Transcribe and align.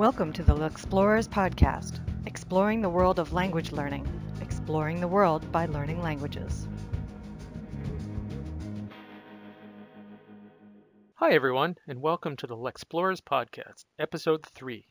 Welcome 0.00 0.32
to 0.32 0.42
the 0.42 0.56
Lexplorers 0.56 1.28
Podcast, 1.28 2.00
exploring 2.24 2.80
the 2.80 2.88
world 2.88 3.18
of 3.18 3.34
language 3.34 3.70
learning, 3.70 4.08
exploring 4.40 4.98
the 4.98 5.06
world 5.06 5.52
by 5.52 5.66
learning 5.66 6.00
languages. 6.00 6.66
Hi, 11.16 11.32
everyone, 11.32 11.76
and 11.86 12.00
welcome 12.00 12.34
to 12.36 12.46
the 12.46 12.56
Lexplorers 12.56 13.20
Podcast, 13.20 13.84
Episode 13.98 14.42
3. 14.46 14.86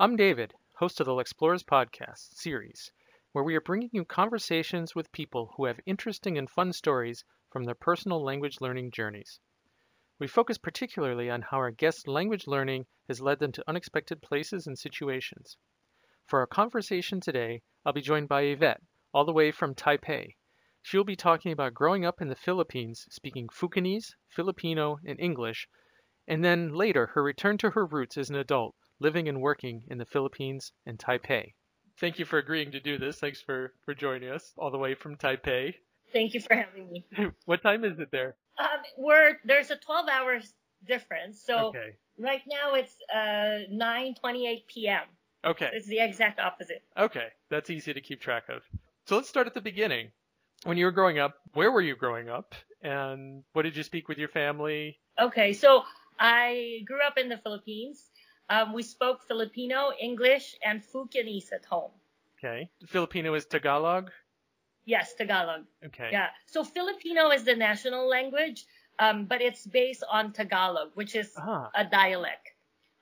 I'm 0.00 0.16
David, 0.16 0.54
host 0.74 0.98
of 0.98 1.06
the 1.06 1.12
Lexplorers 1.12 1.62
Podcast 1.62 2.34
series, 2.34 2.90
where 3.30 3.44
we 3.44 3.54
are 3.54 3.60
bringing 3.60 3.90
you 3.92 4.04
conversations 4.04 4.96
with 4.96 5.12
people 5.12 5.52
who 5.56 5.66
have 5.66 5.78
interesting 5.86 6.36
and 6.36 6.50
fun 6.50 6.72
stories 6.72 7.22
from 7.52 7.62
their 7.62 7.76
personal 7.76 8.20
language 8.20 8.60
learning 8.60 8.90
journeys. 8.90 9.38
We 10.20 10.28
focus 10.28 10.58
particularly 10.58 11.30
on 11.30 11.40
how 11.40 11.56
our 11.56 11.70
guests' 11.70 12.06
language 12.06 12.46
learning 12.46 12.84
has 13.08 13.22
led 13.22 13.38
them 13.38 13.52
to 13.52 13.64
unexpected 13.66 14.20
places 14.20 14.66
and 14.66 14.78
situations. 14.78 15.56
For 16.26 16.40
our 16.40 16.46
conversation 16.46 17.20
today, 17.20 17.62
I'll 17.86 17.94
be 17.94 18.02
joined 18.02 18.28
by 18.28 18.42
Yvette, 18.42 18.82
all 19.14 19.24
the 19.24 19.32
way 19.32 19.50
from 19.50 19.74
Taipei. 19.74 20.36
She 20.82 20.98
will 20.98 21.04
be 21.04 21.16
talking 21.16 21.52
about 21.52 21.72
growing 21.72 22.04
up 22.04 22.20
in 22.20 22.28
the 22.28 22.36
Philippines, 22.36 23.06
speaking 23.10 23.48
Fukienese, 23.48 24.14
Filipino, 24.28 25.00
and 25.06 25.18
English, 25.18 25.66
and 26.28 26.44
then 26.44 26.74
later 26.74 27.06
her 27.06 27.22
return 27.22 27.56
to 27.56 27.70
her 27.70 27.86
roots 27.86 28.18
as 28.18 28.28
an 28.28 28.36
adult, 28.36 28.76
living 28.98 29.26
and 29.26 29.40
working 29.40 29.84
in 29.88 29.96
the 29.96 30.04
Philippines 30.04 30.74
and 30.84 30.98
Taipei. 30.98 31.54
Thank 31.98 32.18
you 32.18 32.26
for 32.26 32.38
agreeing 32.38 32.72
to 32.72 32.80
do 32.80 32.98
this. 32.98 33.18
Thanks 33.18 33.40
for, 33.40 33.72
for 33.86 33.94
joining 33.94 34.28
us 34.28 34.52
all 34.58 34.70
the 34.70 34.76
way 34.76 34.94
from 34.94 35.16
Taipei. 35.16 35.76
Thank 36.12 36.34
you 36.34 36.40
for 36.40 36.54
having 36.54 36.90
me. 36.90 37.06
what 37.46 37.62
time 37.62 37.84
is 37.84 37.98
it 37.98 38.10
there? 38.10 38.36
Um, 38.60 38.80
we're 38.98 39.38
there's 39.44 39.70
a 39.70 39.76
12 39.76 40.08
hours 40.08 40.54
difference, 40.86 41.42
so 41.42 41.68
Okay. 41.68 41.96
right 42.18 42.42
now 42.46 42.74
it's 42.74 42.96
uh 43.12 43.64
9:28 43.72 44.66
p.m. 44.66 45.02
Okay. 45.44 45.70
It's 45.72 45.86
the 45.86 46.00
exact 46.00 46.38
opposite. 46.38 46.82
Okay. 46.98 47.28
That's 47.48 47.70
easy 47.70 47.94
to 47.94 48.00
keep 48.00 48.20
track 48.20 48.44
of. 48.48 48.62
So 49.06 49.16
let's 49.16 49.28
start 49.28 49.46
at 49.46 49.54
the 49.54 49.60
beginning. 49.62 50.12
When 50.64 50.76
you 50.76 50.84
were 50.84 50.92
growing 50.92 51.18
up, 51.18 51.36
where 51.54 51.72
were 51.72 51.80
you 51.80 51.96
growing 51.96 52.28
up? 52.28 52.54
And 52.82 53.42
what 53.54 53.62
did 53.62 53.76
you 53.76 53.82
speak 53.82 54.08
with 54.08 54.18
your 54.18 54.28
family? 54.28 55.00
Okay, 55.18 55.52
so 55.54 55.84
I 56.18 56.80
grew 56.84 57.00
up 57.06 57.16
in 57.16 57.28
the 57.30 57.38
Philippines. 57.38 58.10
Um, 58.50 58.72
we 58.74 58.82
spoke 58.82 59.22
Filipino, 59.26 59.92
English, 59.98 60.56
and 60.64 60.82
Fukienese 60.82 61.52
at 61.52 61.64
home. 61.64 61.92
Okay. 62.38 62.68
Filipino 62.86 63.32
is 63.34 63.46
Tagalog? 63.46 64.10
Yes, 64.84 65.14
Tagalog. 65.14 65.66
Okay. 65.84 66.08
Yeah. 66.12 66.28
So 66.46 66.64
Filipino 66.64 67.30
is 67.30 67.44
the 67.44 67.54
national 67.54 68.08
language, 68.08 68.64
um, 68.98 69.26
but 69.26 69.40
it's 69.40 69.66
based 69.66 70.04
on 70.10 70.32
Tagalog, 70.32 70.90
which 70.94 71.14
is 71.14 71.32
Ah. 71.36 71.70
a 71.74 71.84
dialect. 71.84 72.52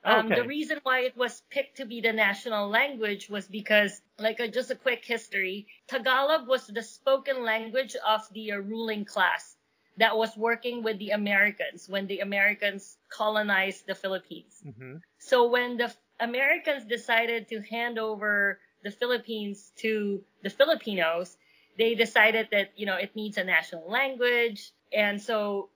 Um, 0.03 0.27
Okay. 0.27 0.35
The 0.41 0.47
reason 0.47 0.79
why 0.83 0.99
it 1.01 1.17
was 1.17 1.41
picked 1.49 1.77
to 1.77 1.85
be 1.85 1.99
the 1.99 2.13
national 2.13 2.69
language 2.69 3.29
was 3.29 3.47
because, 3.47 4.01
like, 4.17 4.39
a, 4.39 4.47
just 4.47 4.71
a 4.71 4.75
quick 4.75 5.03
history, 5.03 5.67
Tagalog 5.87 6.47
was 6.47 6.67
the 6.67 6.81
spoken 6.83 7.43
language 7.43 7.95
of 8.07 8.21
the 8.31 8.53
uh, 8.53 8.57
ruling 8.57 9.03
class 9.03 9.57
that 9.97 10.15
was 10.15 10.37
working 10.37 10.83
with 10.83 10.97
the 10.99 11.09
Americans 11.09 11.89
when 11.89 12.07
the 12.07 12.19
Americans 12.19 12.97
colonized 13.09 13.85
the 13.87 13.95
Philippines. 13.95 14.63
hmm 14.63 14.97
So 15.17 15.49
when 15.49 15.75
the 15.75 15.93
Americans 16.19 16.85
decided 16.85 17.49
to 17.49 17.59
hand 17.61 17.99
over 17.99 18.59
the 18.83 18.91
Philippines 18.91 19.71
to 19.83 20.23
the 20.43 20.49
Filipinos, 20.49 21.35
they 21.79 21.95
decided 21.95 22.49
that, 22.51 22.73
you 22.77 22.85
know, 22.85 22.97
it 22.97 23.15
needs 23.15 23.37
a 23.39 23.45
national 23.45 23.89
language. 23.89 24.73
And 24.93 25.21
so 25.21 25.71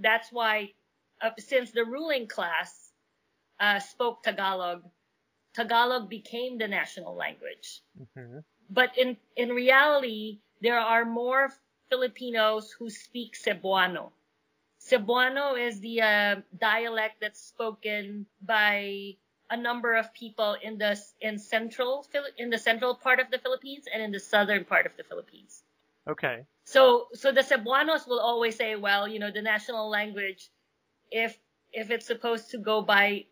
that's 0.00 0.32
why, 0.32 0.72
uh, 1.22 1.32
since 1.38 1.72
the 1.72 1.84
ruling 1.84 2.28
class 2.28 2.92
uh, 3.60 3.80
spoke 3.80 4.22
Tagalog, 4.24 4.84
Tagalog 5.54 6.08
became 6.10 6.58
the 6.58 6.68
national 6.68 7.16
language. 7.16 7.82
hmm 8.16 8.40
But 8.70 8.96
in, 8.98 9.18
in 9.36 9.50
reality, 9.50 10.40
there 10.62 10.80
are 10.80 11.04
more 11.04 11.50
Filipinos 11.90 12.72
who 12.72 12.88
speak 12.90 13.34
Cebuano. 13.36 14.12
Cebuano 14.80 15.58
is 15.58 15.80
the 15.80 16.02
uh, 16.02 16.36
dialect 16.58 17.20
that's 17.20 17.40
spoken 17.40 18.26
by 18.42 19.16
a 19.50 19.56
number 19.56 19.94
of 19.94 20.12
people 20.14 20.56
in 20.62 20.78
the 20.78 20.98
in 21.20 21.38
central 21.38 22.06
in 22.38 22.50
the 22.50 22.58
central 22.58 22.94
part 22.94 23.20
of 23.20 23.30
the 23.30 23.38
Philippines 23.38 23.84
and 23.92 24.02
in 24.02 24.12
the 24.12 24.20
southern 24.20 24.64
part 24.64 24.86
of 24.86 24.96
the 24.96 25.04
Philippines. 25.04 25.62
Okay. 26.08 26.46
So 26.64 27.08
so 27.12 27.32
the 27.32 27.42
Cebuanos 27.42 28.06
will 28.06 28.20
always 28.20 28.56
say, 28.56 28.76
well, 28.76 29.08
you 29.08 29.18
know, 29.18 29.30
the 29.30 29.42
national 29.42 29.88
language, 29.90 30.50
if 31.10 31.38
if 31.72 31.90
it's 31.90 32.06
supposed 32.06 32.50
to 32.50 32.58
go 32.58 32.82
by 32.82 33.26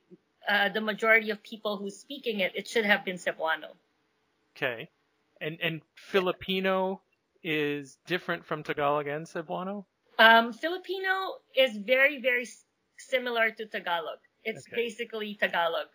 uh, 0.49 0.69
the 0.69 0.81
majority 0.81 1.31
of 1.31 1.43
people 1.43 1.77
who's 1.77 1.97
speaking 1.97 2.41
it, 2.41 2.53
it 2.55 2.69
should 2.69 2.85
have 2.85 3.05
been 3.05 3.17
Cebuano. 3.17 3.77
Okay. 4.57 4.91
And 5.41 5.59
and 5.63 5.83
Filipino 5.95 7.03
is 7.43 7.99
different 8.07 8.45
from 8.45 8.63
Tagalog 8.63 9.07
and 9.07 9.27
Cebuano? 9.27 9.85
Um, 10.19 10.53
Filipino 10.53 11.37
is 11.57 11.77
very, 11.77 12.21
very 12.21 12.47
similar 12.99 13.51
to 13.53 13.67
Tagalog. 13.67 14.19
It's 14.43 14.67
Okay. 14.67 14.77
basically 14.83 15.37
Tagalog. 15.37 15.87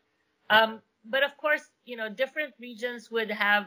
Um, 0.53 0.81
but 1.05 1.23
of 1.23 1.37
course, 1.37 1.69
you 1.85 1.97
know, 1.97 2.09
different 2.09 2.53
regions 2.59 3.11
would 3.11 3.31
have 3.31 3.65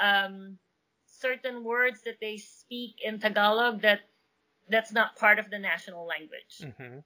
um, 0.00 0.58
certain 1.06 1.64
words 1.64 2.02
that 2.02 2.18
they 2.20 2.38
speak 2.38 3.00
in 3.04 3.20
Tagalog 3.20 3.82
that 3.82 4.00
that's 4.68 4.92
not 4.92 5.16
part 5.16 5.38
of 5.38 5.50
the 5.50 5.58
national 5.58 6.06
language. 6.06 6.68
hmm 6.78 6.98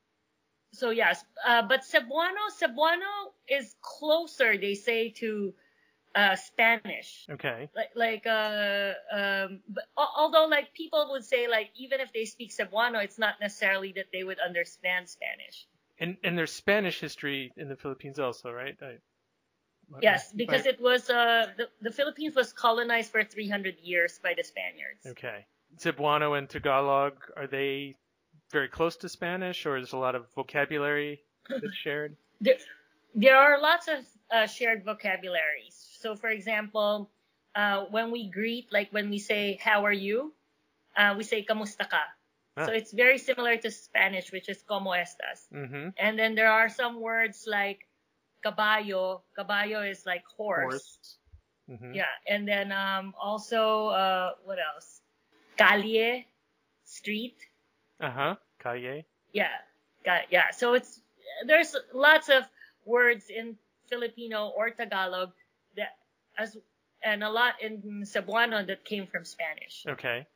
So 0.72 0.90
yes, 0.90 1.24
uh, 1.46 1.62
but 1.62 1.82
Cebuano, 1.82 2.48
Cebuano 2.50 3.32
is 3.48 3.74
closer, 3.82 4.56
they 4.56 4.74
say, 4.74 5.10
to 5.10 5.54
uh, 6.14 6.36
Spanish 6.36 7.28
Okay. 7.30 7.68
like 7.74 7.90
like 7.94 8.26
uh 8.26 8.94
um 9.12 9.62
but 9.68 9.84
although 9.96 10.46
like 10.46 10.72
people 10.74 11.08
would 11.12 11.24
say 11.24 11.46
like 11.48 11.70
even 11.76 12.00
if 12.00 12.12
they 12.12 12.24
speak 12.24 12.50
Cebuano 12.50 13.02
it's 13.04 13.18
not 13.18 13.40
necessarily 13.40 13.92
that 13.92 14.06
they 14.12 14.24
would 14.24 14.38
understand 14.40 15.08
Spanish 15.08 15.66
And 15.98 16.16
and 16.24 16.36
there's 16.36 16.52
Spanish 16.52 16.98
history 17.00 17.52
in 17.56 17.68
the 17.68 17.76
Philippines 17.76 18.18
also, 18.18 18.50
right? 18.50 18.76
I, 18.82 18.98
yes 20.02 20.32
because 20.32 20.66
it 20.66 20.80
was 20.80 21.10
uh 21.10 21.46
the, 21.56 21.68
the 21.80 21.90
Philippines 21.90 22.36
was 22.36 22.52
colonized 22.52 23.10
for 23.10 23.24
300 23.24 23.76
years 23.82 24.18
by 24.22 24.34
the 24.36 24.42
Spaniards 24.44 25.06
Okay. 25.06 25.46
Cebuano 25.76 26.36
and 26.38 26.48
Tagalog, 26.48 27.12
are 27.36 27.46
they 27.46 27.94
very 28.50 28.68
close 28.68 28.96
to 28.96 29.08
Spanish 29.08 29.66
or 29.66 29.76
is 29.76 29.92
a 29.92 29.96
lot 29.98 30.14
of 30.14 30.24
vocabulary 30.34 31.20
that's 31.48 31.76
shared? 31.76 32.16
there, 32.40 32.56
there 33.14 33.36
are 33.36 33.60
lots 33.60 33.88
of 33.88 33.98
uh, 34.30 34.46
shared 34.46 34.84
vocabularies 34.84 35.76
so 36.00 36.14
for 36.14 36.28
example 36.28 37.10
uh 37.54 37.84
when 37.90 38.10
we 38.10 38.28
greet 38.28 38.68
like 38.72 38.92
when 38.92 39.08
we 39.10 39.18
say 39.18 39.58
how 39.62 39.84
are 39.84 39.92
you 39.92 40.32
uh 40.96 41.14
we 41.16 41.24
say 41.24 41.44
kamusta 41.44 41.88
ka 41.88 42.04
Ah. 42.58 42.66
so 42.66 42.72
it's 42.72 42.90
very 42.90 43.18
similar 43.18 43.56
to 43.56 43.70
Spanish 43.70 44.32
which 44.32 44.48
is 44.50 44.62
como 44.66 44.90
estas 44.90 45.46
Mm-hmm. 45.54 45.94
And 45.96 46.18
then 46.18 46.34
there 46.34 46.50
are 46.50 46.68
some 46.68 47.00
words 47.00 47.46
like 47.46 47.86
caballo. 48.42 49.22
Caballo 49.36 49.82
is 49.82 50.04
like 50.06 50.24
horse. 50.36 50.98
Mm-hmm. 51.70 51.94
Yeah. 51.94 52.12
And 52.28 52.46
then 52.48 52.72
um 52.72 53.14
also 53.20 53.88
uh 53.88 54.30
what 54.44 54.58
else? 54.58 55.00
Calle, 55.56 56.24
street. 56.84 57.36
Uh-huh. 58.00 58.36
Calle. 58.58 59.04
Yeah. 59.32 59.48
Yeah. 60.30 60.50
So 60.56 60.74
it's 60.74 61.00
there's 61.46 61.76
lots 61.92 62.28
of 62.28 62.44
words 62.84 63.26
in 63.28 63.56
Filipino 63.88 64.48
or 64.56 64.70
Tagalog 64.70 65.32
that 65.76 65.96
as 66.38 66.56
and 67.02 67.22
a 67.22 67.30
lot 67.30 67.54
in 67.62 68.02
Cebuano 68.04 68.66
that 68.66 68.84
came 68.84 69.06
from 69.06 69.24
Spanish. 69.24 69.84
Okay. 69.86 70.26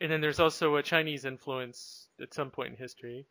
And 0.00 0.10
then 0.10 0.20
there's 0.20 0.40
also 0.40 0.76
a 0.76 0.82
Chinese 0.82 1.24
influence 1.24 2.08
at 2.20 2.34
some 2.34 2.50
point 2.50 2.70
in 2.70 2.76
history. 2.76 3.26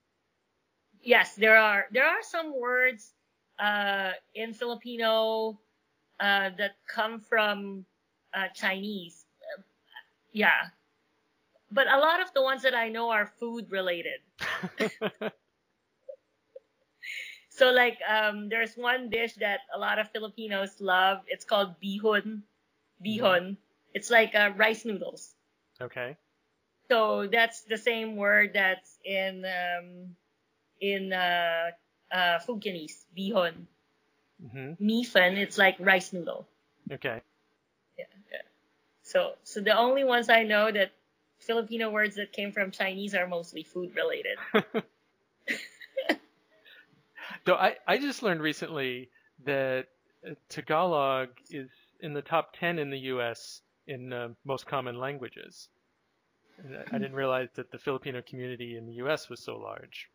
Yes, 1.01 1.35
there 1.35 1.57
are 1.57 1.88
there 1.91 2.05
are 2.05 2.22
some 2.22 2.53
words 2.57 3.11
uh, 3.61 4.11
in 4.35 4.53
Filipino 4.53 5.59
uh, 6.19 6.49
that 6.58 6.78
come 6.87 7.19
from 7.19 7.85
uh, 8.34 8.47
Chinese. 8.55 9.25
Yeah, 10.34 10.69
but 11.72 11.87
a 11.87 11.97
lot 11.99 12.22
of 12.22 12.34
the 12.34 12.41
ones 12.41 12.63
that 12.63 12.75
I 12.75 12.90
know 12.90 13.09
are 13.11 13.25
food 13.28 13.72
related. 13.72 14.22
So 17.49 17.72
like 17.72 17.99
um, 18.08 18.49
there's 18.49 18.75
one 18.78 19.09
dish 19.09 19.35
that 19.35 19.61
a 19.73 19.79
lot 19.79 19.99
of 19.99 20.09
Filipinos 20.11 20.81
love. 20.81 21.23
It's 21.28 21.46
called 21.46 21.79
bihon. 21.79 22.43
Bihon. 23.02 23.57
It's 23.93 24.09
like 24.09 24.35
uh, 24.35 24.52
rice 24.57 24.85
noodles. 24.85 25.35
okay. 25.81 26.17
So 26.90 27.28
that's 27.28 27.64
the 27.64 27.78
same 27.78 28.16
word 28.17 28.52
that's 28.53 28.99
in 29.05 29.46
um, 29.46 30.16
in 30.81 31.14
uh, 31.14 31.72
uh, 32.11 32.40
bihon. 33.16 33.67
Mm-hmm. 34.43 34.84
Mifen, 34.84 35.37
it's 35.37 35.58
like 35.58 35.75
rice 35.79 36.13
noodle. 36.13 36.47
Okay. 36.91 37.22
Yeah, 37.97 38.05
yeah. 38.31 38.41
So, 39.03 39.34
so 39.43 39.61
the 39.61 39.78
only 39.78 40.03
ones 40.03 40.29
I 40.29 40.43
know 40.43 40.72
that 40.72 40.91
Filipino 41.40 41.90
words 41.90 42.16
that 42.16 42.31
came 42.34 42.52
from 42.52 42.72
Chinese 42.72 43.16
are 43.16 43.28
mostly 43.28 43.63
food 43.63 43.96
related. 43.96 44.37
So 47.46 47.55
I, 47.55 47.78
I 47.87 47.97
just 47.97 48.22
learned 48.23 48.41
recently 48.41 49.09
that 49.46 49.87
uh, 50.29 50.35
Tagalog 50.49 51.29
is 51.49 51.69
in 52.02 52.14
the 52.14 52.22
top 52.22 52.53
10 52.59 52.78
in 52.78 52.91
the 52.91 52.99
U.S. 52.99 53.61
in 53.87 54.14
uh, 54.14 54.29
most 54.46 54.67
common 54.67 54.99
languages. 54.99 55.69
I- 56.64 56.96
I 56.96 56.99
didn't 56.99 57.16
realize 57.16 57.49
that 57.55 57.72
the 57.72 57.79
Filipino 57.79 58.22
community 58.22 58.78
in 58.78 58.85
the 58.85 58.93
U.S. 58.93 59.29
was 59.29 59.43
so 59.43 59.57
large. 59.57 60.10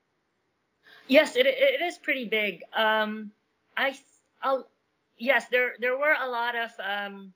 Yes, 1.08 1.36
it 1.36 1.46
it 1.46 1.80
is 1.82 1.98
pretty 1.98 2.24
big. 2.24 2.62
Um, 2.74 3.30
I 3.76 3.96
I'll, 4.42 4.68
yes, 5.18 5.48
there 5.48 5.74
there 5.78 5.96
were 5.96 6.16
a 6.20 6.28
lot 6.28 6.54
of 6.56 6.70
um, 6.82 7.32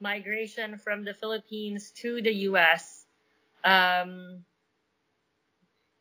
migration 0.00 0.78
from 0.78 1.04
the 1.04 1.14
Philippines 1.14 1.90
to 2.02 2.20
the 2.22 2.32
U.S. 2.50 3.06
Um, 3.64 4.44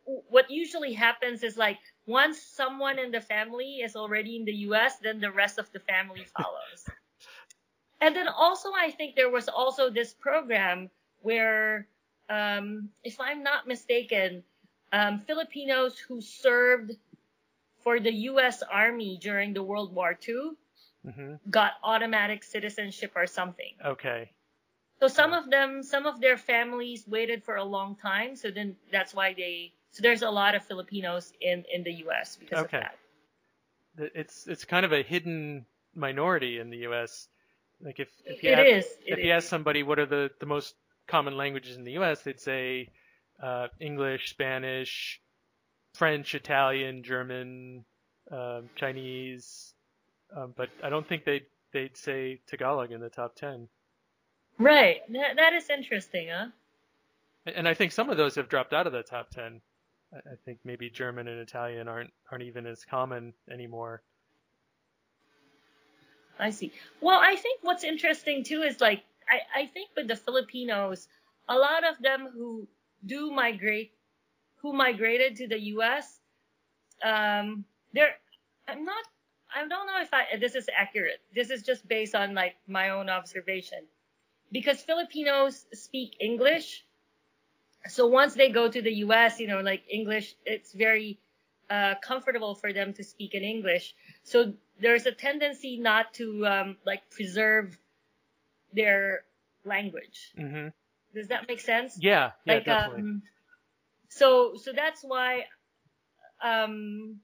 what 0.05 0.49
usually 0.51 0.93
happens 0.93 1.43
is 1.43 1.57
like 1.57 1.79
once 2.05 2.41
someone 2.41 2.99
in 2.99 3.11
the 3.11 3.21
family 3.21 3.81
is 3.81 3.95
already 3.95 4.35
in 4.35 4.45
the 4.45 4.53
U.S., 4.69 4.97
then 5.01 5.19
the 5.19 5.31
rest 5.31 5.57
of 5.57 5.71
the 5.71 5.79
family 5.79 6.25
follows. 6.37 6.85
and 8.01 8.15
then 8.15 8.27
also, 8.27 8.69
I 8.75 8.91
think 8.91 9.15
there 9.15 9.31
was 9.31 9.47
also 9.47 9.89
this 9.89 10.13
program 10.13 10.89
where, 11.21 11.87
um, 12.29 12.89
if 13.03 13.19
I'm 13.19 13.41
not 13.41 13.67
mistaken, 13.67 14.43
um, 14.91 15.19
Filipinos 15.19 15.97
who 15.97 16.21
served 16.21 16.91
for 17.83 17.99
the 17.99 18.11
U.S. 18.33 18.63
Army 18.63 19.17
during 19.21 19.53
the 19.53 19.63
World 19.63 19.93
War 19.93 20.17
II 20.27 20.51
hmm 21.05 21.35
got 21.51 21.73
automatic 21.83 22.43
citizenship 22.43 23.11
or 23.15 23.27
something. 23.27 23.73
Okay. 23.85 24.31
So 24.99 25.07
some 25.07 25.33
of 25.33 25.49
them, 25.51 25.83
some 25.83 26.05
of 26.07 26.19
their 26.19 26.37
families 26.37 27.05
waited 27.07 27.43
for 27.43 27.55
a 27.57 27.63
long 27.63 27.95
time. 27.95 28.35
So 28.35 28.49
then 28.49 28.75
that's 28.91 29.13
why 29.13 29.33
they. 29.33 29.73
So 29.91 30.01
there's 30.01 30.23
a 30.23 30.29
lot 30.31 30.55
of 30.55 30.65
Filipinos 30.65 31.33
in 31.41 31.63
in 31.71 31.83
the 31.83 31.93
U.S. 32.07 32.37
because 32.37 32.59
Okay. 32.65 32.77
of 32.77 32.83
that. 32.83 32.97
Th- 33.97 34.11
It's 34.15 34.47
it's 34.47 34.65
kind 34.65 34.85
of 34.85 34.93
a 34.93 35.03
hidden 35.03 35.65
minority 35.93 36.59
in 36.59 36.69
the 36.69 36.77
U.S. 36.89 37.27
Like 37.81 37.99
if 37.99 38.09
if 38.25 38.43
you 38.43 38.51
It 38.51 38.57
have- 38.57 38.67
is. 38.67 38.87
if 39.05 39.19
you 39.19 39.31
ask 39.31 39.47
somebody 39.47 39.83
what 39.83 39.99
are 39.99 40.05
the, 40.05 40.31
the 40.39 40.45
most 40.45 40.75
common 41.07 41.37
languages 41.37 41.77
in 41.77 41.83
the 41.83 41.93
U.S., 41.93 42.21
they'd 42.23 42.39
say 42.39 42.89
uh, 43.41 43.67
English, 43.79 44.29
Spanish, 44.29 45.21
French, 45.93 46.35
Italian, 46.35 47.03
German, 47.03 47.85
um, 48.31 48.69
Chinese, 48.75 49.73
um, 50.35 50.53
but 50.55 50.69
I 50.83 50.89
don't 50.89 51.07
think 51.07 51.25
they'd 51.25 51.45
they'd 51.71 51.95
say 51.95 52.39
Tagalog 52.47 52.91
in 52.91 53.01
the 53.01 53.09
top 53.09 53.35
ten. 53.35 53.67
Right. 54.57 55.01
That, 55.09 55.35
that 55.35 55.53
is 55.53 55.69
interesting, 55.69 56.29
huh? 56.31 56.47
And 57.45 57.67
I 57.67 57.73
think 57.73 57.91
some 57.91 58.09
of 58.09 58.17
those 58.17 58.35
have 58.35 58.49
dropped 58.49 58.73
out 58.73 58.87
of 58.87 58.93
the 58.93 59.03
top 59.03 59.29
ten. 59.29 59.61
I 60.13 60.17
I 60.17 60.35
think 60.45 60.59
maybe 60.63 60.89
German 60.89 61.27
and 61.27 61.39
Italian 61.39 61.87
aren't 61.87 62.11
aren't 62.31 62.43
even 62.43 62.65
as 62.65 62.83
common 62.83 63.33
anymore. 63.51 64.01
I 66.39 66.49
see. 66.49 66.71
Well, 67.01 67.19
I 67.21 67.35
think 67.35 67.59
what's 67.61 67.83
interesting 67.83 68.43
too 68.43 68.63
is 68.63 68.81
like 68.81 69.03
I, 69.29 69.61
I 69.61 69.65
think 69.67 69.89
with 69.95 70.07
the 70.07 70.15
Filipinos, 70.15 71.07
a 71.47 71.55
lot 71.55 71.83
of 71.87 72.01
them 72.01 72.29
who 72.33 72.67
do 73.05 73.31
migrate, 73.31 73.93
who 74.57 74.73
migrated 74.73 75.35
to 75.37 75.47
the 75.47 75.59
U.S., 75.75 76.19
um, 77.03 77.65
they're 77.93 78.15
I'm 78.67 78.83
not 78.85 79.03
I 79.53 79.59
don't 79.67 79.87
know 79.87 80.01
if 80.01 80.13
I 80.13 80.37
this 80.39 80.55
is 80.55 80.67
accurate. 80.75 81.21
This 81.33 81.49
is 81.49 81.63
just 81.63 81.87
based 81.87 82.15
on 82.15 82.33
like 82.33 82.55
my 82.67 82.89
own 82.89 83.09
observation, 83.09 83.79
because 84.51 84.81
Filipinos 84.81 85.65
speak 85.73 86.17
English. 86.19 86.85
So 87.87 88.07
once 88.07 88.33
they 88.33 88.49
go 88.49 88.69
to 88.69 88.81
the 88.81 88.91
U.S., 89.05 89.39
you 89.39 89.47
know, 89.47 89.61
like 89.61 89.83
English, 89.87 90.35
it's 90.43 90.73
very 90.73 91.19
uh, 91.69 91.93
comfortable 92.01 92.55
for 92.55 92.73
them 92.73 92.93
to 92.93 93.03
speak 93.03 93.35
in 93.35 93.43
English. 93.43 93.93
So 94.23 94.53
there's 94.79 95.05
a 95.05 95.11
tendency 95.11 95.77
not 95.77 96.13
to 96.15 96.47
um, 96.47 96.77
like 96.85 97.09
preserve 97.11 97.77
their 98.73 99.23
language. 99.63 100.33
hmm 100.35 100.69
Does 101.15 101.29
that 101.29 101.47
make 101.47 101.61
sense? 101.61 101.97
Yeah, 101.99 102.31
yeah, 102.45 102.55
like 102.55 102.65
definitely. 102.65 103.01
um, 103.01 103.21
so 104.09 104.55
so 104.55 104.73
that's 104.73 105.01
why 105.03 105.45
um, 106.43 107.21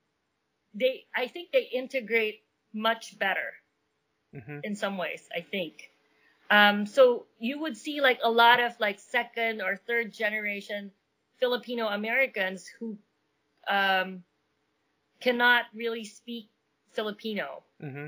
they 0.73 1.05
I 1.15 1.27
think 1.27 1.51
they 1.51 1.69
integrate 1.73 2.41
much 2.73 3.19
better 3.19 3.53
hmm 4.33 4.59
in 4.63 4.75
some 4.75 4.97
ways. 4.97 5.27
I 5.35 5.41
think. 5.41 5.91
Um, 6.49 6.85
so 6.85 7.27
you 7.39 7.59
would 7.61 7.77
see 7.77 8.01
like 8.01 8.19
a 8.23 8.31
lot 8.31 8.59
of 8.61 8.79
like 8.79 8.99
second 8.99 9.61
or 9.61 9.77
third 9.77 10.13
generation 10.13 10.91
Filipino 11.39 11.87
Americans 11.87 12.67
who 12.79 12.97
um, 13.69 14.23
cannot 15.21 15.65
really 15.73 16.05
speak 16.05 16.49
Filipino 16.91 17.63
hmm 17.79 18.07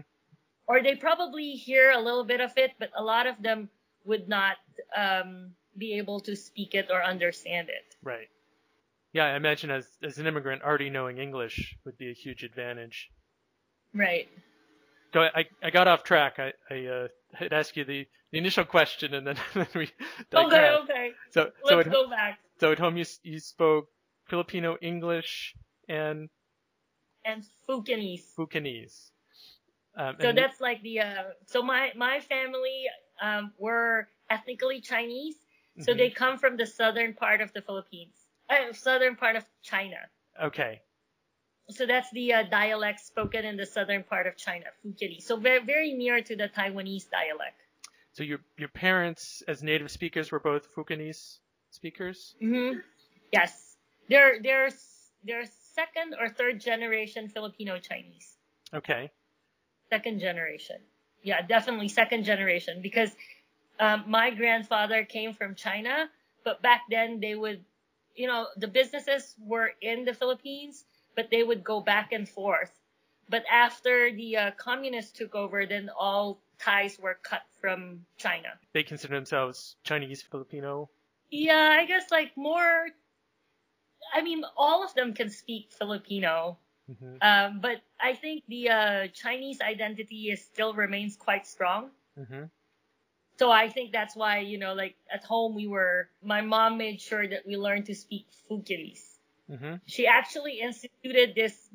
or 0.67 0.81
they 0.81 0.95
probably 0.95 1.51
hear 1.51 1.91
a 1.91 1.99
little 1.99 2.23
bit 2.23 2.41
of 2.41 2.51
it, 2.57 2.71
but 2.79 2.89
a 2.95 3.03
lot 3.03 3.27
of 3.27 3.41
them 3.41 3.69
would 4.05 4.27
not 4.29 4.57
um, 4.95 5.51
be 5.77 5.97
able 5.97 6.19
to 6.21 6.35
speak 6.35 6.75
it 6.75 6.89
or 6.91 7.03
understand 7.03 7.69
it. 7.69 7.95
Right. 8.03 8.27
Yeah, 9.13 9.25
I 9.25 9.35
imagine 9.35 9.69
as 9.71 9.87
as 10.01 10.17
an 10.17 10.27
immigrant, 10.27 10.63
already 10.63 10.89
knowing 10.89 11.17
English 11.19 11.77
would 11.85 11.97
be 11.97 12.09
a 12.09 12.13
huge 12.13 12.43
advantage. 12.43 13.09
Right. 13.93 14.27
So 15.13 15.21
I, 15.21 15.45
I 15.61 15.69
got 15.69 15.87
off 15.87 16.03
track. 16.03 16.39
I, 16.39 16.53
I 16.71 16.85
uh, 16.87 17.07
had 17.33 17.53
asked 17.53 17.77
you 17.77 17.85
the, 17.85 18.07
the 18.31 18.39
initial 18.39 18.65
question, 18.65 19.13
and 19.13 19.27
then, 19.27 19.37
then 19.53 19.67
we 19.75 19.91
Okay, 20.33 20.75
okay. 20.83 21.11
So 21.29 21.51
so 21.63 21.77
Let's 21.77 21.87
at, 21.87 21.93
go 21.93 22.09
back. 22.09 22.39
so 22.59 22.71
at 22.71 22.79
home 22.79 22.97
you 22.97 23.05
you 23.21 23.39
spoke 23.39 23.89
Filipino, 24.27 24.77
English, 24.81 25.53
and 25.87 26.29
And 27.23 27.43
Fukienese. 27.69 28.33
Fukienese. 28.37 29.11
Um, 29.95 30.15
So 30.19 30.33
that's 30.33 30.59
like 30.59 30.81
the 30.81 31.01
uh, 31.01 31.23
so 31.45 31.61
my 31.61 31.91
my 31.95 32.19
family 32.19 32.85
um, 33.21 33.53
were 33.59 34.07
ethnically 34.29 34.81
Chinese, 34.81 35.35
so 35.79 35.93
Mhm. 35.93 35.97
they 35.97 36.09
come 36.09 36.37
from 36.37 36.57
the 36.57 36.65
southern 36.65 37.13
part 37.13 37.41
of 37.41 37.51
the 37.53 37.61
Philippines, 37.61 38.15
uh, 38.49 38.73
southern 38.73 39.15
part 39.15 39.35
of 39.35 39.45
China. 39.61 39.97
okay. 40.39 40.81
So 41.69 41.85
that's 41.85 42.11
the 42.11 42.33
uh, 42.33 42.43
dialect 42.43 42.99
spoken 42.99 43.45
in 43.45 43.55
the 43.55 43.65
southern 43.65 44.03
part 44.03 44.27
of 44.27 44.35
China, 44.35 44.65
Fukienese. 44.83 45.23
So 45.23 45.37
very 45.37 45.63
very 45.63 45.93
near 45.93 46.21
to 46.21 46.35
the 46.35 46.49
Taiwanese 46.49 47.09
dialect. 47.09 47.59
So 48.11 48.23
your 48.23 48.39
your 48.57 48.67
parents, 48.69 49.41
as 49.47 49.63
native 49.63 49.89
speakers, 49.89 50.31
were 50.31 50.41
both 50.41 50.73
Fukienese 50.75 51.39
speakers. 51.71 52.35
Mm-hmm. 52.41 52.79
Yes, 53.31 53.77
they're 54.09 54.41
they're 54.41 54.69
they're 55.23 55.45
second 55.73 56.15
or 56.19 56.27
third 56.29 56.59
generation 56.59 57.29
Filipino 57.29 57.79
Chinese. 57.79 58.37
Okay. 58.73 59.09
Second 59.89 60.19
generation. 60.19 60.77
Yeah, 61.23 61.41
definitely 61.41 61.87
second 61.87 62.25
generation 62.25 62.81
because 62.81 63.09
um, 63.79 64.03
my 64.07 64.29
grandfather 64.31 65.03
came 65.03 65.33
from 65.33 65.55
China, 65.55 66.09
but 66.43 66.61
back 66.61 66.83
then 66.89 67.19
they 67.19 67.35
would, 67.35 67.63
you 68.15 68.27
know, 68.27 68.47
the 68.57 68.67
businesses 68.67 69.35
were 69.39 69.71
in 69.81 70.05
the 70.05 70.13
Philippines, 70.13 70.85
but 71.15 71.29
they 71.31 71.43
would 71.43 71.63
go 71.63 71.79
back 71.81 72.11
and 72.11 72.27
forth. 72.27 72.71
But 73.29 73.43
after 73.51 74.11
the 74.11 74.37
uh, 74.37 74.51
communists 74.57 75.11
took 75.11 75.33
over, 75.35 75.65
then 75.65 75.89
all 75.97 76.39
ties 76.59 76.99
were 76.99 77.17
cut 77.23 77.43
from 77.61 78.05
China. 78.17 78.49
They 78.73 78.83
consider 78.83 79.15
themselves 79.15 79.75
Chinese 79.83 80.21
Filipino. 80.21 80.89
Yeah, 81.31 81.77
I 81.79 81.85
guess 81.85 82.11
like 82.11 82.35
more. 82.37 82.87
I 84.13 84.21
mean, 84.21 84.43
all 84.55 84.83
of 84.83 84.93
them 84.93 85.13
can 85.13 85.29
speak 85.29 85.71
Filipino, 85.71 86.57
hmm 86.87 87.17
um, 87.21 87.59
but 87.61 87.81
I 88.01 88.13
think 88.13 88.43
the 88.47 88.69
uh, 88.69 89.07
Chinese 89.13 89.61
identity 89.61 90.29
is 90.29 90.43
still 90.43 90.73
remains 90.73 91.15
quite 91.15 91.47
strong. 91.47 91.89
hmm 92.17 92.43
So 93.39 93.51
I 93.51 93.69
think 93.69 93.91
that's 93.91 94.15
why 94.15 94.39
you 94.39 94.57
know, 94.57 94.73
like 94.73 94.95
at 95.11 95.23
home, 95.23 95.55
we 95.55 95.67
were. 95.67 96.09
My 96.23 96.41
mom 96.41 96.77
made 96.77 97.01
sure 97.01 97.27
that 97.27 97.45
we 97.47 97.57
learned 97.57 97.85
to 97.87 97.95
speak 97.95 98.27
Fukienese. 98.49 99.17
hmm 99.49 99.75
She 99.85 100.07
actually 100.07 100.59
instituted 100.61 101.35
this 101.35 101.69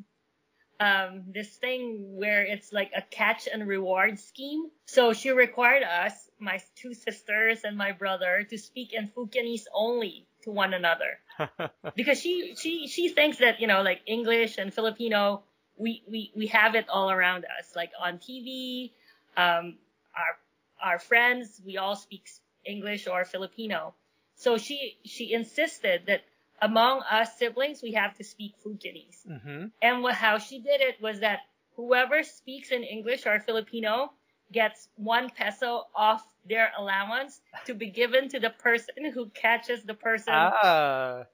um, 0.80 1.24
this 1.34 1.56
thing 1.56 2.16
where 2.16 2.44
it's 2.44 2.72
like 2.72 2.92
a 2.96 3.02
catch 3.02 3.48
and 3.52 3.66
reward 3.66 4.18
scheme. 4.20 4.70
So 4.86 5.12
she 5.12 5.30
required 5.30 5.82
us, 5.82 6.12
my 6.38 6.60
two 6.76 6.94
sisters 6.94 7.60
and 7.64 7.76
my 7.76 7.92
brother, 7.92 8.46
to 8.50 8.58
speak 8.58 8.92
in 8.92 9.08
Fukienese 9.08 9.64
only 9.74 10.26
to 10.42 10.50
one 10.52 10.72
another 10.74 11.18
because 11.96 12.20
she 12.20 12.54
she 12.56 12.86
she 12.86 13.08
thinks 13.08 13.38
that 13.38 13.60
you 13.60 13.66
know 13.66 13.82
like 13.82 14.00
English 14.06 14.58
and 14.58 14.72
Filipino 14.72 15.42
we 15.76 16.02
we 16.08 16.32
we 16.36 16.46
have 16.46 16.74
it 16.76 16.86
all 16.88 17.10
around 17.10 17.44
us 17.58 17.74
like 17.74 17.90
on 18.00 18.18
TV 18.18 18.92
um 19.36 19.78
our 20.16 20.38
our 20.82 20.98
friends 20.98 21.60
we 21.64 21.76
all 21.76 21.96
speak 21.96 22.28
English 22.64 23.06
or 23.06 23.24
Filipino 23.24 23.94
so 24.34 24.58
she 24.58 24.98
she 25.04 25.32
insisted 25.32 26.02
that 26.06 26.22
among 26.60 27.02
us 27.10 27.38
siblings 27.38 27.82
we 27.82 27.92
have 27.92 28.14
to 28.16 28.24
speak 28.24 28.54
Fukienese 28.64 29.26
hmm 29.26 29.66
and 29.82 30.02
what, 30.02 30.14
how 30.14 30.38
she 30.38 30.58
did 30.60 30.80
it 30.80 31.00
was 31.00 31.20
that 31.20 31.40
whoever 31.76 32.22
speaks 32.22 32.72
in 32.72 32.82
English 32.82 33.26
or 33.26 33.38
Filipino 33.40 34.12
gets 34.52 34.88
one 34.96 35.30
peso 35.30 35.86
off 35.94 36.26
their 36.48 36.72
allowance 36.78 37.40
to 37.66 37.74
be 37.74 37.90
given 37.90 38.28
to 38.28 38.40
the 38.40 38.50
person 38.50 39.12
who 39.12 39.28
catches 39.30 39.82
the 39.84 39.94
person 39.94 40.34
Ah. 40.34 41.24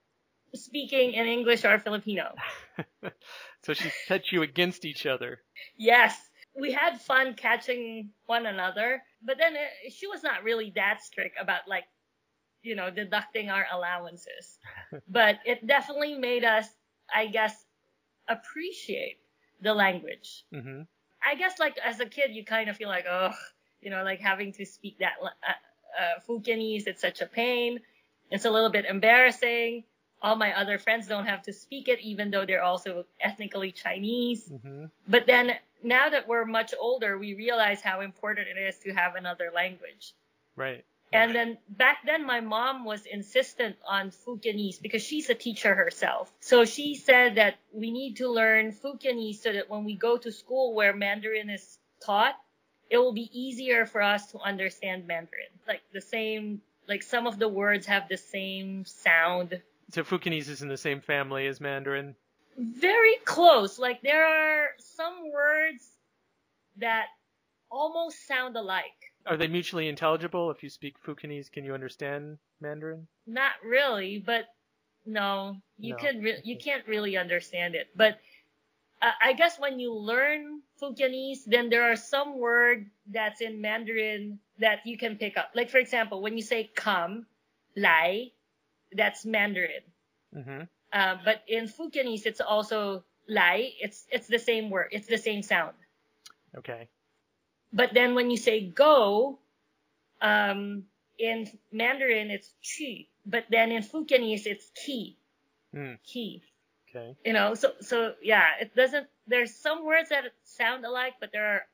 speaking 0.54 1.14
in 1.14 1.26
English 1.26 1.64
or 1.64 1.78
Filipino. 1.78 2.34
so 3.62 3.72
she 3.74 3.88
set 4.06 4.32
you 4.32 4.42
against 4.42 4.84
each 4.84 5.06
other. 5.06 5.40
Yes. 5.76 6.30
We 6.58 6.72
had 6.72 7.00
fun 7.00 7.34
catching 7.34 8.10
one 8.26 8.46
another, 8.46 9.02
but 9.22 9.38
then 9.38 9.54
it, 9.54 9.92
she 9.92 10.06
was 10.06 10.22
not 10.22 10.44
really 10.44 10.72
that 10.76 11.02
strict 11.02 11.36
about 11.40 11.62
like, 11.68 11.84
you 12.62 12.76
know, 12.76 12.90
deducting 12.90 13.50
our 13.50 13.66
allowances. 13.72 14.58
but 15.08 15.38
it 15.44 15.66
definitely 15.66 16.14
made 16.14 16.44
us, 16.44 16.66
I 17.14 17.26
guess, 17.26 17.64
appreciate 18.28 19.18
the 19.60 19.74
language. 19.74 20.44
Mm-hmm. 20.54 20.82
I 21.26 21.34
guess 21.36 21.58
like 21.58 21.76
as 21.84 22.00
a 22.00 22.06
kid, 22.06 22.34
you 22.34 22.44
kind 22.44 22.70
of 22.70 22.76
feel 22.76 22.88
like, 22.88 23.06
oh, 23.10 23.30
you 23.80 23.90
know, 23.90 24.02
like 24.04 24.20
having 24.20 24.52
to 24.54 24.64
speak 24.64 24.98
that 24.98 25.14
uh, 25.22 25.28
uh, 26.00 26.20
Fukienese, 26.28 26.86
it's 26.86 27.00
such 27.00 27.20
a 27.20 27.26
pain. 27.26 27.80
It's 28.30 28.44
a 28.44 28.50
little 28.50 28.70
bit 28.70 28.84
embarrassing. 28.84 29.84
All 30.24 30.36
my 30.36 30.58
other 30.58 30.78
friends 30.78 31.06
don't 31.06 31.26
have 31.26 31.42
to 31.42 31.52
speak 31.52 31.88
it, 31.88 32.00
even 32.00 32.30
though 32.30 32.46
they're 32.46 32.62
also 32.62 33.04
ethnically 33.20 33.72
Chinese. 33.72 34.48
Mm-hmm. 34.48 34.86
But 35.06 35.26
then 35.26 35.52
now 35.82 36.08
that 36.08 36.26
we're 36.26 36.46
much 36.46 36.72
older, 36.80 37.18
we 37.18 37.34
realize 37.34 37.82
how 37.82 38.00
important 38.00 38.48
it 38.48 38.58
is 38.58 38.78
to 38.78 38.92
have 38.92 39.16
another 39.16 39.50
language. 39.54 40.14
Right. 40.56 40.84
And 41.12 41.34
then 41.34 41.58
back 41.68 41.98
then, 42.04 42.26
my 42.26 42.40
mom 42.40 42.84
was 42.84 43.06
insistent 43.06 43.76
on 43.86 44.10
Fukienese 44.10 44.82
because 44.82 45.02
she's 45.02 45.30
a 45.30 45.34
teacher 45.34 45.74
herself. 45.74 46.32
So 46.40 46.64
she 46.64 46.96
said 46.96 47.36
that 47.36 47.56
we 47.72 47.92
need 47.92 48.16
to 48.16 48.28
learn 48.28 48.72
Fukienese 48.72 49.36
so 49.36 49.52
that 49.52 49.70
when 49.70 49.84
we 49.84 49.94
go 49.94 50.16
to 50.16 50.32
school 50.32 50.74
where 50.74 50.92
Mandarin 50.92 51.50
is 51.50 51.78
taught, 52.04 52.34
it 52.90 52.98
will 52.98 53.12
be 53.12 53.30
easier 53.32 53.86
for 53.86 54.02
us 54.02 54.32
to 54.32 54.38
understand 54.40 55.06
Mandarin. 55.06 55.52
Like 55.68 55.82
the 55.92 56.00
same, 56.00 56.62
like 56.88 57.02
some 57.02 57.26
of 57.26 57.38
the 57.38 57.48
words 57.48 57.86
have 57.86 58.08
the 58.08 58.16
same 58.16 58.84
sound. 58.84 59.62
So 59.90 60.02
Fukienese 60.02 60.48
is 60.48 60.62
in 60.62 60.68
the 60.68 60.76
same 60.76 61.00
family 61.00 61.46
as 61.46 61.60
Mandarin. 61.60 62.14
Very 62.58 63.16
close. 63.24 63.78
Like 63.78 64.02
there 64.02 64.26
are 64.26 64.68
some 64.78 65.30
words 65.32 65.88
that 66.76 67.06
almost 67.70 68.26
sound 68.26 68.56
alike. 68.56 69.12
Are 69.26 69.36
they 69.36 69.48
mutually 69.48 69.88
intelligible? 69.88 70.50
If 70.50 70.62
you 70.62 70.68
speak 70.68 70.96
Fukienese, 71.02 71.50
can 71.50 71.64
you 71.64 71.74
understand 71.74 72.38
Mandarin? 72.60 73.06
Not 73.26 73.52
really, 73.64 74.18
but 74.18 74.46
no, 75.06 75.56
you 75.78 75.92
No. 75.92 75.96
can 75.98 76.22
re- 76.22 76.40
you 76.44 76.56
can't 76.58 76.86
really 76.86 77.16
understand 77.16 77.74
it. 77.74 77.88
But 77.96 78.18
uh, 79.02 79.12
I 79.22 79.32
guess 79.32 79.58
when 79.58 79.78
you 79.78 79.92
learn 79.92 80.62
Fukienese, 80.80 81.44
then 81.46 81.68
there 81.70 81.90
are 81.90 81.96
some 81.96 82.38
word 82.38 82.90
that's 83.10 83.40
in 83.40 83.60
Mandarin 83.60 84.38
that 84.58 84.86
you 84.86 84.96
can 84.96 85.16
pick 85.16 85.36
up. 85.36 85.50
Like 85.54 85.70
for 85.70 85.78
example, 85.78 86.20
when 86.22 86.36
you 86.36 86.42
say 86.42 86.70
come, 86.74 87.26
lai, 87.76 88.32
that's 88.94 89.24
Mandarin. 89.24 89.82
Mm-hmm. 90.34 90.60
Uh, 90.92 91.16
but 91.24 91.42
in 91.48 91.66
Fukienese, 91.68 92.26
it's 92.26 92.40
also 92.40 93.04
lai. 93.28 93.72
It's 93.80 94.06
it's 94.10 94.28
the 94.28 94.38
same 94.38 94.70
word. 94.70 94.88
It's 94.92 95.06
the 95.08 95.18
same 95.18 95.42
sound. 95.42 95.74
Okay. 96.56 96.88
But 97.72 97.90
then 97.92 98.14
when 98.14 98.30
you 98.30 98.36
say 98.36 98.64
go, 98.64 99.38
um, 100.22 100.84
in 101.18 101.50
Mandarin 101.72 102.30
it's 102.30 102.50
chi, 102.62 103.06
but 103.26 103.44
then 103.50 103.72
in 103.72 103.82
Fukienese 103.82 104.46
it's 104.46 104.70
ki, 104.74 105.16
Mm. 105.74 105.98
ki. 106.04 106.42
Okay. 106.88 107.16
You 107.24 107.32
know, 107.32 107.54
so 107.54 107.72
so 107.80 108.14
yeah, 108.22 108.44
it 108.60 108.76
doesn't. 108.76 109.08
There's 109.26 109.52
some 109.52 109.84
words 109.84 110.10
that 110.10 110.24
sound 110.44 110.84
alike, 110.84 111.14
but 111.18 111.32
there 111.32 111.46
are 111.54 111.66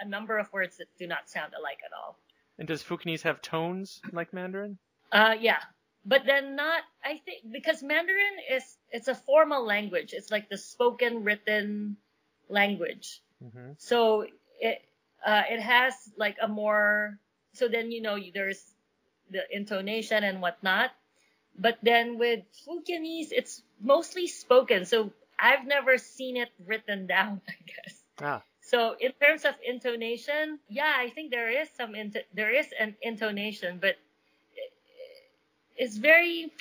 a, 0.00 0.06
a 0.06 0.08
number 0.08 0.38
of 0.38 0.50
words 0.52 0.78
that 0.78 0.86
do 0.98 1.06
not 1.06 1.28
sound 1.28 1.52
alike 1.58 1.80
at 1.84 1.92
all. 1.92 2.16
And 2.58 2.66
does 2.66 2.82
Fukienese 2.82 3.22
have 3.22 3.42
tones 3.42 4.00
like 4.12 4.32
Mandarin? 4.32 4.78
Uh, 5.10 5.34
yeah, 5.38 5.58
but 6.04 6.22
then 6.26 6.56
not. 6.56 6.82
I 7.04 7.20
think 7.24 7.50
because 7.50 7.82
Mandarin 7.82 8.38
is 8.50 8.64
it's 8.90 9.08
a 9.08 9.14
formal 9.14 9.64
language. 9.64 10.12
It's 10.12 10.30
like 10.30 10.48
the 10.48 10.58
spoken 10.58 11.24
written 11.24 11.96
language. 12.48 13.22
Mm-hmm. 13.42 13.72
So 13.78 14.26
it 14.60 14.82
uh, 15.24 15.42
it 15.48 15.60
has 15.60 15.94
like 16.16 16.36
a 16.42 16.48
more 16.48 17.18
so 17.54 17.68
then 17.68 17.92
you 17.92 18.02
know 18.02 18.18
there's 18.34 18.62
the 19.30 19.42
intonation 19.50 20.24
and 20.24 20.40
whatnot. 20.40 20.90
But 21.58 21.78
then 21.82 22.18
with 22.18 22.40
Fukienese, 22.66 23.28
it's 23.30 23.62
mostly 23.80 24.26
spoken. 24.26 24.86
So 24.86 25.12
I've 25.38 25.66
never 25.66 25.98
seen 25.98 26.36
it 26.36 26.48
written 26.64 27.06
down, 27.16 27.40
I 27.48 27.56
guess. 27.66 28.02
Ah. 28.20 28.42
So 28.62 28.96
in 28.98 29.12
terms 29.20 29.44
of 29.44 29.54
intonation, 29.62 30.58
yeah, 30.68 30.94
I 30.96 31.10
think 31.10 31.30
there 31.30 31.50
is 31.50 31.68
some 31.76 31.94
int- 31.94 32.24
there 32.32 32.54
is 32.54 32.66
an 32.78 32.96
intonation, 33.02 33.78
but 33.80 33.96
it's 35.76 35.96
very 35.96 36.52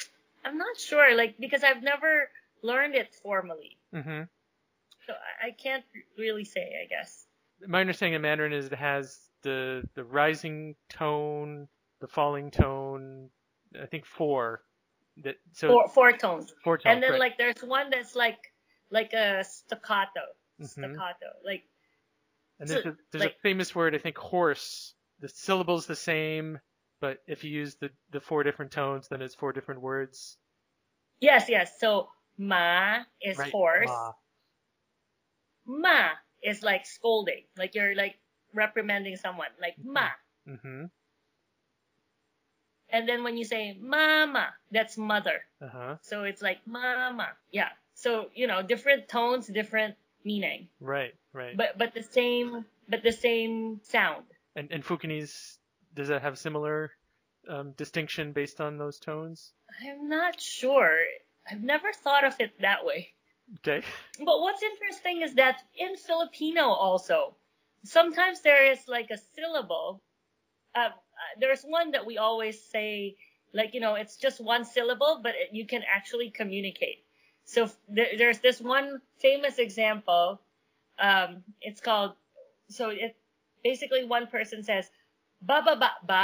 I'm 0.45 0.57
not 0.57 0.77
sure 0.79 1.15
like 1.15 1.35
because 1.39 1.63
I've 1.63 1.83
never 1.83 2.29
learned 2.63 2.95
it 2.95 3.13
formally. 3.21 3.77
Mm-hmm. 3.93 4.23
So 5.07 5.13
I, 5.43 5.51
can't 5.51 5.83
really 6.17 6.45
say, 6.45 6.61
I 6.83 6.87
guess. 6.87 7.25
My 7.67 7.81
understanding 7.81 8.15
of 8.15 8.21
Mandarin 8.21 8.53
is 8.53 8.67
it 8.67 8.73
has 8.73 9.17
the 9.41 9.83
the 9.95 10.03
rising 10.03 10.75
tone, 10.89 11.67
the 11.99 12.07
falling 12.07 12.51
tone. 12.51 13.29
I 13.81 13.85
think 13.87 14.05
four. 14.05 14.61
That 15.23 15.35
so 15.53 15.67
Four, 15.67 15.89
four 15.89 16.11
tones. 16.13 16.53
four 16.63 16.77
tones. 16.77 16.93
and 16.93 17.03
then 17.03 17.11
right. 17.11 17.19
like 17.19 17.37
there's 17.37 17.61
one 17.63 17.89
that's 17.89 18.15
like 18.15 18.37
like 18.91 19.13
a 19.13 19.43
staccato. 19.43 20.21
Mhm. 20.61 20.67
Staccato. 20.67 21.31
Like 21.43 21.63
And 22.59 22.69
there's, 22.69 22.83
So, 22.83 22.89
a, 22.91 22.95
there's 23.11 23.23
like- 23.25 23.35
a 23.35 23.41
famous 23.41 23.73
word, 23.75 23.95
I 23.95 23.97
think, 23.97 24.17
horse. 24.17 24.93
The 25.19 25.27
syllable's 25.29 25.85
the 25.85 25.95
same, 25.95 26.59
but 27.01 27.17
if 27.27 27.43
you 27.43 27.51
use 27.51 27.75
the, 27.75 27.89
the 28.11 28.21
four 28.21 28.43
different 28.43 28.71
tones, 28.71 29.07
then 29.09 29.21
it's 29.21 29.35
four 29.35 29.51
different 29.51 29.81
words. 29.81 30.37
yes, 31.19 31.49
yes. 31.49 31.73
So 31.79 32.07
ma 32.37 32.99
is 33.21 33.37
Right. 33.37 33.51
horse. 33.51 33.89
Ma. 33.89 34.11
Ma 35.65 36.09
is 36.41 36.63
like 36.63 36.85
scolding. 36.85 37.43
Like 37.57 37.75
you're 37.75 37.95
like 37.95 38.15
reprimanding 38.53 39.17
someone. 39.17 39.49
Like 39.59 39.75
ma. 39.83 40.07
Mm-hmm. 40.47 40.85
And 42.89 43.07
then 43.07 43.23
when 43.23 43.37
you 43.37 43.45
say 43.45 43.77
mama, 43.79 44.49
that's 44.71 44.97
mother. 44.97 45.41
Uh-huh. 45.61 45.95
So 46.01 46.23
it's 46.23 46.41
like 46.41 46.59
mama. 46.65 47.29
Yeah. 47.51 47.69
So, 47.93 48.29
you 48.35 48.47
know, 48.47 48.61
different 48.61 49.07
tones, 49.07 49.47
different 49.47 49.95
meaning. 50.25 50.67
Right, 50.79 51.13
right. 51.33 51.55
But 51.55 51.77
but 51.77 51.93
the 51.93 52.03
same 52.03 52.65
but 52.89 53.03
the 53.03 53.11
same 53.13 53.79
sound. 53.83 54.25
and, 54.55 54.69
and 54.71 54.83
Fukienese, 54.83 55.57
does 55.95 56.07
that 56.07 56.21
have 56.21 56.37
similar 56.37 56.91
um, 57.47 57.71
distinction 57.71 58.31
based 58.31 58.61
on 58.61 58.77
those 58.77 58.99
tones? 58.99 59.53
I'm 59.85 60.09
not 60.09 60.39
sure. 60.39 60.97
I've 61.49 61.63
never 61.63 61.91
thought 61.93 62.23
of 62.23 62.35
it 62.39 62.51
that 62.61 62.85
way. 62.85 63.13
Okay. 63.59 63.85
But 64.19 64.39
what's 64.41 64.63
interesting 64.63 65.21
is 65.21 65.35
that 65.35 65.63
in 65.77 65.97
Filipino 65.97 66.67
also, 66.67 67.35
sometimes 67.83 68.41
there 68.41 68.71
is 68.71 68.79
like 68.87 69.09
a 69.11 69.17
syllable. 69.35 70.01
Uh, 70.75 70.89
there's 71.39 71.63
one 71.63 71.91
that 71.91 72.05
we 72.05 72.17
always 72.17 72.61
say, 72.61 73.15
like, 73.53 73.73
you 73.73 73.81
know, 73.81 73.95
it's 73.95 74.15
just 74.15 74.39
one 74.39 74.63
syllable, 74.63 75.19
but 75.21 75.31
it, 75.35 75.49
you 75.51 75.65
can 75.65 75.81
actually 75.93 76.29
communicate. 76.29 77.03
So 77.43 77.63
f- 77.63 77.77
there's 77.89 78.39
this 78.39 78.61
one 78.61 79.01
famous 79.19 79.57
example. 79.57 80.39
Um, 80.99 81.43
it's 81.61 81.81
called, 81.81 82.13
so 82.69 82.89
it 82.89 83.15
basically 83.63 84.05
one 84.05 84.27
person 84.27 84.63
says, 84.63 84.89
ba 85.41 85.61
ba 85.65 85.75
ba 85.75 85.91
ba, 86.05 86.23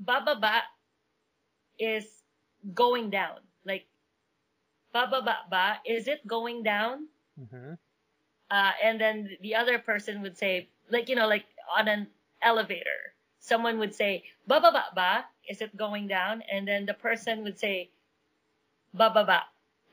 ba 0.00 0.20
ba 0.24 0.34
ba 0.36 0.62
is 1.78 2.22
going 2.74 3.10
down. 3.10 3.40
Like, 3.64 3.86
ba 4.92 5.06
ba 5.10 5.78
is 5.86 6.08
it 6.08 6.26
going 6.26 6.62
down? 6.62 7.08
Mm-hmm. 7.38 7.74
Uh, 8.50 8.72
and 8.82 9.00
then 9.00 9.30
the 9.42 9.54
other 9.54 9.78
person 9.78 10.22
would 10.22 10.36
say, 10.36 10.68
like, 10.90 11.08
you 11.08 11.16
know, 11.16 11.26
like 11.28 11.46
on 11.76 11.88
an 11.88 12.06
elevator, 12.42 13.14
someone 13.40 13.78
would 13.78 13.94
say, 13.94 14.24
ba 14.46 14.60
ba 14.60 15.24
is 15.48 15.60
it 15.60 15.76
going 15.76 16.06
down? 16.08 16.42
And 16.50 16.66
then 16.68 16.86
the 16.86 16.94
person 16.94 17.42
would 17.44 17.58
say, 17.58 17.90
ba 18.94 19.10
ba 19.10 19.24
ba. 19.24 19.42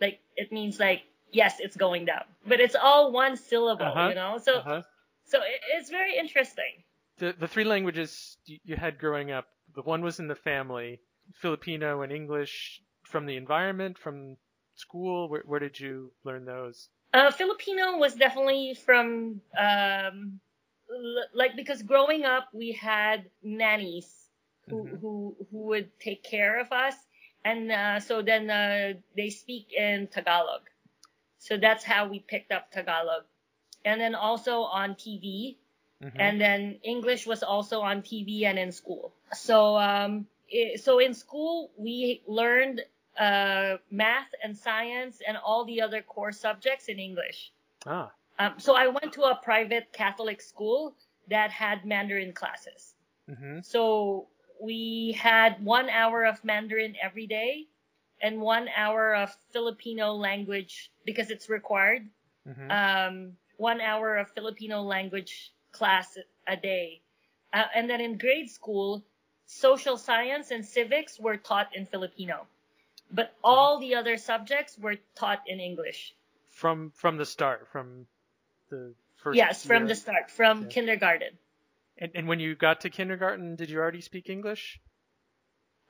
Like, 0.01 0.19
it 0.36 0.51
means 0.51 0.79
like, 0.79 1.03
yes, 1.31 1.60
it's 1.60 1.75
going 1.75 2.05
down. 2.05 2.24
But 2.48 2.60
it's 2.60 2.75
all 2.75 3.12
one 3.12 3.36
syllable, 3.36 3.86
Uh-huh. 3.86 4.10
you 4.10 4.15
know? 4.15 4.38
So, 4.38 4.60
Uh-huh. 4.60 4.81
so 5.25 5.39
it, 5.41 5.62
it's 5.75 5.89
very 5.89 6.17
interesting. 6.17 6.84
The, 7.20 7.36
the 7.38 7.48
three 7.48 7.66
languages 7.66 8.38
you, 8.46 8.76
had 8.76 8.98
growing 8.98 9.32
up, 9.32 9.46
the 9.76 9.82
one 9.82 10.02
was 10.02 10.20
in 10.20 10.28
the 10.28 10.36
family, 10.36 11.02
Filipino 11.36 12.02
and 12.02 12.12
English 12.12 12.82
from 13.04 13.26
the 13.26 13.36
environment, 13.36 13.98
from 13.98 14.38
school. 14.76 15.30
Where, 15.30 15.44
where 15.46 15.60
did 15.60 15.80
you 15.80 16.12
learn 16.24 16.46
those? 16.46 16.90
Uh, 17.14 17.32
Filipino 17.32 17.98
was 17.98 18.16
definitely 18.16 18.74
from, 18.74 19.42
um, 19.58 20.40
l- 20.90 21.28
like, 21.34 21.56
because 21.56 21.82
growing 21.82 22.24
up, 22.24 22.48
we 22.54 22.72
had 22.72 23.30
nannies 23.44 24.30
who, 24.70 24.86
Mhm. 24.86 25.00
who, 25.02 25.36
who 25.52 25.58
would 25.70 26.00
take 26.00 26.24
care 26.24 26.60
of 26.60 26.72
us. 26.72 26.96
And, 27.44 27.72
uh, 27.72 28.00
so 28.00 28.22
then, 28.22 28.50
uh, 28.50 28.94
they 29.16 29.30
speak 29.30 29.74
in 29.74 30.08
Tagalog. 30.08 30.62
So 31.38 31.58
that's 31.58 31.84
how 31.84 32.08
we 32.08 32.20
picked 32.20 32.52
up 32.52 32.72
Tagalog. 32.72 33.24
And 33.86 34.00
then 34.00 34.16
also 34.16 34.62
on 34.64 34.96
TV. 34.96 35.58
Mhm. 36.01 36.15
And 36.20 36.39
then 36.39 36.79
English 36.84 37.27
was 37.27 37.44
also 37.44 37.82
on 37.82 38.01
TV 38.01 38.46
and 38.46 38.58
in 38.58 38.72
school. 38.72 39.13
So, 39.34 39.77
um, 39.77 40.27
i 40.51 40.75
so 40.75 41.00
in 41.00 41.13
school, 41.13 41.72
we 41.77 42.22
learned, 42.25 42.86
uh, 43.18 43.77
math 43.91 44.32
and 44.44 44.58
science 44.58 45.22
and 45.27 45.38
all 45.38 45.65
the 45.65 45.82
other 45.82 46.01
core 46.01 46.32
subjects 46.32 46.88
in 46.88 47.00
English. 47.00 47.51
ah, 47.86 48.12
Um, 48.39 48.58
so 48.58 48.75
I 48.75 48.88
went 48.88 49.12
to 49.13 49.24
a 49.24 49.36
private 49.36 49.91
Catholic 49.91 50.41
school 50.41 50.96
that 51.27 51.51
had 51.51 51.86
Mandarin 51.86 52.32
classes. 52.34 52.96
Mm-hmm. 53.27 53.60
So 53.62 54.27
we 54.60 55.12
had 55.20 55.63
one 55.63 55.89
hour 55.89 56.24
of 56.25 56.44
Mandarin 56.44 56.96
every 57.01 57.27
day 57.27 57.68
and 58.22 58.41
one 58.41 58.70
hour 58.75 59.15
of 59.15 59.36
Filipino 59.51 60.13
language 60.13 60.91
because 61.06 61.29
it's 61.29 61.50
required. 61.50 62.10
Mm-hmm. 62.48 62.72
Um, 62.72 63.38
one 63.58 63.82
hour 63.82 64.18
of 64.18 64.32
Filipino 64.32 64.82
language 64.82 65.51
class 65.72 66.18
a 66.48 66.56
day. 66.56 67.02
Uh, 67.54 67.64
and 67.76 67.90
then 67.90 68.02
in 68.02 68.18
grade 68.18 68.50
school, 68.50 69.04
social 69.46 69.98
science 69.98 70.52
and 70.52 70.66
civics 70.66 71.20
were 71.20 71.38
taught 71.38 71.76
in 71.76 71.86
Filipino. 71.86 72.48
But 73.12 73.34
all 73.44 73.80
the 73.80 73.96
other 73.96 74.18
subjects 74.18 74.78
were 74.78 74.98
taught 75.16 75.42
in 75.48 75.60
English. 75.60 76.14
from 76.50 76.92
from 76.92 77.18
the 77.18 77.26
start, 77.26 77.68
from 77.72 78.06
the 78.70 78.94
first. 79.18 79.38
yes, 79.38 79.64
from 79.66 79.84
year. 79.84 79.88
the 79.88 79.96
start, 79.96 80.30
from 80.30 80.64
Yeah. 80.64 80.68
kindergarten. 80.70 81.38
And, 81.98 82.12
and 82.16 82.28
when 82.28 82.40
you 82.40 82.56
got 82.56 82.82
to 82.82 82.90
kindergarten, 82.90 83.56
did 83.56 83.70
you 83.70 83.80
already 83.80 84.02
speak 84.02 84.30
English? 84.30 84.80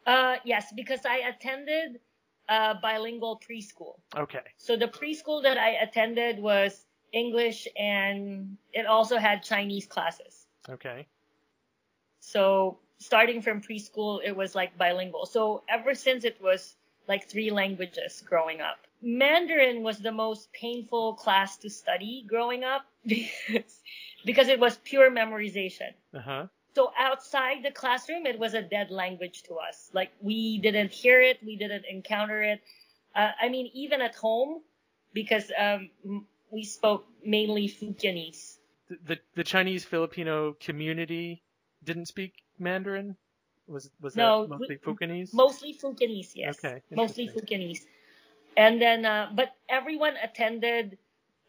Uh, 0.06 0.38
yes, 0.44 0.72
because 0.76 1.06
I 1.06 1.18
attended 1.18 2.00
uh, 2.48 2.76
bilingual 2.82 3.40
preschool. 3.40 4.00
Okay. 4.16 4.42
So 4.58 4.76
the 4.76 4.88
preschool 4.88 5.44
that 5.44 5.58
I 5.58 5.72
attended 5.72 6.40
was 6.40 6.86
English 7.14 7.68
and 7.78 8.58
it 8.74 8.86
also 8.86 9.18
had 9.18 9.44
Chinese 9.44 9.86
classes. 9.86 10.48
Okay. 10.70 11.08
So 12.20 12.80
starting 13.00 13.42
from 13.42 13.62
preschool, 13.62 14.20
it 14.24 14.36
was 14.36 14.56
like 14.56 14.78
bilingual. 14.78 15.26
So 15.26 15.64
ever 15.70 15.96
since 15.96 16.24
it 16.24 16.42
was 16.42 16.76
like 17.08 17.28
three 17.28 17.50
languages 17.50 18.24
growing 18.26 18.62
up. 18.62 18.78
Mandarin 19.02 19.82
was 19.82 19.98
the 20.00 20.12
most 20.12 20.52
painful 20.54 21.16
class 21.16 21.58
to 21.58 21.70
study 21.70 22.24
growing 22.28 22.64
up 22.64 22.86
because, 23.06 23.82
because 24.26 24.48
it 24.48 24.60
was 24.60 24.78
pure 24.84 25.10
memorization. 25.10 25.92
Uh 26.14 26.20
huh. 26.20 26.48
So 26.76 26.92
outside 26.98 27.64
the 27.64 27.72
classroom, 27.72 28.26
it 28.28 28.38
was 28.38 28.54
a 28.54 28.62
dead 28.62 28.92
language 28.92 29.44
to 29.44 29.56
us. 29.56 29.90
Like 29.92 30.12
we 30.22 30.60
didn't 30.60 30.92
hear 30.92 31.20
it, 31.20 31.40
we 31.44 31.58
didn't 31.58 31.86
encounter 31.90 32.44
it. 32.44 32.62
Uh, 33.16 33.32
I 33.42 33.50
mean, 33.50 33.72
even 33.74 34.02
at 34.02 34.16
home, 34.16 34.62
because 35.14 35.52
um, 35.58 35.90
we 36.52 36.64
spoke 36.64 37.06
mainly 37.24 37.68
Fujianese. 37.68 38.58
The, 38.90 38.98
the 39.06 39.20
the 39.36 39.44
Chinese 39.44 39.86
Filipino 39.86 40.54
community 40.60 41.44
didn't 41.84 42.08
speak 42.08 42.34
Mandarin. 42.58 43.16
Was 43.68 43.90
was 44.02 44.16
No, 44.16 44.44
that 44.48 44.50
mostly 44.50 44.78
Fukienese? 44.78 45.34
Mostly 45.34 45.74
Fujianese, 45.74 46.32
yes. 46.36 46.58
Okay, 46.64 46.82
Mostly. 46.92 47.28
Fujianese. 47.30 47.86
And 48.58 48.82
then, 48.82 49.06
uh, 49.06 49.32
but 49.36 49.54
everyone 49.70 50.16
attended 50.22 50.98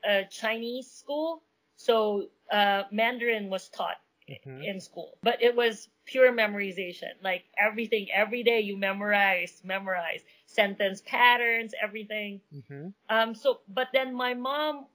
a 0.05 0.25
Chinese 0.31 0.91
school, 0.91 1.43
so 1.77 2.27
uh, 2.53 2.85
Mandarin 2.93 3.49
was 3.49 3.69
taught 3.71 3.97
Mhm. 4.29 4.65
in 4.65 4.81
school. 4.81 5.19
But 5.23 5.43
it 5.43 5.57
was 5.57 5.89
pure 6.11 6.33
memorization. 6.33 7.13
Like 7.23 7.45
everything, 7.59 8.09
every 8.13 8.43
day 8.43 8.61
you 8.61 8.77
memorize, 8.77 9.63
memorize 9.65 10.23
sentence 10.47 11.03
patterns, 11.07 11.75
everything. 11.81 12.41
Mhm. 12.53 12.93
Um, 13.09 13.35
so, 13.35 13.61
but 13.69 13.89
then 13.93 14.15
my 14.15 14.35
mom, 14.35 14.87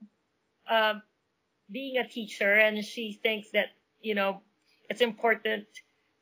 um, 0.68 1.02
being 1.70 1.98
a 1.98 2.08
teacher, 2.08 2.54
and 2.54 2.84
she 2.84 3.12
thinks 3.12 3.50
that 3.50 3.68
you 4.02 4.14
know 4.14 4.42
it's 4.90 5.00
important 5.00 5.66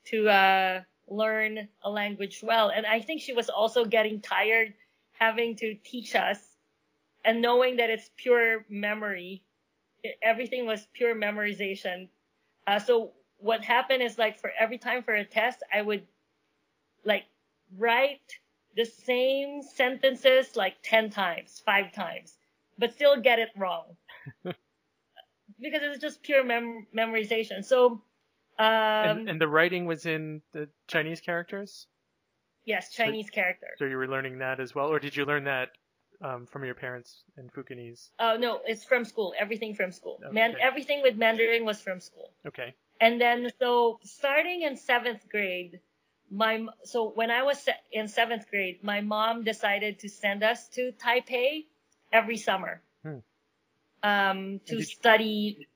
to 0.06 0.28
uh, 0.28 0.82
learn 1.08 1.68
a 1.82 1.90
language 1.90 2.42
well, 2.42 2.70
and 2.70 2.86
I 2.86 3.00
think 3.00 3.20
she 3.22 3.32
was 3.32 3.50
also 3.50 3.84
getting 3.84 4.20
tired 4.20 4.74
having 5.18 5.56
to 5.56 5.74
teach 5.84 6.14
us, 6.16 6.56
and 7.24 7.42
knowing 7.42 7.76
that 7.76 7.90
it's 7.90 8.10
pure 8.16 8.64
memory, 8.68 9.42
it, 10.02 10.18
everything 10.22 10.66
was 10.66 10.86
pure 10.94 11.14
memorization. 11.14 12.08
Uh, 12.66 12.78
so 12.78 13.12
what 13.44 13.62
happened 13.62 14.02
is 14.02 14.18
like 14.18 14.38
for 14.38 14.50
every 14.58 14.78
time 14.78 15.02
for 15.02 15.14
a 15.14 15.24
test, 15.24 15.62
I 15.72 15.82
would 15.82 16.02
like 17.04 17.24
write 17.76 18.38
the 18.74 18.86
same 18.86 19.62
sentences 19.62 20.56
like 20.56 20.76
10 20.82 21.10
times, 21.10 21.62
five 21.64 21.92
times, 21.92 22.38
but 22.78 22.94
still 22.94 23.20
get 23.20 23.38
it 23.38 23.50
wrong. 23.54 23.84
because 24.44 25.82
it's 25.82 26.00
just 26.00 26.22
pure 26.22 26.42
mem- 26.42 26.86
memorization. 26.96 27.62
So, 27.62 28.00
um, 28.58 29.18
and, 29.18 29.28
and 29.28 29.40
the 29.40 29.46
writing 29.46 29.84
was 29.84 30.06
in 30.06 30.40
the 30.54 30.70
Chinese 30.88 31.20
characters, 31.20 31.86
yes, 32.64 32.94
Chinese 32.94 33.28
character. 33.28 33.66
so 33.76 33.84
you 33.84 33.98
were 33.98 34.08
learning 34.08 34.38
that 34.38 34.58
as 34.58 34.74
well, 34.74 34.88
or 34.88 34.98
did 34.98 35.14
you 35.14 35.26
learn 35.26 35.44
that 35.44 35.68
um, 36.22 36.46
from 36.46 36.64
your 36.64 36.74
parents 36.74 37.24
in 37.36 37.50
Fukienese? 37.50 38.08
Oh, 38.18 38.38
no, 38.38 38.60
it's 38.64 38.84
from 38.84 39.04
school. 39.04 39.34
Everything 39.38 39.74
from 39.74 39.92
school. 39.92 40.18
Man, 40.32 40.54
everything 40.62 41.02
with 41.02 41.16
Mandarin 41.16 41.66
was 41.66 41.82
from 41.82 42.00
school. 42.00 42.30
Okay. 42.46 42.74
And 43.00 43.20
then, 43.20 43.50
so 43.60 43.98
starting 44.04 44.62
in 44.62 44.76
seventh 44.76 45.28
grade, 45.28 45.80
my 46.30 46.66
so 46.84 47.10
when 47.10 47.30
I 47.30 47.42
was 47.42 47.68
in 47.92 48.08
seventh 48.08 48.48
grade, 48.50 48.82
my 48.82 49.00
mom 49.00 49.44
decided 49.44 49.98
to 50.00 50.08
send 50.08 50.42
us 50.42 50.68
to 50.68 50.92
Taipei 50.92 51.66
every 52.12 52.36
summer 52.36 52.80
Hmm. 53.02 53.18
um, 54.02 54.60
to 54.66 54.76
did 54.76 54.78
you- 54.78 54.84
study 54.84 55.68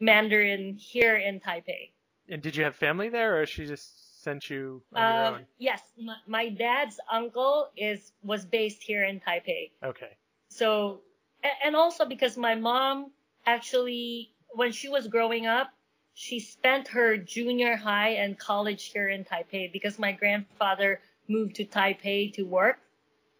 Mandarin 0.00 0.76
here 0.76 1.16
in 1.16 1.40
Taipei. 1.40 1.92
And 2.28 2.42
did 2.42 2.56
you 2.56 2.64
have 2.64 2.74
family 2.76 3.08
there, 3.08 3.40
or 3.40 3.46
she 3.46 3.66
just 3.66 4.22
sent 4.22 4.48
you 4.48 4.82
on 4.94 5.00
your 5.14 5.24
Um, 5.26 5.34
own? 5.34 5.46
yes, 5.58 5.82
my, 5.98 6.16
my 6.26 6.48
dad's 6.48 6.98
uncle 7.10 7.70
is 7.76 8.12
was 8.22 8.44
based 8.44 8.82
here 8.82 9.04
in 9.04 9.20
Taipei. 9.20 9.70
Okay. 9.82 10.16
So, 10.48 11.02
and 11.64 11.74
also 11.76 12.04
because 12.04 12.36
my 12.36 12.54
mom 12.54 13.12
actually, 13.46 14.34
when 14.50 14.72
she 14.72 14.88
was 14.88 15.06
growing 15.08 15.46
up, 15.46 15.70
she 16.14 16.40
spent 16.40 16.88
her 16.88 17.16
junior 17.16 17.76
high 17.76 18.10
and 18.10 18.38
college 18.38 18.84
here 18.92 19.08
in 19.08 19.24
Taipei 19.24 19.72
because 19.72 19.98
my 19.98 20.12
grandfather 20.12 21.00
moved 21.28 21.56
to 21.56 21.64
Taipei 21.64 22.32
to 22.34 22.42
work. 22.44 22.78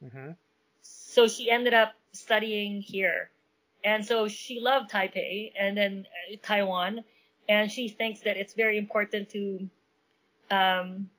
hmm 0.01 0.33
So 0.83 1.29
she 1.29 1.51
ended 1.51 1.75
up 1.75 1.93
studying 2.13 2.81
here. 2.81 3.31
And 3.85 4.05
so 4.05 4.29
she 4.29 4.61
loved 4.61 4.91
Taipei 4.91 5.53
and 5.59 5.77
then 5.77 6.07
uh, 6.07 6.37
Taiwan. 6.43 7.05
And 7.49 7.71
she 7.71 7.89
thinks 7.89 8.21
that 8.21 8.37
it's 8.37 8.55
very 8.55 8.79
important 8.79 9.29
to 9.31 9.69
um, 10.51 11.11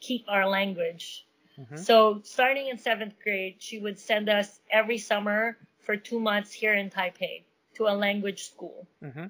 keep 0.00 0.24
our 0.28 0.46
language. 0.48 1.26
hmm 1.56 1.76
So 1.76 2.20
starting 2.24 2.68
in 2.68 2.76
seventh 2.78 3.14
grade, 3.22 3.56
she 3.58 3.78
would 3.78 3.98
send 3.98 4.28
us 4.28 4.60
every 4.70 4.98
summer 4.98 5.56
for 5.80 5.96
two 5.96 6.20
months 6.20 6.52
here 6.52 6.74
in 6.74 6.90
Taipei 6.90 7.44
to 7.76 7.86
a 7.86 7.94
language 7.96 8.42
school. 8.44 8.86
hmm 9.00 9.26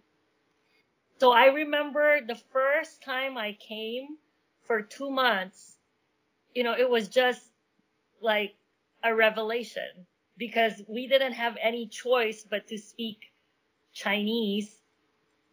So 1.18 1.32
I 1.32 1.46
remember 1.46 2.20
the 2.26 2.40
first 2.52 3.02
time 3.02 3.38
I 3.38 3.54
came 3.54 4.18
for 4.62 4.82
two 4.82 5.10
months, 5.10 5.76
you 6.54 6.62
know, 6.62 6.74
it 6.76 6.88
was 6.88 7.08
just 7.08 7.42
like 8.20 8.54
a 9.02 9.14
revelation 9.14 10.06
because 10.36 10.82
we 10.88 11.06
didn't 11.06 11.32
have 11.32 11.56
any 11.60 11.86
choice 11.86 12.44
but 12.48 12.66
to 12.68 12.78
speak 12.78 13.32
Chinese. 13.92 14.76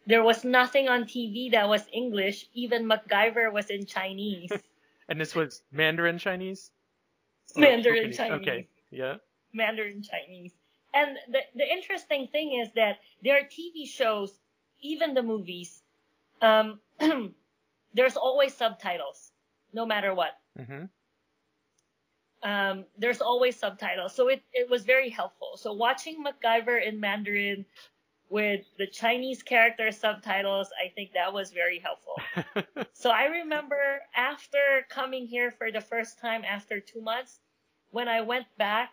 There 0.06 0.22
was 0.22 0.44
nothing 0.44 0.88
on 0.88 1.04
TV 1.04 1.50
that 1.52 1.68
was 1.68 1.86
English. 1.92 2.46
Even 2.52 2.86
MacGyver 2.86 3.52
was 3.52 3.70
in 3.70 3.86
Chinese. 3.86 4.50
And 5.06 5.20
this 5.20 5.34
was 5.34 5.60
Mandarin 5.70 6.16
Chinese. 6.16 6.70
Mandarin? 7.56 8.10
Chinese. 8.10 8.40
Okay. 8.40 8.68
Yeah. 8.90 9.16
Mandarin 9.52 10.02
Chinese. 10.02 10.52
And 10.94 11.18
the, 11.30 11.40
the 11.54 11.70
interesting 11.70 12.28
thing 12.28 12.58
is 12.60 12.72
that 12.74 13.00
there 13.22 13.36
are 13.36 13.44
TV 13.44 13.86
shows, 13.86 14.40
even 14.84 15.14
the 15.14 15.22
movies, 15.24 15.82
um, 16.42 16.80
there's 17.94 18.16
always 18.16 18.54
subtitles, 18.54 19.32
no 19.72 19.86
matter 19.86 20.14
what. 20.14 20.38
hmm 20.56 20.86
Um, 22.42 22.84
there's 22.98 23.22
always 23.22 23.56
subtitles. 23.58 24.14
So 24.14 24.28
it, 24.28 24.42
it 24.52 24.68
was 24.68 24.84
very 24.84 25.08
helpful. 25.08 25.56
So 25.56 25.72
watching 25.72 26.22
MacGyver 26.22 26.86
in 26.86 27.00
Mandarin 27.00 27.64
with 28.30 28.66
the 28.78 28.86
Chinese 28.86 29.42
character 29.42 29.90
subtitles, 29.92 30.68
I 30.82 30.88
think 30.90 31.12
that 31.14 31.32
was 31.32 31.52
very 31.52 31.78
helpful. 31.78 32.16
So 32.92 33.10
I 33.10 33.24
remember 33.26 34.02
after 34.16 34.86
coming 34.90 35.26
here 35.26 35.50
for 35.50 35.70
the 35.72 35.80
first 35.80 36.18
time 36.20 36.44
after 36.44 36.80
two 36.80 37.02
months, 37.02 37.40
when 37.90 38.08
I 38.08 38.22
went 38.22 38.46
back 38.58 38.90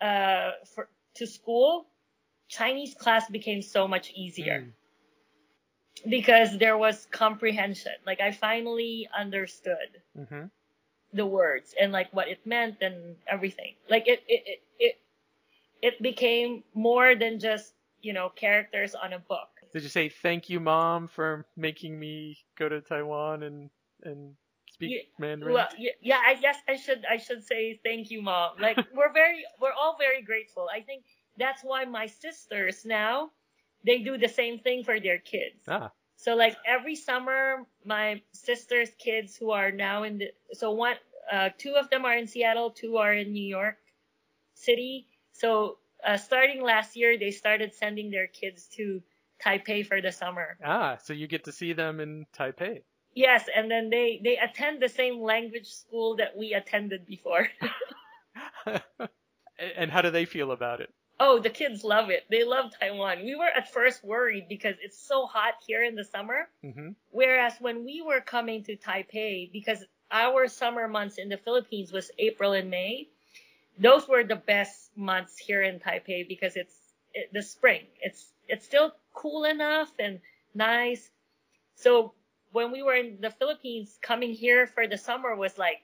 uh, 0.00 0.52
for, 0.74 0.88
to 1.16 1.26
school, 1.26 1.86
Chinese 2.48 2.94
class 2.94 3.28
became 3.28 3.62
so 3.62 3.88
much 3.88 4.12
easier 4.14 4.60
Mm. 4.62 4.72
because 6.10 6.58
there 6.58 6.78
was 6.78 7.06
comprehension. 7.10 7.92
Like 8.06 8.20
I 8.20 8.32
finally 8.32 9.08
understood 9.16 10.02
hmm 10.14 10.46
the 11.12 11.24
words 11.26 11.74
and 11.80 11.92
like 11.92 12.12
what 12.12 12.28
it 12.28 12.44
meant 12.46 12.76
and 12.82 13.16
everything. 13.26 13.74
Like 13.88 14.06
it 14.08 14.22
it 14.28 14.42
it 14.46 14.62
it, 14.78 14.98
it 15.82 16.02
became 16.02 16.64
more 16.74 17.14
than 17.14 17.38
just 17.38 17.74
you 18.02 18.12
know 18.12 18.28
characters 18.30 18.94
on 18.94 19.12
a 19.12 19.18
book. 19.18 19.48
Did 19.72 19.82
you 19.82 19.88
say 19.88 20.08
thank 20.08 20.48
you, 20.48 20.60
mom, 20.60 21.08
for 21.08 21.46
making 21.56 21.98
me 21.98 22.38
go 22.56 22.68
to 22.68 22.80
Taiwan 22.80 23.42
and 23.42 23.70
and 24.02 24.36
speak 24.70 24.90
Yeah, 24.92 25.02
Mandarin? 25.18 25.54
Well, 25.54 25.68
yeah, 25.78 25.92
yeah, 26.00 26.20
I 26.24 26.34
guess 26.34 26.58
I 26.68 26.76
should 26.76 27.04
I 27.10 27.16
should 27.16 27.44
say 27.44 27.80
thank 27.84 28.10
you, 28.10 28.22
mom. 28.22 28.58
Like 28.60 28.76
we're 28.94 29.12
very 29.12 29.44
we're 29.60 29.72
all 29.72 29.96
very 29.98 30.22
grateful. 30.22 30.68
I 30.72 30.80
think 30.80 31.04
that's 31.38 31.62
why 31.62 31.84
my 31.84 32.06
sisters 32.06 32.84
now 32.84 33.30
they 33.84 33.98
do 33.98 34.18
the 34.18 34.28
same 34.28 34.58
thing 34.58 34.82
for 34.84 34.98
their 35.00 35.18
kids. 35.18 35.62
Ah, 35.68 35.92
So 36.16 36.34
like 36.34 36.56
every 36.66 36.96
summer, 36.96 37.66
my 37.84 38.22
sister's 38.32 38.90
kids 38.98 39.36
who 39.36 39.50
are 39.52 39.70
now 39.70 40.02
in 40.02 40.18
the 40.18 40.28
so 40.52 40.72
one 40.72 40.96
uh, 41.30 41.50
two 41.58 41.74
of 41.74 41.90
them 41.90 42.04
are 42.04 42.16
in 42.16 42.26
Seattle, 42.26 42.70
two 42.70 42.96
are 42.98 43.12
in 43.12 43.32
New 43.32 43.46
York 43.46 43.78
City. 44.54 45.06
So 45.32 45.78
uh, 46.04 46.16
starting 46.16 46.62
last 46.62 46.96
year, 46.96 47.18
they 47.18 47.30
started 47.30 47.74
sending 47.74 48.10
their 48.10 48.26
kids 48.26 48.66
to 48.76 49.02
Taipei 49.44 49.86
for 49.86 50.00
the 50.00 50.12
summer. 50.12 50.56
ah, 50.64 50.96
so 51.02 51.12
you 51.12 51.26
get 51.26 51.44
to 51.44 51.52
see 51.52 51.72
them 51.72 52.00
in 52.00 52.26
Taipei. 52.32 52.82
Yes, 53.14 53.48
and 53.54 53.70
then 53.70 53.88
they 53.90 54.20
they 54.22 54.36
attend 54.36 54.80
the 54.82 54.88
same 54.88 55.20
language 55.20 55.68
school 55.68 56.16
that 56.16 56.36
we 56.36 56.52
attended 56.54 57.06
before. 57.06 57.48
and 59.58 59.90
how 59.90 60.02
do 60.02 60.10
they 60.10 60.24
feel 60.24 60.52
about 60.52 60.80
it? 60.80 60.90
Oh, 61.20 61.38
the 61.38 61.50
kids 61.50 61.84
love 61.84 62.10
it. 62.10 62.24
They 62.30 62.44
love 62.44 62.72
Taiwan. 62.78 63.24
We 63.24 63.34
were 63.34 63.46
at 63.56 63.72
first 63.72 64.04
worried 64.04 64.48
because 64.48 64.76
it's 64.82 64.98
so 64.98 65.26
hot 65.26 65.54
here 65.66 65.82
in 65.84 65.94
the 65.94 66.04
summer. 66.04 66.48
hmm 66.62 66.90
Whereas 67.10 67.54
when 67.60 67.84
we 67.84 68.02
were 68.02 68.20
coming 68.20 68.64
to 68.64 68.76
Taipei, 68.76 69.50
because 69.52 69.84
our 70.10 70.48
summer 70.48 70.88
months 70.88 71.18
in 71.18 71.28
the 71.28 71.38
Philippines 71.38 71.92
was 71.92 72.10
April 72.18 72.52
and 72.52 72.70
May, 72.70 73.08
those 73.78 74.08
were 74.08 74.24
the 74.24 74.36
best 74.36 74.96
months 74.96 75.38
here 75.38 75.62
in 75.62 75.80
Taipei 75.80 76.28
because 76.28 76.56
it's 76.56 76.76
it, 77.14 77.32
the 77.32 77.42
spring. 77.42 77.86
It's 78.00 78.32
it's 78.48 78.64
still 78.66 78.92
cool 79.14 79.44
enough 79.44 79.92
and 79.98 80.20
nice. 80.54 81.10
So 81.76 82.14
when 82.52 82.72
we 82.72 82.82
were 82.82 82.94
in 82.94 83.20
the 83.20 83.30
Philippines, 83.30 83.98
coming 84.02 84.32
here 84.32 84.66
for 84.66 84.86
the 84.86 84.98
summer 84.98 85.34
was 85.36 85.58
like 85.58 85.82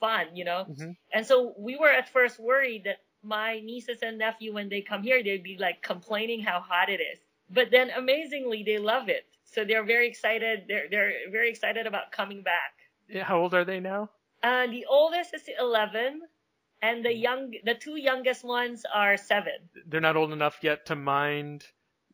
fun, 0.00 0.36
you 0.36 0.44
know. 0.44 0.66
hmm 0.76 0.92
And 1.12 1.26
so 1.26 1.54
we 1.58 1.76
were 1.76 1.90
at 1.90 2.08
first 2.10 2.38
worried 2.38 2.84
that 2.84 2.98
my 3.22 3.60
nieces 3.60 3.98
and 4.02 4.18
nephew, 4.18 4.52
when 4.52 4.68
they 4.68 4.80
come 4.82 5.02
here, 5.02 5.22
they'd 5.22 5.42
be 5.42 5.56
like 5.58 5.82
complaining 5.82 6.40
how 6.40 6.60
hot 6.60 6.88
it 6.88 7.00
is. 7.00 7.18
But 7.50 7.70
then 7.70 7.90
amazingly, 7.90 8.62
they 8.62 8.78
love 8.78 9.08
it. 9.08 9.26
So 9.44 9.64
they're 9.64 9.84
very 9.84 10.08
excited. 10.08 10.64
They're, 10.68 10.88
they're 10.90 11.12
very 11.30 11.48
excited 11.50 11.86
about 11.86 12.12
coming 12.12 12.42
back. 12.42 12.72
Yeah, 13.08 13.24
How 13.24 13.38
old 13.38 13.54
are 13.54 13.64
they 13.64 13.80
now? 13.80 14.10
Uh, 14.42 14.66
the 14.66 14.84
oldest 14.88 15.34
is 15.34 15.48
11 15.60 16.22
and 16.82 17.04
the 17.04 17.12
young, 17.14 17.52
the 17.64 17.74
two 17.74 17.96
youngest 17.96 18.44
ones 18.44 18.84
are 18.92 19.16
seven. 19.16 19.54
They're 19.86 20.00
not 20.00 20.16
old 20.16 20.32
enough 20.32 20.58
yet 20.62 20.86
to 20.86 20.96
mind 20.96 21.64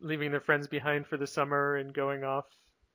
leaving 0.00 0.30
their 0.30 0.40
friends 0.40 0.66
behind 0.68 1.06
for 1.06 1.16
the 1.16 1.26
summer 1.26 1.76
and 1.76 1.92
going 1.92 2.24
off 2.24 2.44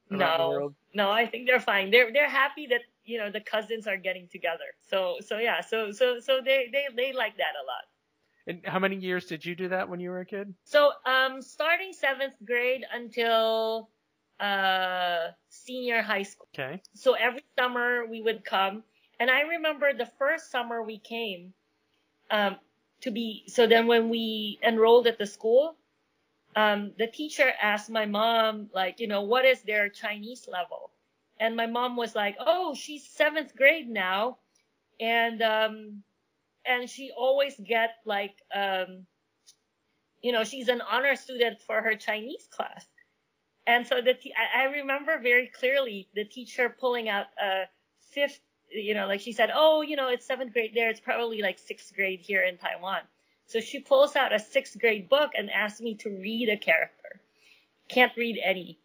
No, 0.10 0.50
world. 0.50 0.76
no, 0.94 1.12
I 1.12 1.26
think 1.26 1.48
they're 1.48 1.60
fine. 1.60 1.92
They're, 1.92 2.12
they're 2.14 2.30
happy 2.30 2.68
that, 2.68 2.82
you 3.06 3.18
know, 3.18 3.30
the 3.32 3.42
cousins 3.42 3.88
are 3.88 3.98
getting 3.98 4.28
together. 4.28 4.70
So, 4.90 5.18
so 5.26 5.38
yeah, 5.40 5.62
so, 5.62 5.92
so, 5.92 6.20
so 6.20 6.40
they, 6.44 6.70
they, 6.72 6.86
they 6.96 7.14
like 7.14 7.38
that 7.38 7.54
a 7.62 7.66
lot. 7.66 7.86
And 8.48 8.62
how 8.66 8.80
many 8.80 8.96
years 8.96 9.26
did 9.26 9.46
you 9.46 9.56
do 9.56 9.68
that 9.70 9.90
when 9.90 10.00
you 10.00 10.10
were 10.10 10.22
a 10.22 10.26
kid? 10.26 10.54
So, 10.64 10.92
um, 11.06 11.42
starting 11.42 11.92
seventh 11.92 12.34
grade 12.46 12.86
until 12.94 13.90
uh, 14.40 15.32
senior 15.50 16.02
high 16.02 16.24
school. 16.24 16.48
Okay. 16.58 16.82
So 16.94 17.14
every 17.14 17.44
summer 17.60 18.06
we 18.06 18.22
would 18.22 18.46
come, 18.46 18.84
and 19.20 19.30
I 19.30 19.42
remember 19.42 19.94
the 19.94 20.10
first 20.18 20.50
summer 20.50 20.82
we 20.82 20.98
came, 20.98 21.54
um, 22.32 22.58
to 23.02 23.12
be. 23.12 23.44
So 23.48 23.68
then 23.68 23.88
when 23.88 24.10
we 24.10 24.60
enrolled 24.64 25.08
at 25.08 25.18
the 25.18 25.26
school, 25.26 25.76
um, 26.56 26.94
the 26.98 27.08
teacher 27.08 27.52
asked 27.62 27.90
my 27.90 28.06
mom, 28.06 28.70
like, 28.74 29.00
you 29.00 29.08
know, 29.08 29.22
what 29.22 29.46
is 29.46 29.62
their 29.62 29.90
Chinese 29.90 30.48
level? 30.52 30.92
And 31.40 31.56
my 31.56 31.68
mom 31.68 31.96
was 31.96 32.16
like, 32.16 32.36
oh, 32.40 32.74
she's 32.74 33.08
seventh 33.08 33.56
grade 33.56 33.88
now, 33.88 34.38
and 35.00 35.42
um, 35.44 36.04
and 36.68 36.90
she 36.90 37.12
always 37.16 37.56
get 37.60 37.96
like 38.06 38.36
um, 38.54 39.06
you 40.22 40.32
know, 40.32 40.44
she's 40.44 40.68
an 40.68 40.82
honor 40.82 41.16
student 41.16 41.62
for 41.62 41.82
her 41.82 41.96
Chinese 41.96 42.48
class. 42.52 42.86
And 43.66 43.86
so 43.86 44.02
the 44.02 44.16
I 44.56 44.66
remember 44.66 45.20
very 45.20 45.48
clearly 45.48 46.08
the 46.16 46.24
teacher 46.24 46.74
pulling 46.80 47.10
out 47.10 47.28
a 47.42 47.64
fifth, 48.00 48.40
you 48.72 48.94
know, 48.94 49.08
like 49.08 49.20
she 49.20 49.34
said, 49.34 49.52
oh, 49.54 49.82
you 49.82 49.96
know, 49.96 50.08
it's 50.08 50.26
seventh 50.26 50.54
grade 50.54 50.72
there. 50.74 50.90
It's 50.90 51.02
probably 51.02 51.42
like 51.42 51.60
sixth 51.60 51.94
grade 51.94 52.22
here 52.22 52.44
in 52.44 52.58
Taiwan. 52.58 53.02
So 53.46 53.60
she 53.60 53.80
pulls 53.80 54.16
out 54.16 54.34
a 54.34 54.40
sixth 54.40 54.80
grade 54.80 55.10
book 55.10 55.32
and 55.38 55.50
asks 55.50 55.82
me 55.82 55.96
to 55.96 56.10
read 56.10 56.50
a 56.50 56.58
character. 56.58 57.22
Can't 57.90 58.16
read 58.18 58.40
any. 58.44 58.80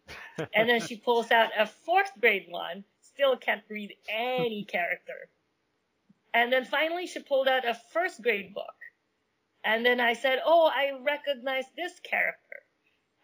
And 0.53 0.69
then 0.69 0.81
she 0.81 0.95
pulls 1.05 1.31
out 1.31 1.49
a 1.57 1.65
fourth 1.65 2.11
grade 2.19 2.47
one. 2.49 2.83
Still 3.01 3.37
can't 3.37 3.63
read 3.69 3.93
any 4.09 4.63
character. 4.63 5.29
And 6.33 6.51
then 6.51 6.65
finally 6.65 7.05
she 7.07 7.19
pulled 7.19 7.47
out 7.47 7.67
a 7.67 7.79
first 7.91 8.21
grade 8.21 8.53
book. 8.53 8.73
And 9.63 9.85
then 9.85 9.99
I 9.99 10.13
said, 10.13 10.39
Oh, 10.45 10.69
I 10.73 10.99
recognize 11.01 11.65
this 11.77 11.99
character. 11.99 12.39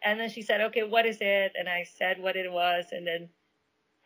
And 0.03 0.19
then 0.19 0.29
she 0.29 0.41
said, 0.41 0.61
Okay, 0.61 0.83
what 0.83 1.05
is 1.05 1.17
it? 1.19 1.53
And 1.57 1.67
I 1.67 1.85
said 1.97 2.21
what 2.21 2.35
it 2.35 2.51
was. 2.51 2.85
And 2.91 3.05
then, 3.05 3.29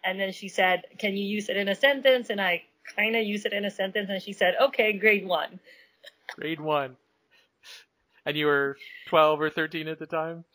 and 0.03 0.19
then 0.19 0.31
she 0.31 0.49
said, 0.49 0.83
Can 0.97 1.15
you 1.15 1.25
use 1.25 1.49
it 1.49 1.57
in 1.57 1.67
a 1.67 1.75
sentence? 1.75 2.29
And 2.29 2.41
I 2.41 2.63
kind 2.95 3.15
of 3.15 3.23
used 3.23 3.45
it 3.45 3.53
in 3.53 3.65
a 3.65 3.71
sentence. 3.71 4.09
And 4.09 4.21
she 4.21 4.33
said, 4.33 4.55
Okay, 4.59 4.93
grade 4.93 5.27
one. 5.27 5.59
Grade 6.35 6.59
one. 6.59 6.95
And 8.25 8.37
you 8.37 8.45
were 8.45 8.77
12 9.07 9.41
or 9.41 9.49
13 9.49 9.87
at 9.89 9.99
the 9.99 10.05
time? 10.05 10.45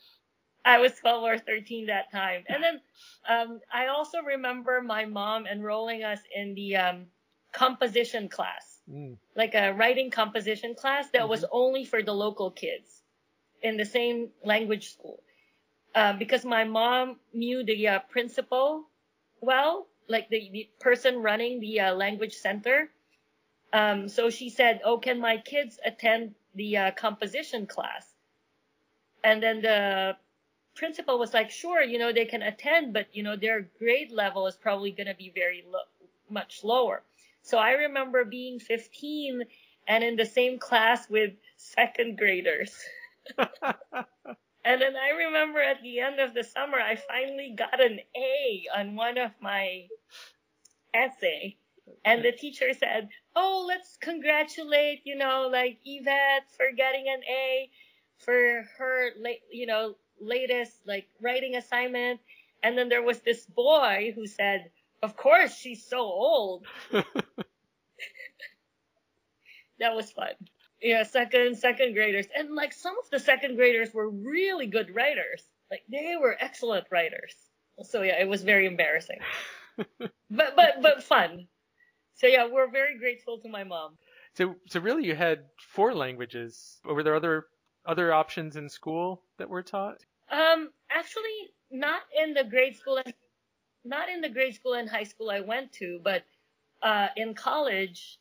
I 0.64 0.78
was 0.78 0.92
12 1.00 1.22
or 1.22 1.38
13 1.38 1.86
that 1.86 2.10
time. 2.10 2.44
And 2.48 2.62
then, 2.62 2.80
um, 3.28 3.60
I 3.72 3.86
also 3.86 4.22
remember 4.22 4.82
my 4.82 5.04
mom 5.04 5.46
enrolling 5.46 6.02
us 6.02 6.18
in 6.34 6.54
the, 6.54 6.76
um, 6.76 7.06
composition 7.52 8.28
class. 8.28 8.74
Mm. 8.90 9.18
like 9.36 9.54
a 9.54 9.74
writing 9.74 10.10
composition 10.10 10.74
class 10.74 11.10
that 11.10 11.28
was 11.28 11.44
only 11.52 11.84
for 11.84 12.02
the 12.02 12.14
local 12.14 12.50
kids 12.50 13.02
in 13.60 13.76
the 13.76 13.84
same 13.84 14.30
language 14.42 14.92
school. 14.94 15.22
Uh, 15.94 16.14
because 16.14 16.44
my 16.44 16.64
mom 16.64 17.20
knew 17.34 17.62
the 17.64 17.86
uh, 17.86 17.98
principal 18.08 18.88
well, 19.40 19.86
like 20.08 20.28
the, 20.30 20.50
the 20.52 20.70
person 20.80 21.22
running 21.22 21.60
the 21.60 21.80
uh, 21.80 21.94
language 21.94 22.34
center. 22.34 22.90
Um, 23.72 24.08
so 24.08 24.30
she 24.30 24.48
said, 24.48 24.80
"Oh, 24.84 24.98
can 24.98 25.20
my 25.20 25.36
kids 25.36 25.78
attend 25.84 26.34
the 26.54 26.76
uh, 26.76 26.90
composition 26.92 27.66
class?" 27.66 28.14
And 29.22 29.42
then 29.42 29.60
the 29.60 30.16
principal 30.74 31.18
was 31.18 31.34
like, 31.34 31.50
"Sure, 31.50 31.82
you 31.82 31.98
know 31.98 32.12
they 32.12 32.24
can 32.24 32.42
attend, 32.42 32.94
but 32.94 33.06
you 33.12 33.22
know 33.22 33.36
their 33.36 33.68
grade 33.78 34.10
level 34.10 34.46
is 34.46 34.56
probably 34.56 34.92
going 34.92 35.08
to 35.08 35.14
be 35.14 35.30
very 35.34 35.64
lo- 35.70 35.92
much 36.30 36.64
lower." 36.64 37.02
So 37.48 37.56
I 37.56 37.72
remember 37.72 38.24
being 38.26 38.58
15 38.60 39.42
and 39.88 40.04
in 40.04 40.16
the 40.16 40.26
same 40.26 40.58
class 40.58 41.08
with 41.08 41.32
second 41.56 42.18
graders. 42.18 42.76
And 44.68 44.82
then 44.82 44.96
I 44.96 45.16
remember 45.16 45.60
at 45.62 45.80
the 45.82 46.00
end 46.00 46.20
of 46.20 46.34
the 46.34 46.44
summer, 46.44 46.78
I 46.78 46.96
finally 46.96 47.54
got 47.56 47.80
an 47.80 48.00
A 48.14 48.66
on 48.76 48.96
one 48.96 49.16
of 49.16 49.30
my 49.40 49.86
essay. 50.92 51.56
And 52.04 52.22
the 52.22 52.32
teacher 52.32 52.74
said, 52.74 53.08
Oh, 53.34 53.64
let's 53.66 53.96
congratulate, 53.96 55.00
you 55.04 55.16
know, 55.16 55.48
like 55.50 55.78
Yvette 55.86 56.50
for 56.54 56.66
getting 56.76 57.06
an 57.08 57.22
A 57.24 57.70
for 58.18 58.66
her, 58.76 59.12
late, 59.18 59.40
you 59.50 59.64
know, 59.64 59.94
latest 60.20 60.86
like 60.86 61.08
writing 61.22 61.56
assignment. 61.56 62.20
And 62.62 62.76
then 62.76 62.90
there 62.90 63.02
was 63.02 63.20
this 63.20 63.46
boy 63.46 64.12
who 64.14 64.26
said, 64.26 64.70
Of 65.02 65.16
course, 65.16 65.56
she's 65.56 65.84
so 65.84 66.00
old. 66.00 66.66
That 69.78 69.94
was 69.94 70.10
fun. 70.10 70.32
Yeah, 70.82 71.02
second 71.04 71.56
second 71.56 71.94
graders, 71.94 72.26
and 72.36 72.54
like 72.54 72.72
some 72.72 72.96
of 72.98 73.10
the 73.10 73.18
second 73.18 73.56
graders 73.56 73.92
were 73.92 74.08
really 74.08 74.66
good 74.66 74.94
writers. 74.94 75.42
Like 75.70 75.82
they 75.90 76.16
were 76.20 76.36
excellent 76.38 76.86
writers. 76.90 77.34
So 77.82 78.02
yeah, 78.02 78.20
it 78.20 78.28
was 78.28 78.42
very 78.42 78.66
embarrassing, 78.66 79.18
but 79.98 80.56
but 80.56 80.82
but 80.82 81.02
fun. 81.02 81.46
So 82.14 82.26
yeah, 82.26 82.46
we're 82.50 82.70
very 82.70 82.98
grateful 82.98 83.38
to 83.38 83.48
my 83.48 83.64
mom. 83.64 83.96
So, 84.34 84.54
so 84.68 84.80
really, 84.80 85.04
you 85.04 85.14
had 85.14 85.44
four 85.72 85.94
languages. 85.94 86.80
Were 86.84 87.02
there 87.02 87.14
other 87.14 87.46
other 87.86 88.12
options 88.12 88.56
in 88.56 88.68
school 88.68 89.22
that 89.38 89.48
were 89.48 89.62
taught? 89.62 89.98
Um, 90.30 90.70
actually, 90.90 91.50
not 91.70 92.02
in 92.20 92.34
the 92.34 92.44
grade 92.44 92.76
school, 92.76 93.00
not 93.88 94.08
in 94.08 94.20
the 94.20 94.28
grade 94.28 94.54
school 94.54 94.74
and 94.74 94.88
high 94.88 95.04
school 95.04 95.30
I 95.30 95.40
went 95.40 95.72
to, 95.74 96.00
but 96.02 96.24
uh, 96.82 97.08
in 97.16 97.34
college, 97.34 98.18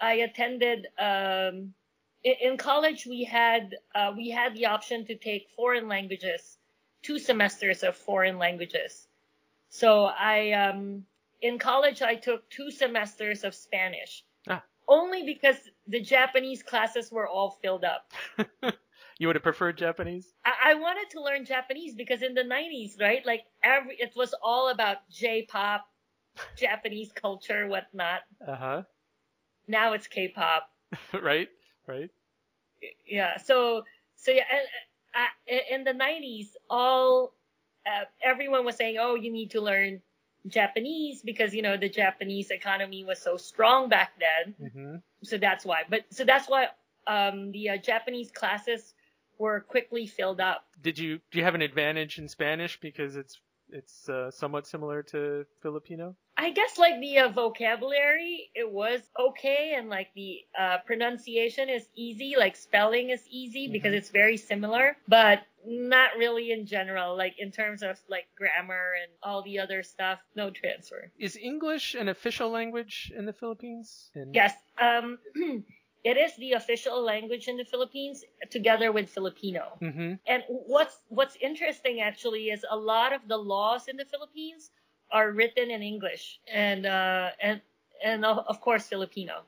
I 0.00 0.14
attended. 0.14 0.86
Um, 0.98 1.74
in, 2.24 2.56
college, 2.56 3.06
we 3.06 3.24
had 3.24 3.76
uh, 3.94 4.12
we 4.16 4.28
had 4.28 4.54
the 4.54 4.66
option 4.66 5.04
to 5.06 5.16
take 5.16 5.48
foreign 5.56 5.88
languages, 5.88 6.58
two 7.02 7.18
semesters 7.18 7.82
of 7.82 7.96
foreign 7.96 8.38
languages. 8.38 9.08
So 9.70 10.04
I, 10.04 10.52
um, 10.52 11.04
in 11.42 11.58
college, 11.58 12.02
I 12.02 12.14
took 12.14 12.48
two 12.50 12.70
semesters 12.70 13.44
of 13.44 13.54
Spanish. 13.54 14.24
Ah. 14.48 14.62
Only 14.88 15.24
because 15.24 15.56
the 15.86 16.00
Japanese 16.00 16.62
classes 16.62 17.12
were 17.12 17.28
all 17.28 17.50
filled 17.62 17.84
up. 17.84 18.12
you 19.18 19.26
would 19.26 19.36
have 19.36 19.42
preferred 19.42 19.76
Japanese? 19.76 20.32
I, 20.44 20.70
I 20.70 20.74
wanted 20.74 21.10
to 21.10 21.22
learn 21.22 21.44
Japanese 21.44 21.94
because 21.94 22.22
in 22.22 22.34
the 22.34 22.42
90s, 22.42 23.00
right? 23.00 23.24
Like 23.26 23.42
every, 23.62 23.96
it 23.98 24.12
was 24.16 24.34
all 24.42 24.70
about 24.70 24.98
J-pop, 25.10 25.84
Japanese 26.56 27.10
culture, 27.12 27.66
whatnot. 27.66 28.20
Uh 28.46 28.56
huh. 28.56 28.82
Now 29.66 29.92
it's 29.92 30.06
K-pop. 30.06 30.70
right. 31.22 31.48
Right. 31.86 32.10
Yeah. 33.06 33.38
So, 33.38 33.82
so 34.16 34.30
yeah, 34.30 34.44
and, 34.50 34.66
uh, 35.14 35.74
in 35.74 35.84
the 35.84 35.92
90s, 35.92 36.48
all 36.70 37.32
uh, 37.86 38.04
everyone 38.22 38.64
was 38.64 38.76
saying, 38.76 38.98
"Oh, 39.00 39.14
you 39.14 39.32
need 39.32 39.50
to 39.52 39.60
learn 39.60 40.00
Japanese 40.46 41.22
because 41.22 41.54
you 41.54 41.62
know 41.62 41.76
the 41.76 41.88
Japanese 41.88 42.50
economy 42.50 43.04
was 43.04 43.20
so 43.20 43.36
strong 43.36 43.88
back 43.88 44.12
then." 44.20 44.54
Mm-hmm. 44.68 44.96
So 45.24 45.38
that's 45.38 45.64
why. 45.64 45.82
But 45.88 46.04
so 46.10 46.24
that's 46.24 46.48
why 46.48 46.68
um, 47.06 47.50
the 47.52 47.70
uh, 47.70 47.76
Japanese 47.78 48.30
classes 48.30 48.94
were 49.38 49.60
quickly 49.60 50.06
filled 50.06 50.40
up. 50.40 50.64
Did 50.82 50.98
you 50.98 51.20
do 51.30 51.38
you 51.38 51.44
have 51.44 51.54
an 51.54 51.62
advantage 51.62 52.18
in 52.18 52.28
Spanish 52.28 52.78
because 52.80 53.16
it's 53.16 53.40
it's 53.70 54.08
uh, 54.08 54.30
somewhat 54.30 54.66
similar 54.66 55.02
to 55.02 55.44
Filipino? 55.62 56.16
I 56.38 56.50
guess 56.52 56.78
like 56.78 57.00
the 57.00 57.18
uh, 57.18 57.28
vocabulary, 57.28 58.48
it 58.54 58.70
was 58.70 59.00
okay, 59.18 59.74
and 59.76 59.90
like 59.90 60.08
the 60.14 60.38
uh, 60.58 60.78
pronunciation 60.86 61.68
is 61.68 61.88
easy, 61.94 62.34
like 62.38 62.56
spelling 62.56 63.10
is 63.10 63.22
easy 63.28 63.64
Mm-hmm. 63.66 63.72
because 63.72 63.92
it's 63.92 64.10
very 64.10 64.36
similar, 64.36 64.96
but 65.08 65.40
not 65.66 66.10
really 66.16 66.52
in 66.52 66.64
general, 66.64 67.16
like 67.16 67.34
in 67.38 67.50
terms 67.50 67.82
of 67.82 67.98
like 68.08 68.26
grammar 68.36 68.92
and 69.02 69.10
all 69.22 69.42
the 69.42 69.58
other 69.58 69.82
stuff, 69.82 70.20
no 70.36 70.48
transfer. 70.50 71.10
Is 71.18 71.36
English 71.36 71.94
an 71.94 72.08
official 72.08 72.50
language 72.50 73.12
in 73.14 73.26
the 73.26 73.32
Philippines? 73.32 74.10
And- 74.14 74.34
Yes, 74.34 74.54
um, 74.80 75.18
it 76.04 76.16
is 76.16 76.36
the 76.36 76.52
official 76.52 77.02
language 77.02 77.48
in 77.48 77.56
the 77.56 77.64
Philippines 77.64 78.24
together 78.50 78.92
with 78.92 79.08
Filipino. 79.08 79.78
Mm-hmm. 79.82 80.14
And 80.26 80.42
what's 80.48 80.98
what's 81.08 81.36
interesting 81.40 82.00
actually 82.00 82.50
is 82.50 82.64
a 82.70 82.76
lot 82.76 83.12
of 83.12 83.26
the 83.26 83.36
laws 83.36 83.88
in 83.88 83.96
the 83.96 84.04
Philippines 84.04 84.70
are 85.10 85.32
written 85.32 85.70
in 85.70 85.82
English 85.82 86.40
and 86.52 86.86
uh, 86.86 87.30
and 87.42 87.60
and 88.04 88.24
of 88.24 88.60
course 88.60 88.86
Filipino. 88.86 89.42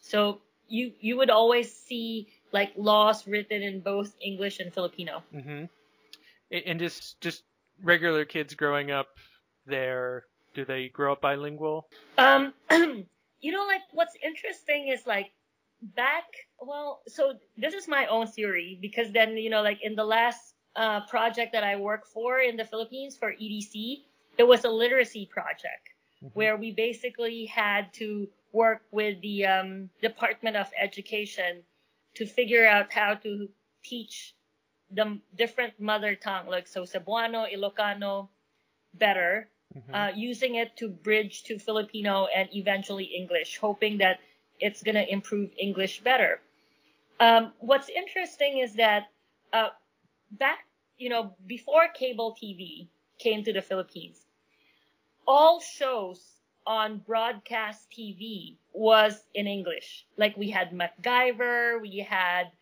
So 0.00 0.40
you 0.68 0.92
you 1.00 1.16
would 1.16 1.30
always 1.30 1.72
see 1.72 2.28
like 2.52 2.72
laws 2.76 3.26
written 3.26 3.62
in 3.62 3.80
both 3.80 4.16
English 4.20 4.60
and 4.60 4.72
Filipino. 4.72 5.22
Mm-hmm. 5.34 5.64
And 6.66 6.80
just 6.80 7.20
just 7.20 7.44
regular 7.82 8.24
kids 8.24 8.54
growing 8.54 8.90
up 8.90 9.08
there, 9.66 10.24
do 10.54 10.64
they 10.64 10.88
grow 10.88 11.12
up 11.12 11.20
bilingual? 11.20 11.88
Um, 12.18 12.52
you 12.70 13.52
know, 13.52 13.66
like 13.66 13.82
what's 13.92 14.16
interesting 14.24 14.88
is 14.88 15.06
like 15.06 15.30
back. 15.82 16.24
Well, 16.60 17.02
so 17.08 17.34
this 17.56 17.74
is 17.74 17.88
my 17.88 18.06
own 18.06 18.26
theory 18.26 18.78
because 18.80 19.12
then 19.12 19.36
you 19.36 19.50
know, 19.50 19.62
like 19.62 19.80
in 19.82 19.94
the 19.94 20.04
last 20.04 20.54
uh, 20.76 21.00
project 21.06 21.52
that 21.52 21.64
I 21.64 21.76
worked 21.76 22.08
for 22.08 22.40
in 22.40 22.56
the 22.56 22.64
Philippines 22.64 23.16
for 23.16 23.32
EDC, 23.32 24.04
it 24.38 24.44
was 24.46 24.64
a 24.64 24.70
literacy 24.70 25.26
project 25.26 25.90
Mhm. 26.22 26.30
where 26.34 26.56
we 26.56 26.72
basically 26.72 27.46
had 27.46 27.92
to 27.94 28.28
work 28.52 28.82
with 28.90 29.20
the 29.22 29.46
um, 29.46 29.90
Department 30.00 30.56
of 30.56 30.70
Education 30.78 31.64
to 32.14 32.26
figure 32.26 32.66
out 32.66 32.92
how 32.92 33.14
to 33.14 33.48
teach 33.82 34.34
the 34.90 35.18
different 35.34 35.80
mother 35.80 36.14
tongue, 36.14 36.46
like 36.46 36.66
so 36.68 36.82
Cebuano, 36.84 37.46
Ilocano, 37.52 38.28
better 38.94 39.50
Mhm. 39.74 39.94
uh, 39.94 40.12
using 40.14 40.56
it 40.56 40.76
to 40.76 40.88
bridge 40.88 41.44
to 41.44 41.58
Filipino 41.58 42.26
and 42.26 42.48
eventually 42.54 43.04
English, 43.04 43.58
hoping 43.58 43.98
that 43.98 44.20
it's 44.62 44.82
going 44.82 44.96
to 44.96 45.12
improve 45.12 45.50
English 45.58 46.00
better. 46.02 46.40
Um, 47.20 47.52
what's 47.60 47.88
interesting 47.90 48.58
is 48.58 48.74
that 48.74 49.08
uh, 49.52 49.70
back, 50.32 50.66
you 50.98 51.10
know, 51.10 51.34
before 51.46 51.88
cable 51.94 52.34
TV 52.40 52.88
came 53.18 53.44
to 53.44 53.52
the 53.52 53.62
Philippines, 53.62 54.26
all 55.26 55.60
shows 55.60 56.40
on 56.66 56.98
broadcast 56.98 57.90
TV 57.90 58.58
was 58.72 59.26
in 59.34 59.46
English. 59.46 60.06
Like 60.16 60.36
we 60.36 60.50
had 60.50 60.72
MacGyver, 60.72 61.80
we 61.82 61.98
had 62.08 62.52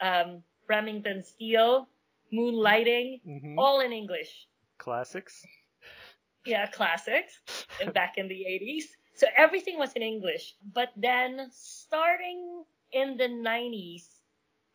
um, 0.00 0.42
Remington 0.68 1.22
Steele, 1.22 1.88
Moonlighting, 2.32 3.20
Mhm. 3.26 3.58
all 3.58 3.80
in 3.80 3.92
English 3.92 4.48
Classics. 4.78 5.46
yeah, 6.44 6.66
classics 6.70 7.40
back 7.94 8.18
in 8.18 8.28
the 8.28 8.46
80s. 8.46 8.96
So 9.16 9.26
everything 9.36 9.78
was 9.78 9.92
in 9.94 10.02
English. 10.02 10.54
But 10.74 10.90
then 10.96 11.48
starting 11.50 12.64
in 12.92 13.16
the 13.16 13.28
90s, 13.28 14.04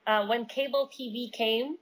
uh, 0.08 0.26
when 0.26 0.46
cable 0.46 0.90
TV 0.92 1.32
came, 1.32 1.78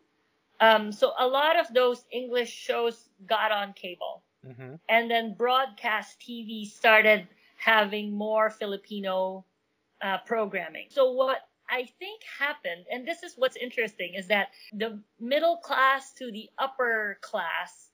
um, 0.60 0.92
so 0.92 1.14
a 1.18 1.26
lot 1.26 1.58
of 1.58 1.74
those 1.74 2.06
English 2.12 2.52
shows 2.52 3.10
got 3.26 3.52
on 3.52 3.74
cable. 3.74 4.24
Mm-hmm. 4.46 4.76
And 4.90 5.10
then 5.10 5.36
broadcast 5.36 6.20
TV 6.20 6.66
started 6.66 7.28
having 7.58 8.12
more 8.12 8.50
Filipino 8.50 9.46
uh, 10.02 10.18
programming. 10.26 10.88
So 10.90 11.12
what 11.12 11.40
I 11.70 11.88
think 12.00 12.22
happened, 12.40 12.86
and 12.92 13.08
this 13.08 13.24
is 13.24 13.34
what's 13.38 13.56
interesting, 13.56 14.16
is 14.16 14.28
that 14.28 14.50
the 14.74 15.00
middle 15.20 15.58
class 15.58 16.14
to 16.14 16.32
the 16.32 16.50
upper 16.58 17.20
class, 17.22 17.89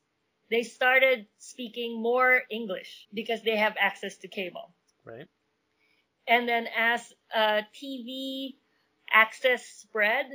they 0.50 0.64
started 0.64 1.28
speaking 1.38 2.02
more 2.02 2.42
English 2.50 3.08
because 3.14 3.42
they 3.44 3.56
have 3.56 3.76
access 3.80 4.18
to 4.18 4.28
cable. 4.28 4.74
Right. 5.04 5.28
And 6.28 6.48
then 6.48 6.68
as 6.76 7.14
uh, 7.34 7.62
TV 7.74 8.56
access 9.12 9.66
spread, 9.66 10.26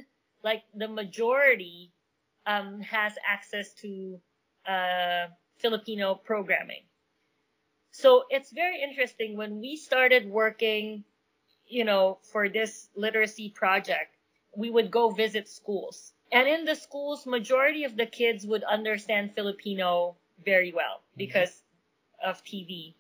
like 0.43 0.63
the 0.75 0.89
majority 0.89 1.93
um, 2.47 2.81
has 2.81 3.15
access 3.27 3.75
to 3.75 4.21
uh, 4.67 5.27
Filipino 5.59 6.15
programming. 6.15 6.83
So 7.93 8.25
it's 8.31 8.53
very 8.53 8.83
interesting 8.83 9.37
when 9.37 9.61
we 9.61 9.77
started 9.77 10.31
working, 10.31 11.05
you 11.67 11.85
know, 11.85 12.19
for 12.23 12.49
this 12.49 12.89
literacy 12.95 13.51
project, 13.51 14.17
we 14.57 14.71
would 14.71 14.91
go 14.91 15.11
visit 15.11 15.49
schools. 15.49 16.13
And 16.33 16.49
in 16.49 16.65
the 16.65 16.75
schools, 16.75 17.27
majority 17.27 17.85
of 17.85 17.97
the 17.97 18.07
kids 18.07 18.47
would 18.47 18.63
understand 18.65 19.35
Filipino 19.35 20.17
very 20.45 20.73
well 20.73 21.03
because 21.17 21.63
of 22.25 22.43
TV. 22.45 22.95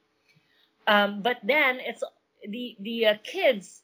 Um, 0.86 1.22
but 1.22 1.38
then 1.42 1.80
it's 1.80 2.02
the 2.48 2.76
the 2.80 3.06
uh, 3.06 3.14
kids 3.22 3.82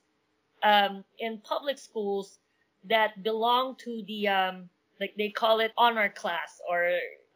um, 0.63 1.05
in 1.19 1.39
public 1.39 1.79
schools 1.79 2.39
that 2.85 3.23
belong 3.23 3.77
to 3.77 4.03
the 4.07 4.29
um, 4.29 4.69
like 5.01 5.15
they 5.17 5.31
call 5.31 5.61
it 5.61 5.73
honor 5.77 6.09
class 6.09 6.61
or 6.69 6.89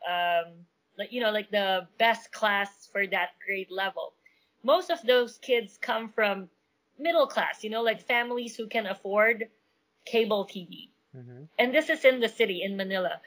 um, 0.08 0.66
like 0.98 1.12
you 1.12 1.20
know 1.20 1.30
like 1.30 1.50
the 1.50 1.86
best 1.98 2.32
class 2.32 2.88
for 2.92 3.06
that 3.06 3.30
grade 3.44 3.70
level. 3.70 4.14
Most 4.62 4.90
of 4.90 5.02
those 5.02 5.38
kids 5.38 5.78
come 5.80 6.08
from 6.08 6.48
middle 6.98 7.26
class, 7.26 7.64
you 7.64 7.70
know, 7.70 7.82
like 7.82 8.00
families 8.06 8.56
who 8.56 8.66
can 8.66 8.86
afford 8.86 9.48
cable 10.04 10.46
TV. 10.46 10.89
Mm-hmm. 11.16 11.44
And 11.58 11.74
this 11.74 11.90
is 11.90 12.04
in 12.04 12.20
the 12.20 12.28
city 12.28 12.62
in 12.62 12.76
Manila. 12.76 13.20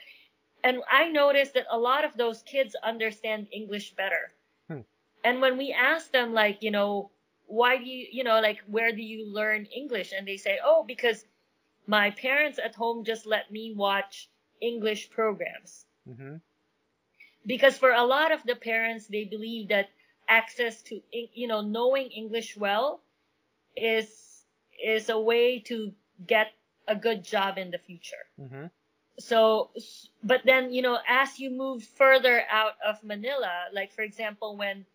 And 0.63 0.81
I 0.89 1.09
noticed 1.09 1.55
that 1.55 1.65
a 1.69 1.77
lot 1.77 2.05
of 2.05 2.15
those 2.15 2.41
kids 2.43 2.75
understand 2.83 3.47
English 3.51 3.93
better. 3.95 4.31
Hmm. 4.69 4.81
And 5.23 5.41
when 5.41 5.57
we 5.57 5.73
ask 5.73 6.11
them, 6.11 6.33
like, 6.33 6.63
you 6.63 6.71
know, 6.71 7.11
why 7.47 7.77
do 7.77 7.83
you, 7.83 8.07
you 8.11 8.23
know, 8.23 8.39
like, 8.39 8.61
where 8.67 8.93
do 8.93 9.01
you 9.01 9.27
learn 9.27 9.65
English? 9.65 10.13
And 10.17 10.25
they 10.25 10.37
say, 10.37 10.59
oh, 10.63 10.85
because 10.87 11.25
my 11.85 12.11
parents 12.11 12.59
at 12.63 12.75
home 12.75 13.03
just 13.03 13.25
let 13.25 13.51
me 13.51 13.73
watch 13.75 14.29
English 14.61 15.09
programs. 15.09 15.85
Mm-hmm. 16.07 16.35
Because 17.45 17.77
for 17.77 17.91
a 17.91 18.05
lot 18.05 18.31
of 18.31 18.41
the 18.43 18.55
parents, 18.55 19.07
they 19.07 19.25
believe 19.25 19.67
that 19.67 19.89
access 20.29 20.81
to, 20.83 21.01
you 21.11 21.47
know, 21.47 21.59
knowing 21.59 22.07
English 22.07 22.55
well 22.55 23.01
is, 23.75 24.45
is 24.81 25.09
a 25.09 25.19
way 25.19 25.59
to 25.59 25.91
get 26.25 26.53
a 26.87 26.95
good 26.95 27.23
job 27.23 27.57
in 27.57 27.71
the 27.71 27.77
future. 27.77 28.25
Mm-hmm. 28.39 28.65
So, 29.19 29.69
but 30.23 30.41
then, 30.43 30.73
you 30.73 30.81
know, 30.81 30.97
as 31.07 31.39
you 31.39 31.51
move 31.51 31.83
further 31.83 32.43
out 32.51 32.73
of 32.85 33.03
Manila, 33.03 33.65
like 33.71 33.93
for 33.93 34.01
example, 34.01 34.57
when 34.57 34.85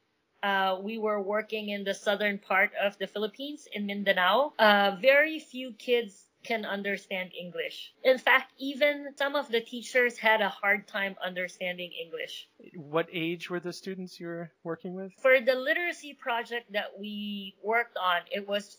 uh, 0.43 0.79
we 0.83 0.99
were 0.99 1.21
working 1.21 1.71
in 1.71 1.85
the 1.85 1.95
southern 1.95 2.39
part 2.39 2.71
of 2.81 2.99
the 2.99 3.07
Philippines 3.07 3.69
in 3.73 3.87
Mindanao, 3.87 4.53
uh, 4.59 4.97
very 5.01 5.39
few 5.39 5.73
kids 5.73 6.29
can 6.45 6.65
understand 6.65 7.31
English. 7.39 7.93
In 8.05 8.19
fact, 8.19 8.53
even 8.59 9.09
some 9.17 9.35
of 9.35 9.49
the 9.49 9.61
teachers 9.61 10.17
had 10.17 10.41
a 10.41 10.49
hard 10.49 10.87
time 10.87 11.17
understanding 11.25 11.91
English. 11.93 12.49
What 12.75 13.09
age 13.13 13.51
were 13.51 13.61
the 13.61 13.73
students 13.73 14.21
you 14.21 14.29
were 14.29 14.53
working 14.63 14.95
with? 14.95 15.13
For 15.21 15.41
the 15.41 15.55
literacy 15.55 16.15
project 16.15 16.73
that 16.73 16.99
we 16.99 17.57
worked 17.63 17.97
on, 17.97 18.23
it 18.31 18.47
was 18.47 18.77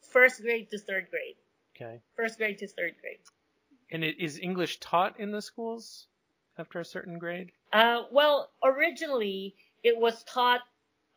first 0.00 0.42
grade 0.42 0.70
to 0.70 0.78
third 0.78 1.08
grade. 1.10 1.36
Okay. 1.76 2.00
First 2.16 2.38
grade 2.38 2.58
to 2.58 2.66
third 2.66 2.94
grade. 3.00 3.18
And 3.90 4.02
it, 4.02 4.18
is 4.18 4.38
English 4.38 4.80
taught 4.80 5.20
in 5.20 5.30
the 5.30 5.42
schools 5.42 6.08
after 6.58 6.80
a 6.80 6.84
certain 6.84 7.18
grade? 7.18 7.52
Uh, 7.72 8.04
well, 8.10 8.50
originally 8.64 9.54
it 9.84 9.96
was 9.96 10.24
taught, 10.24 10.62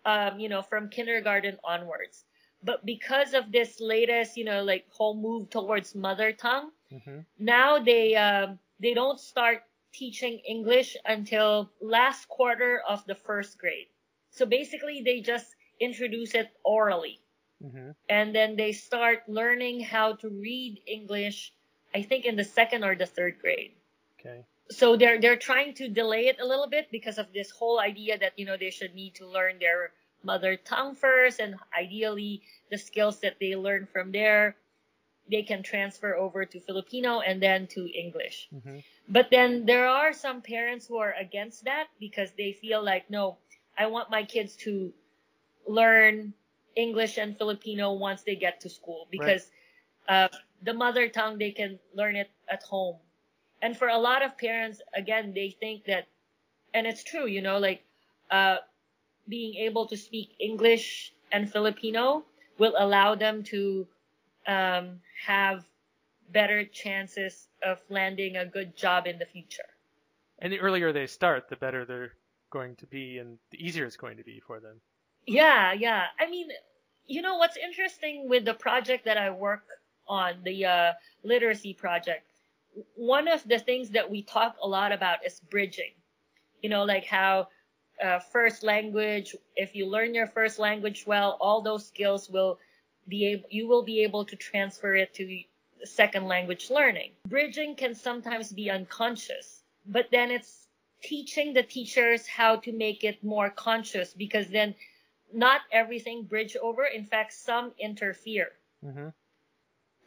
um, 0.06 0.40
you 0.40 0.50
know, 0.50 0.62
from 0.62 0.90
kindergarten 0.90 1.58
onwards. 1.64 2.26
But 2.64 2.86
because 2.86 3.34
of 3.34 3.52
this 3.52 3.80
latest, 3.80 4.36
you 4.36 4.44
know, 4.44 4.64
like 4.64 4.86
whole 4.90 5.16
move 5.16 5.50
towards 5.50 5.96
mother 5.96 6.32
tongue, 6.34 6.72
Mm-hmm. 6.92 7.20
now 7.38 7.78
they 7.80 8.16
um, 8.16 8.60
they 8.80 8.94
don't 8.96 9.20
start 9.20 9.64
teaching 9.94 10.40
English 10.40 10.98
until 11.06 11.70
last 11.82 12.28
quarter 12.28 12.82
of 12.88 13.06
the 13.06 13.14
first 13.16 13.60
grade. 13.60 13.88
So 14.32 14.46
basically, 14.46 15.02
they 15.04 15.22
just 15.22 15.56
introduce 15.80 16.34
it 16.34 16.50
orally, 16.64 17.22
Mm-hmm. 17.64 17.92
and 18.08 18.34
then 18.34 18.56
they 18.56 18.72
start 18.72 19.28
learning 19.28 19.82
how 19.82 20.14
to 20.24 20.30
read 20.30 20.80
English 20.88 21.52
I 21.94 22.04
think 22.04 22.26
in 22.26 22.36
the 22.36 22.44
second 22.44 22.84
or 22.84 22.96
the 22.96 23.06
third 23.06 23.40
grade. 23.40 23.74
Okay. 24.20 24.46
So 24.72 24.96
they're 24.96 25.20
they're 25.20 25.36
trying 25.36 25.74
to 25.76 25.90
delay 25.90 26.28
it 26.28 26.40
a 26.40 26.46
little 26.46 26.70
bit 26.70 26.88
because 26.92 27.18
of 27.18 27.34
this 27.34 27.50
whole 27.50 27.80
idea 27.80 28.18
that 28.18 28.38
you 28.38 28.46
know 28.46 28.56
they 28.56 28.70
should 28.70 28.96
need 28.96 29.16
to 29.16 29.28
learn 29.28 29.60
their 29.60 29.92
mother 30.24 30.56
tongue 30.56 30.96
first 30.96 31.40
and 31.40 31.56
ideally 31.78 32.44
the 32.70 32.78
skills 32.78 33.20
that 33.22 33.36
they 33.40 33.56
learn 33.56 33.88
from 33.88 34.12
there 34.12 34.56
they 35.30 35.44
can 35.44 35.62
transfer 35.64 36.16
over 36.16 36.46
to 36.46 36.60
Filipino 36.60 37.20
and 37.22 37.42
then 37.42 37.68
to 37.68 37.88
English. 37.94 38.50
hmm 38.52 38.80
But 39.08 39.30
then 39.30 39.66
there 39.66 39.88
are 39.88 40.14
some 40.14 40.42
parents 40.42 40.88
who 40.88 40.98
are 40.98 41.14
against 41.14 41.66
that 41.66 41.88
because 42.00 42.32
they 42.38 42.54
feel 42.54 42.84
like, 42.84 43.10
no, 43.10 43.38
I 43.78 43.88
want 43.88 44.10
my 44.10 44.24
kids 44.24 44.56
to 44.66 44.94
learn 45.68 46.34
English 46.76 47.18
and 47.18 47.38
Filipino 47.38 47.94
once 47.94 48.24
they 48.24 48.36
get 48.36 48.60
to 48.62 48.70
school 48.70 49.08
because 49.12 49.52
uh, 50.08 50.28
the 50.64 50.74
mother 50.74 51.08
tongue, 51.08 51.38
they 51.38 51.52
can 51.52 51.80
learn 51.94 52.16
it 52.16 52.30
at 52.50 52.64
home. 52.64 52.98
And 53.62 53.78
for 53.78 53.90
a 53.90 53.98
lot 53.98 54.24
of 54.24 54.38
parents, 54.38 54.82
again, 54.94 55.34
they 55.34 55.56
think 55.60 55.86
that, 55.86 56.08
and 56.74 56.88
it's 56.88 57.04
true, 57.04 57.28
you 57.28 57.42
know, 57.42 57.58
like 57.58 57.84
uh, 58.32 58.58
being 59.28 59.56
able 59.56 59.86
to 59.88 59.98
speak 59.98 60.36
English 60.40 61.14
and 61.32 61.52
Filipino 61.52 62.24
will 62.58 62.74
allow 62.78 63.16
them 63.16 63.44
to 63.44 63.88
um, 64.48 65.00
have 65.26 65.66
better 66.32 66.66
chances 66.66 67.48
of 67.64 67.80
landing 67.90 68.38
a 68.38 68.46
good 68.46 68.76
job 68.76 69.08
in 69.08 69.20
the 69.20 69.26
future. 69.26 69.64
And 70.40 70.54
the 70.54 70.60
earlier 70.60 70.94
they 70.94 71.08
start, 71.08 71.50
the 71.50 71.56
better 71.56 71.86
they're 71.86 72.14
going 72.50 72.76
to 72.78 72.86
be, 72.86 73.18
and 73.18 73.38
the 73.52 73.64
easier 73.64 73.86
it's 73.86 73.98
going 73.98 74.18
to 74.18 74.24
be 74.24 74.40
for 74.40 74.60
them. 74.60 74.82
Yeah, 75.30 75.74
yeah. 75.74 76.06
I 76.20 76.28
mean, 76.30 76.50
you 77.06 77.22
know 77.22 77.38
what's 77.38 77.58
interesting 77.58 78.28
with 78.28 78.46
the 78.46 78.54
project 78.56 79.06
that 79.06 79.18
I 79.18 79.30
work 79.30 79.64
on, 80.08 80.42
the 80.44 80.66
uh, 80.66 80.94
literacy 81.24 81.74
project, 81.76 82.26
one 82.96 83.28
of 83.28 83.48
the 83.48 83.60
things 83.60 83.92
that 83.92 84.10
we 84.10 84.24
talk 84.24 84.56
a 84.62 84.68
lot 84.68 84.92
about 84.92 85.26
is 85.26 85.40
bridging. 85.40 85.94
You 86.64 86.70
know, 86.70 86.84
like 86.84 87.06
how 87.06 87.48
uh, 88.04 88.20
first 88.20 88.64
language, 88.64 89.36
if 89.56 89.76
you 89.76 89.86
learn 89.86 90.16
your 90.16 90.28
first 90.28 90.58
language 90.60 91.06
well, 91.06 91.38
all 91.40 91.62
those 91.62 91.86
skills 91.88 92.30
will 92.30 92.58
be 93.08 93.26
able, 93.28 93.46
you 93.52 93.68
will 93.68 93.84
be 93.84 94.02
able 94.04 94.26
to 94.26 94.36
transfer 94.36 94.96
it 94.96 95.14
to 95.16 95.42
second 95.84 96.28
language 96.28 96.72
learning. 96.72 97.12
Bridging 97.28 97.76
can 97.76 97.94
sometimes 97.94 98.52
be 98.52 98.70
unconscious, 98.72 99.64
but 99.86 100.08
then 100.12 100.32
it's 100.32 100.68
teaching 101.04 101.54
the 101.54 101.64
teachers 101.64 102.28
how 102.28 102.56
to 102.58 102.72
make 102.72 103.04
it 103.04 103.24
more 103.24 103.50
conscious 103.52 104.14
because 104.14 104.48
then 104.50 104.74
not 105.34 105.62
everything 105.72 106.24
bridge 106.24 106.56
over. 106.58 106.86
In 106.86 107.06
fact, 107.06 107.34
some 107.34 107.74
interfere. 107.80 108.52
hmm 108.84 109.10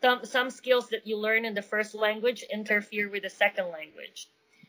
Some 0.03 0.25
some 0.25 0.51
skills 0.51 0.89
that 0.91 1.07
you 1.07 1.17
learn 1.17 1.45
in 1.45 1.55
the 1.55 1.63
first 1.63 1.95
language 1.95 2.43
interfere 2.53 3.09
with 3.09 3.23
the 3.23 3.31
second 3.31 3.71
language. 3.71 4.29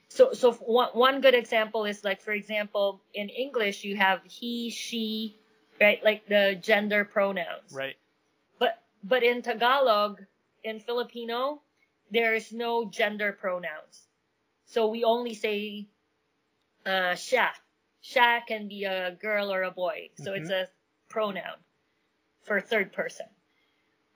So 0.10 0.34
so 0.34 0.54
one 0.54 0.90
one 0.94 1.22
good 1.22 1.34
example 1.34 1.86
is 1.86 2.04
like 2.04 2.22
for 2.22 2.32
example 2.34 3.02
in 3.14 3.30
English 3.30 3.84
you 3.84 3.96
have 3.98 4.22
he 4.26 4.70
she 4.70 5.36
right 5.82 6.04
like 6.04 6.28
the 6.28 6.56
gender 6.62 7.04
pronouns. 7.04 7.74
Right. 7.74 7.98
But 8.60 8.82
but 9.04 9.24
in 9.24 9.42
Tagalog 9.42 10.22
in 10.64 10.80
Filipino 10.80 11.62
there's 12.12 12.52
no 12.54 12.86
gender 12.86 13.34
pronouns. 13.34 14.08
So 14.66 14.88
we 14.88 15.04
only 15.04 15.34
say 15.34 15.88
uh 16.86 17.16
siya. 17.18 17.50
Siya 18.04 18.46
can 18.46 18.68
be 18.68 18.84
a 18.84 19.12
girl 19.22 19.52
or 19.52 19.64
a 19.64 19.72
boy. 19.72 20.10
So 20.22 20.34
it's 20.34 20.50
a 20.50 20.68
pronoun 21.10 21.58
for 22.44 22.60
third 22.60 22.92
person. 22.92 23.28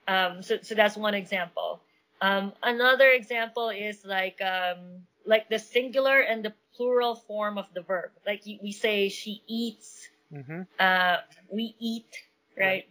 Um, 0.08 0.42
so, 0.42 0.58
so 0.62 0.76
that's 0.76 0.98
one 0.98 1.14
example. 1.14 1.82
Um, 2.22 2.54
another 2.64 3.10
example 3.12 3.70
is 3.70 4.04
like, 4.06 4.42
um, 4.42 5.04
like 5.26 5.50
the 5.50 5.60
singular 5.60 6.20
and 6.20 6.44
the 6.44 6.54
plural 6.76 7.16
form 7.16 7.58
of 7.58 7.66
the 7.74 7.82
verb. 7.82 8.12
Like 8.26 8.44
we 8.46 8.72
say 8.72 9.10
she 9.10 9.42
eats, 9.48 10.10
hmm 10.32 10.62
uh, 10.80 11.18
we 11.50 11.76
eat, 11.80 12.18
right? 12.58 12.86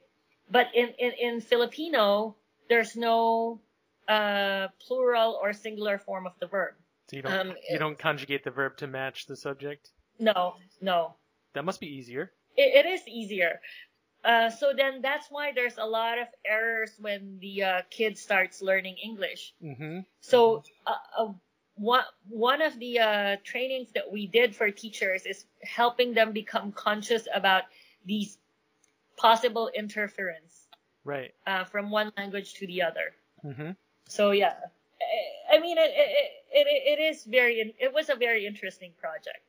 But 0.50 0.68
in, 0.74 0.88
in, 0.98 1.12
in 1.12 1.40
Filipino, 1.40 2.36
there's 2.68 2.96
no, 2.96 3.60
uh, 4.08 4.68
plural 4.86 5.38
or 5.42 5.52
singular 5.52 5.98
form 5.98 6.26
of 6.26 6.32
the 6.40 6.46
verb. 6.46 6.74
So 7.10 7.16
you 7.16 7.22
don't 7.22 7.32
Um, 7.32 7.56
you 7.70 7.78
don't 7.78 7.98
conjugate 7.98 8.44
the 8.44 8.50
verb 8.50 8.76
to 8.78 8.86
match 8.86 9.26
the 9.26 9.36
subject. 9.36 9.90
No, 10.18 10.54
no. 10.80 11.14
That 11.54 11.64
must 11.64 11.80
be 11.80 11.86
easier. 11.86 12.32
it, 12.56 12.86
it 12.86 12.88
is 12.88 13.06
easier. 13.08 13.60
Uh, 14.24 14.50
so 14.50 14.72
then 14.76 15.00
that's 15.02 15.28
why 15.30 15.52
there's 15.54 15.78
a 15.78 15.84
lot 15.86 16.18
of 16.18 16.26
errors 16.44 16.92
when 16.98 17.38
the 17.40 17.62
uh, 17.62 17.82
kid 17.90 18.18
starts 18.18 18.60
learning 18.62 18.96
English. 19.02 19.54
hmm 19.60 20.00
So 20.20 20.62
uh, 20.86 20.94
uh, 21.18 21.32
one 21.76 22.04
one 22.28 22.62
of 22.62 22.78
the 22.78 22.98
uh, 22.98 23.36
trainings 23.44 23.92
that 23.94 24.10
we 24.10 24.26
did 24.26 24.56
for 24.56 24.70
teachers 24.70 25.26
is 25.26 25.44
helping 25.62 26.14
them 26.14 26.32
become 26.32 26.72
conscious 26.72 27.28
about 27.34 27.64
these 28.04 28.38
possible 29.16 29.70
interference 29.74 30.66
Right. 31.04 31.32
uh, 31.46 31.64
from 31.64 31.90
one 31.90 32.10
language 32.18 32.54
to 32.54 32.66
the 32.66 32.82
other. 32.82 33.14
hmm 33.42 33.72
So 34.08 34.32
yeah, 34.32 34.54
I- 35.00 35.56
I 35.56 35.60
mean 35.60 35.78
it 35.78 35.92
it, 35.94 36.30
it, 36.52 36.98
it 36.98 37.00
is 37.14 37.24
very 37.24 37.74
it 37.78 37.92
was 37.92 38.08
a 38.10 38.16
very 38.16 38.46
interesting 38.46 38.92
project. 38.98 39.44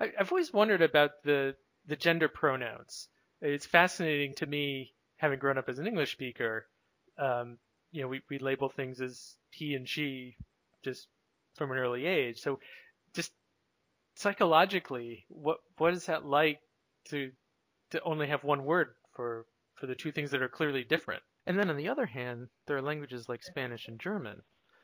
I, 0.00 0.12
I've 0.18 0.32
always 0.32 0.52
wondered 0.52 0.82
about 0.82 1.22
the 1.22 1.56
the 1.86 1.96
gender 1.96 2.28
pronouns. 2.28 3.08
It's 3.40 3.66
fascinating 3.66 4.34
to 4.36 4.46
me, 4.46 4.94
having 5.16 5.38
grown 5.38 5.58
up 5.58 5.68
as 5.68 5.78
an 5.78 5.86
English 5.86 6.12
speaker. 6.12 6.66
Um, 7.18 7.58
you 7.92 8.02
know, 8.02 8.08
we, 8.08 8.22
we 8.30 8.38
label 8.38 8.68
things 8.68 9.00
as 9.00 9.36
he 9.50 9.74
and 9.74 9.88
she 9.88 10.36
just 10.82 11.08
from 11.54 11.70
an 11.70 11.78
early 11.78 12.06
age. 12.06 12.40
So, 12.40 12.58
just 13.14 13.32
psychologically, 14.16 15.26
what 15.28 15.58
what 15.76 15.94
is 15.94 16.06
that 16.06 16.24
like 16.24 16.60
to 17.10 17.30
to 17.90 18.02
only 18.02 18.28
have 18.28 18.44
one 18.44 18.64
word 18.64 18.94
for 19.12 19.46
for 19.74 19.86
the 19.86 19.94
two 19.94 20.12
things 20.12 20.30
that 20.30 20.42
are 20.42 20.48
clearly 20.48 20.84
different? 20.84 21.22
And 21.46 21.58
then 21.58 21.68
on 21.70 21.76
the 21.76 21.88
other 21.88 22.06
hand, 22.06 22.48
there 22.66 22.76
are 22.76 22.82
languages 22.82 23.28
like 23.28 23.42
Spanish 23.42 23.86
and 23.88 24.00
German. 24.00 24.36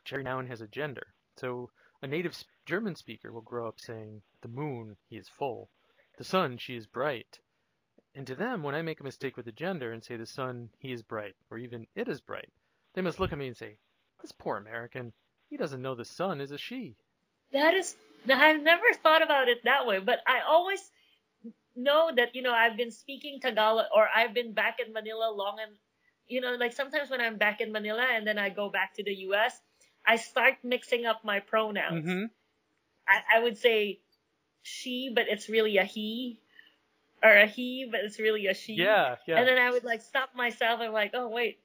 which 0.03 0.13
Every 0.13 0.25
noun 0.25 0.47
has 0.49 0.61
a 0.61 0.69
gender. 0.69 1.15
So 1.37 1.71
a 2.03 2.07
native 2.07 2.37
German 2.65 2.95
speaker 2.97 3.33
will 3.33 3.43
grow 3.43 3.69
up 3.69 3.81
saying, 3.81 4.23
the 4.41 4.49
moon, 4.49 4.97
he 5.09 5.17
is 5.17 5.29
full. 5.29 5.69
The 6.17 6.25
sun, 6.25 6.59
she 6.59 6.77
is 6.77 6.87
bright. 6.87 7.39
And 8.15 8.27
to 8.27 8.35
them, 8.35 8.63
when 8.63 8.75
I 8.75 8.83
make 8.83 9.01
a 9.01 9.05
mistake 9.05 9.37
with 9.37 9.47
the 9.47 9.53
gender 9.53 9.93
and 9.93 10.03
say 10.03 10.17
the 10.17 10.27
sun, 10.27 10.71
he 10.79 10.93
is 10.93 11.03
bright, 11.03 11.35
or 11.51 11.59
even 11.59 11.87
it 11.95 12.09
is 12.09 12.21
bright, 12.21 12.51
they 12.95 13.03
must 13.03 13.21
look 13.21 13.33
at 13.33 13.39
me 13.39 13.47
and 13.47 13.57
say, 13.57 13.77
this 14.21 14.33
poor 14.33 14.57
American, 14.57 15.13
he 15.49 15.57
doesn't 15.57 15.83
know 15.83 15.95
the 15.95 16.05
sun 16.05 16.41
is 16.41 16.51
a 16.51 16.59
she. 16.59 16.97
That 17.53 17.75
is, 17.75 17.97
I've 18.29 18.63
never 18.63 18.93
thought 19.03 19.23
about 19.23 19.49
it 19.49 19.65
that 19.65 19.87
way, 19.87 20.01
but 20.01 20.21
I 20.27 20.41
always 20.41 20.91
know 21.77 22.11
that, 22.17 22.35
you 22.35 22.43
know, 22.43 22.53
I've 22.53 22.77
been 22.77 22.91
speaking 22.91 23.41
Tagalog 23.41 23.87
or 23.95 24.09
I've 24.15 24.35
been 24.35 24.53
back 24.53 24.79
in 24.85 24.93
Manila 24.93 25.33
long 25.33 25.59
and, 25.63 25.77
you 26.27 26.41
know, 26.41 26.55
like 26.55 26.73
sometimes 26.73 27.11
when 27.11 27.21
I'm 27.21 27.37
back 27.37 27.61
in 27.61 27.73
Manila 27.73 28.07
and 28.13 28.27
then 28.27 28.39
I 28.39 28.49
go 28.49 28.71
back 28.71 28.95
to 28.95 29.05
the 29.05 29.15
US, 29.29 29.61
I 30.07 30.17
start 30.17 30.55
mixing 30.65 31.07
up 31.07 31.25
my 31.25 31.41
pronouns. 31.41 32.05
Mm-hmm. 32.05 32.25
I, 33.09 33.39
I 33.39 33.43
would 33.43 33.59
say 33.59 34.01
she, 34.63 35.11
but 35.15 35.25
it's 35.29 35.49
really 35.49 35.77
a 35.79 35.85
he, 35.85 36.41
or 37.23 37.31
a 37.37 37.47
he, 37.47 37.87
but 37.91 38.01
it's 38.01 38.19
really 38.19 38.47
a 38.47 38.55
she. 38.55 38.75
Yeah, 38.75 39.17
yeah. 39.27 39.39
And 39.39 39.49
then 39.49 39.59
I 39.59 39.71
would 39.71 39.85
like 39.85 40.03
stop 40.03 40.31
myself 40.35 40.81
and 40.81 40.93
like, 40.93 41.13
oh 41.15 41.29
wait, 41.29 41.59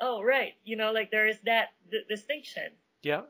oh 0.00 0.22
right, 0.22 0.52
you 0.64 0.76
know, 0.76 0.92
like 0.92 1.10
there 1.10 1.26
is 1.26 1.38
that 1.44 1.68
d- 1.90 2.02
distinction. 2.08 2.70
Yeah. 3.02 3.22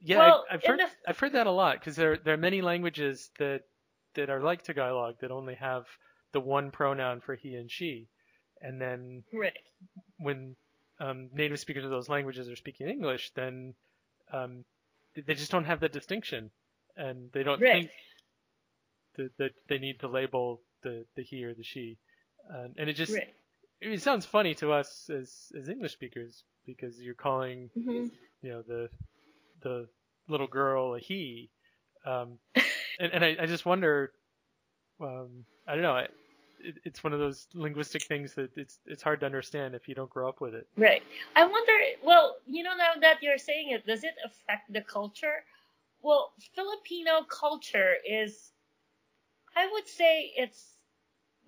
Yeah, 0.00 0.18
Well, 0.18 0.44
I, 0.48 0.54
I've 0.54 0.64
heard 0.64 0.78
the- 0.78 1.08
I've 1.10 1.18
heard 1.18 1.32
that 1.32 1.46
a 1.48 1.50
lot 1.50 1.74
because 1.80 1.96
there 1.96 2.16
there 2.16 2.34
are 2.34 2.38
many 2.38 2.62
languages 2.62 3.30
that 3.38 3.62
that 4.14 4.30
are 4.30 4.40
like 4.40 4.62
Tagalog 4.62 5.16
that 5.20 5.30
only 5.32 5.56
have 5.56 5.86
the 6.32 6.40
one 6.40 6.70
pronoun 6.70 7.20
for 7.20 7.34
he 7.34 7.54
and 7.56 7.70
she, 7.70 8.08
and 8.60 8.80
then 8.80 9.24
Right. 9.32 9.56
when 10.18 10.54
um, 11.00 11.28
native 11.32 11.60
speakers 11.60 11.84
of 11.84 11.90
those 11.90 12.08
languages 12.08 12.48
are 12.48 12.56
speaking 12.56 12.88
English, 12.88 13.30
then 13.34 13.74
um, 14.32 14.64
they 15.14 15.34
just 15.34 15.50
don't 15.50 15.64
have 15.64 15.80
that 15.80 15.92
distinction, 15.92 16.50
and 16.96 17.30
they 17.32 17.42
don't 17.42 17.60
think 17.60 17.90
that, 19.16 19.30
that 19.38 19.50
they 19.68 19.78
need 19.78 20.00
to 20.00 20.08
label 20.08 20.60
the 20.82 21.04
the 21.16 21.22
he 21.22 21.44
or 21.44 21.54
the 21.54 21.64
she, 21.64 21.98
and 22.76 22.88
it 22.88 22.94
just 22.94 23.12
it 23.80 24.02
sounds 24.02 24.26
funny 24.26 24.54
to 24.56 24.72
us 24.72 25.10
as 25.10 25.52
as 25.58 25.68
English 25.68 25.92
speakers 25.92 26.44
because 26.66 27.00
you're 27.00 27.14
calling 27.14 27.70
hmm 27.74 28.06
you 28.42 28.50
know 28.50 28.62
the 28.62 28.88
the 29.62 29.88
little 30.28 30.46
girl 30.46 30.94
a 30.94 30.98
he. 30.98 31.50
Um 32.06 32.38
and, 33.00 33.12
and 33.12 33.24
I, 33.24 33.36
I 33.40 33.46
just 33.46 33.66
wonder 33.66 34.12
um 35.00 35.44
i 35.66 35.74
don't 35.74 35.82
know 35.82 35.92
I, 35.92 36.08
it, 36.60 36.76
it's 36.84 37.04
one 37.04 37.12
of 37.12 37.18
those 37.18 37.46
linguistic 37.54 38.02
things 38.02 38.34
that 38.34 38.50
it's 38.56 38.80
it's 38.86 39.02
hard 39.02 39.20
to 39.20 39.26
understand 39.26 39.74
if 39.74 39.88
you 39.88 39.94
don't 39.94 40.10
grow 40.10 40.28
up 40.28 40.40
with 40.40 40.54
it 40.54 40.66
Right. 40.76 41.02
I 41.34 41.44
wonder, 41.44 41.72
well, 42.04 42.36
you 42.46 42.62
know, 42.62 42.76
now 42.76 43.00
that 43.00 43.22
you're 43.22 43.38
saying 43.38 43.70
it, 43.70 43.86
does 43.86 44.04
it 44.04 44.14
affect 44.24 44.72
the 44.72 44.80
culture? 44.80 45.44
Well, 46.02 46.32
Filipino 46.54 47.24
culture 47.24 47.94
is, 48.08 48.52
I 49.56 49.68
would 49.72 49.88
say 49.88 50.32
it's, 50.36 50.76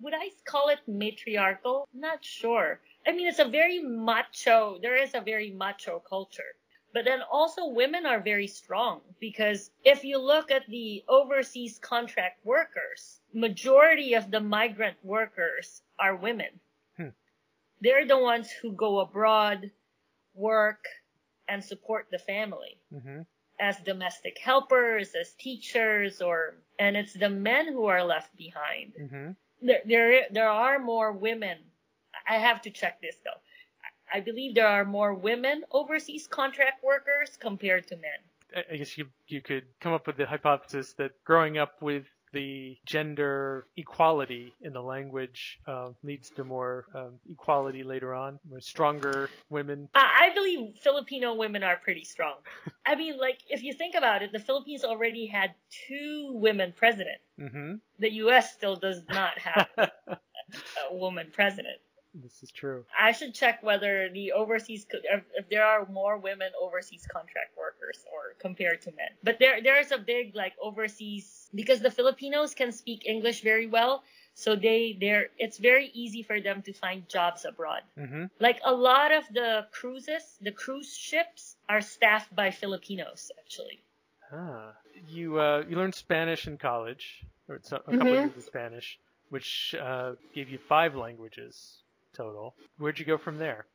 would 0.01 0.13
I 0.13 0.29
call 0.45 0.69
it 0.69 0.79
matriarchal? 0.87 1.87
Not 1.93 2.25
sure. 2.25 2.81
I 3.07 3.13
mean, 3.13 3.27
it's 3.27 3.39
a 3.39 3.45
very 3.45 3.79
macho, 3.79 4.79
there 4.81 4.97
is 5.01 5.15
a 5.15 5.21
very 5.21 5.51
macho 5.51 5.99
culture. 5.99 6.55
But 6.93 7.05
then 7.05 7.21
also 7.21 7.67
women 7.67 8.05
are 8.05 8.19
very 8.19 8.47
strong 8.47 9.01
because 9.19 9.71
if 9.83 10.03
you 10.03 10.17
look 10.17 10.51
at 10.51 10.67
the 10.67 11.03
overseas 11.07 11.79
contract 11.79 12.45
workers, 12.45 13.21
majority 13.33 14.13
of 14.13 14.29
the 14.29 14.41
migrant 14.41 14.97
workers 15.03 15.83
are 15.99 16.15
women. 16.15 16.59
Hmm. 16.97 17.09
They're 17.79 18.05
the 18.05 18.17
ones 18.19 18.51
who 18.51 18.73
go 18.73 18.99
abroad, 18.99 19.71
work, 20.33 20.85
and 21.47 21.63
support 21.63 22.07
the 22.11 22.19
family 22.19 22.77
hmm 22.91 23.21
as 23.59 23.77
domestic 23.85 24.39
helpers, 24.39 25.13
as 25.13 25.33
teachers, 25.35 26.19
or 26.19 26.55
and 26.79 26.97
it's 26.97 27.13
the 27.13 27.29
men 27.29 27.67
who 27.71 27.85
are 27.85 28.03
left 28.03 28.35
behind. 28.35 28.93
hmm 28.97 29.31
There, 29.61 29.81
there, 29.85 30.25
there 30.31 30.49
are 30.49 30.79
more 30.79 31.11
women. 31.11 31.57
I 32.27 32.37
have 32.37 32.61
to 32.63 32.71
check 32.71 32.99
this 33.01 33.17
though. 33.23 33.39
I 34.13 34.19
believe 34.19 34.55
there 34.55 34.67
are 34.67 34.85
more 34.85 35.13
women 35.13 35.63
overseas 35.71 36.27
contract 36.27 36.83
workers 36.83 37.37
compared 37.39 37.87
to 37.87 37.95
men. 37.95 38.65
I 38.69 38.75
guess 38.75 38.97
you 38.97 39.07
you 39.27 39.41
could 39.41 39.63
come 39.79 39.93
up 39.93 40.07
with 40.07 40.17
the 40.17 40.25
hypothesis 40.25 40.93
that 40.93 41.11
growing 41.23 41.57
up 41.57 41.81
with 41.81 42.05
the 42.33 42.77
gender 42.85 43.67
equality 43.75 44.53
in 44.61 44.73
the 44.73 44.81
language 44.81 45.59
uh, 45.67 45.89
leads 46.03 46.29
to 46.31 46.43
more 46.43 46.85
um, 46.95 47.19
equality 47.29 47.83
later 47.83 48.13
on, 48.13 48.39
more 48.49 48.61
stronger 48.61 49.29
women. 49.49 49.89
I 49.93 50.29
I 50.31 50.33
believe 50.33 50.77
Filipino 50.81 51.33
women 51.35 51.63
are 51.63 51.77
pretty 51.77 52.03
strong. 52.03 52.35
I 52.85 52.95
mean, 52.95 53.17
like, 53.17 53.39
if 53.49 53.63
you 53.63 53.73
think 53.73 53.95
about 53.95 54.21
it, 54.21 54.31
the 54.31 54.39
Philippines 54.39 54.83
already 54.83 55.25
had 55.27 55.51
two 55.87 56.31
women 56.33 56.73
president. 56.75 57.19
hmm 57.37 57.75
The 57.99 58.11
U.S. 58.25 58.53
still 58.53 58.75
does 58.75 59.01
not 59.09 59.37
have 59.39 59.67
a 59.77 60.95
woman 60.95 61.27
president. 61.31 61.77
This 62.13 62.43
is 62.43 62.51
true. 62.51 62.85
I 62.97 63.11
should 63.11 63.33
check 63.33 63.63
whether 63.63 64.09
the 64.09 64.31
overseas, 64.33 64.85
co- 64.91 64.99
if, 65.03 65.23
if 65.35 65.49
there 65.49 65.65
are 65.65 65.85
more 65.87 66.17
women 66.17 66.51
overseas 66.59 67.05
contract 67.11 67.57
workers 67.57 68.05
or 68.11 68.35
compared 68.39 68.81
to 68.83 68.91
men. 68.91 69.09
But 69.23 69.39
there, 69.39 69.61
there's 69.61 69.91
a 69.91 69.97
big, 69.97 70.35
like, 70.35 70.53
overseas, 70.61 71.49
because 71.55 71.79
the 71.81 71.91
Filipinos 71.91 72.53
can 72.53 72.71
speak 72.71 73.05
English 73.05 73.41
very 73.41 73.67
well. 73.67 74.03
So 74.33 74.55
they, 74.55 74.97
they're, 74.99 75.27
it's 75.37 75.57
very 75.57 75.91
easy 75.93 76.23
for 76.23 76.39
them 76.41 76.61
to 76.63 76.73
find 76.73 77.07
jobs 77.09 77.45
abroad. 77.45 77.83
hmm 77.97 78.25
Like 78.39 78.59
a 78.63 78.73
lot 78.73 79.11
of 79.11 79.23
the 79.33 79.67
cruises, 79.71 80.37
the 80.41 80.51
cruise 80.51 80.95
ships 80.95 81.55
are 81.69 81.81
staffed 81.81 82.33
by 82.35 82.51
Filipinos 82.51 83.31
actually. 83.39 83.81
Ah, 84.31 84.73
you 85.09 85.39
uh, 85.39 85.63
you 85.67 85.75
learned 85.75 85.93
Spanish 85.95 86.47
in 86.47 86.57
college, 86.57 87.25
or 87.49 87.55
a 87.55 87.93
couple 87.93 88.15
Mhm. 88.15 88.21
years 88.21 88.37
of 88.37 88.43
Spanish, 88.43 88.97
which 89.29 89.75
uh, 89.75 90.13
gave 90.33 90.49
you 90.49 90.57
five 90.57 90.95
languages 90.95 91.80
total. 92.13 92.55
Where'd 92.77 92.99
you 92.99 93.05
go 93.05 93.17
from 93.17 93.37
there? 93.37 93.67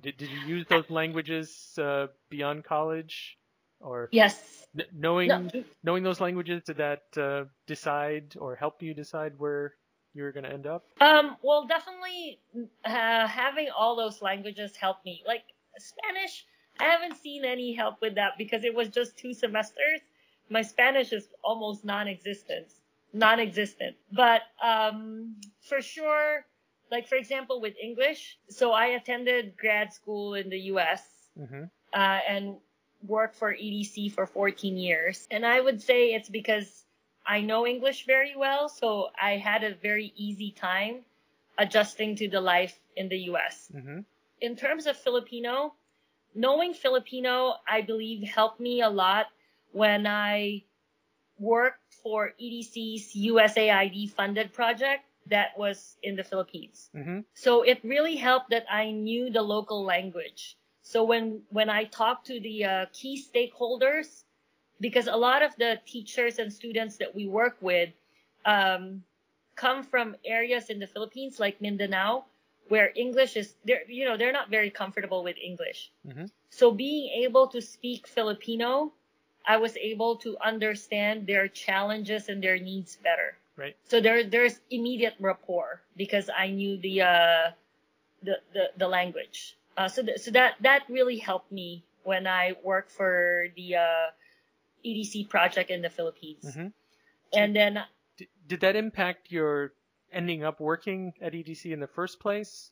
Did, 0.00 0.16
did 0.18 0.30
you 0.30 0.38
use 0.38 0.66
those 0.68 0.90
languages 0.90 1.78
uh, 1.78 2.08
beyond 2.30 2.64
college, 2.64 3.38
or 3.80 4.10
Yes. 4.12 4.66
n- 4.78 4.86
knowing 4.92 5.28
No, 5.28 5.64
knowing 5.82 6.02
those 6.02 6.20
languages 6.20 6.62
did 6.64 6.76
that 6.78 7.02
uh, 7.16 7.44
decide 7.66 8.36
or 8.38 8.54
help 8.56 8.82
you 8.82 8.94
decide 8.94 9.32
where 9.38 9.74
you 10.14 10.22
were 10.22 10.32
going 10.32 10.44
to 10.44 10.52
end 10.52 10.66
up? 10.66 10.84
um, 11.00 11.36
well, 11.42 11.66
definitely 11.66 12.40
uh, 12.84 13.26
having 13.26 13.68
all 13.76 13.96
those 13.96 14.20
languages 14.20 14.76
helped 14.76 15.04
me. 15.04 15.22
Like 15.26 15.44
Spanish, 15.78 16.44
I 16.80 16.84
haven't 16.84 17.16
seen 17.16 17.44
any 17.44 17.72
help 17.74 18.00
with 18.00 18.14
that 18.16 18.32
because 18.38 18.64
it 18.64 18.74
was 18.74 18.88
just 18.88 19.16
two 19.16 19.32
semesters. 19.32 20.00
My 20.50 20.62
Spanish 20.62 21.12
is 21.12 21.28
almost 21.44 21.84
non-existent, 21.84 22.68
non-existent. 23.12 23.96
But 24.12 24.42
um, 24.62 25.36
for 25.60 25.80
sure, 25.80 26.44
like 26.90 27.06
for 27.08 27.16
example 27.16 27.60
with 27.60 27.74
English, 27.82 28.38
so 28.48 28.72
I 28.72 28.86
attended 28.86 29.56
grad 29.56 29.92
school 29.92 30.34
in 30.34 30.48
the 30.48 30.58
U.S. 30.72 31.02
hmm 31.36 31.64
uh, 31.94 32.20
and 32.28 32.56
worked 33.06 33.36
for 33.36 33.54
EDC 33.54 34.12
for 34.12 34.26
14 34.26 34.76
years. 34.76 35.26
And 35.30 35.46
I 35.46 35.60
would 35.60 35.80
say 35.80 36.12
it's 36.14 36.28
because 36.28 36.84
I 37.26 37.40
know 37.40 37.66
English 37.66 38.06
very 38.06 38.34
well, 38.36 38.68
so 38.68 39.08
I 39.20 39.36
had 39.36 39.64
a 39.64 39.74
very 39.74 40.12
easy 40.16 40.50
time 40.50 41.04
adjusting 41.56 42.16
to 42.16 42.28
the 42.28 42.40
life 42.40 42.78
in 42.96 43.08
the 43.08 43.18
US. 43.30 43.70
hmm 43.72 44.00
In 44.40 44.56
terms 44.56 44.86
of 44.86 44.96
Filipino, 44.96 45.74
knowing 46.34 46.74
Filipino, 46.74 47.54
I 47.66 47.82
believe 47.82 48.22
helped 48.28 48.60
me 48.60 48.82
a 48.82 48.90
lot 48.90 49.26
when 49.72 50.06
I 50.06 50.64
worked 51.38 51.94
for 52.02 52.32
EDC's 52.40 53.14
USAID 53.14 54.10
funded 54.10 54.52
project 54.52 55.07
that 55.30 55.56
was 55.58 55.96
in 56.02 56.16
the 56.16 56.24
Philippines. 56.24 56.90
hmm 56.94 57.20
So 57.34 57.62
it 57.62 57.78
really 57.84 58.16
helped 58.16 58.50
that 58.50 58.66
I 58.70 58.90
knew 58.90 59.30
the 59.30 59.42
local 59.42 59.84
language. 59.84 60.56
So 60.82 61.04
when 61.04 61.42
when 61.50 61.68
I 61.70 61.84
talked 61.84 62.26
to 62.26 62.40
the 62.40 62.64
uh, 62.64 62.86
key 62.92 63.14
stakeholders, 63.20 64.24
because 64.80 65.06
a 65.06 65.16
lot 65.16 65.42
of 65.42 65.54
the 65.56 65.80
teachers 65.86 66.38
and 66.38 66.52
students 66.52 66.96
that 66.98 67.14
we 67.14 67.26
work 67.28 67.56
with 67.60 67.90
um, 68.44 69.02
come 69.56 69.82
from 69.82 70.16
areas 70.24 70.70
in 70.70 70.78
the 70.78 70.86
Philippines 70.86 71.38
like 71.40 71.60
Mindanao, 71.60 72.24
where 72.68 72.92
English 72.96 73.36
is 73.36 73.54
they're 73.64 73.84
you 73.88 74.04
know 74.04 74.16
they're 74.16 74.32
not 74.32 74.50
very 74.50 74.70
comfortable 74.70 75.22
with 75.24 75.36
English. 75.38 75.90
Mhm. 76.06 76.30
So 76.50 76.70
being 76.72 77.10
able 77.24 77.46
to 77.48 77.60
speak 77.60 78.06
Filipino, 78.06 78.92
I 79.46 79.56
was 79.58 79.76
able 79.76 80.16
to 80.24 80.36
understand 80.40 81.26
their 81.26 81.48
challenges 81.48 82.28
and 82.28 82.42
their 82.42 82.58
needs 82.58 82.96
better. 82.96 83.36
Right. 83.58 83.76
So 83.88 84.00
there 84.00 84.22
there's 84.22 84.60
immediate 84.70 85.14
rapport 85.18 85.82
because 85.96 86.30
I 86.30 86.46
knew 86.48 86.78
the 86.78 87.02
uh, 87.02 87.50
the, 88.22 88.38
the 88.54 88.64
the 88.78 88.88
language. 88.88 89.56
Uh, 89.76 89.88
so 89.88 90.02
th- 90.02 90.18
so 90.18 90.30
that 90.30 90.54
that 90.60 90.84
really 90.88 91.18
helped 91.18 91.50
me 91.50 91.84
when 92.04 92.28
I 92.28 92.54
worked 92.62 92.92
for 92.92 93.48
the 93.56 93.76
uh, 93.76 94.06
EDC 94.86 95.28
project 95.28 95.70
in 95.70 95.82
the 95.82 95.90
Philippines. 95.90 96.54
hmm 96.54 96.68
And 97.34 97.54
then 97.54 97.84
Did, 98.16 98.28
did 98.46 98.60
that 98.60 98.76
impact 98.76 99.32
your 99.32 99.72
ending 100.12 100.44
up 100.44 100.60
working 100.60 101.12
at 101.20 101.32
EDC 101.32 101.72
in 101.72 101.80
the 101.80 101.88
first 101.88 102.20
place? 102.20 102.70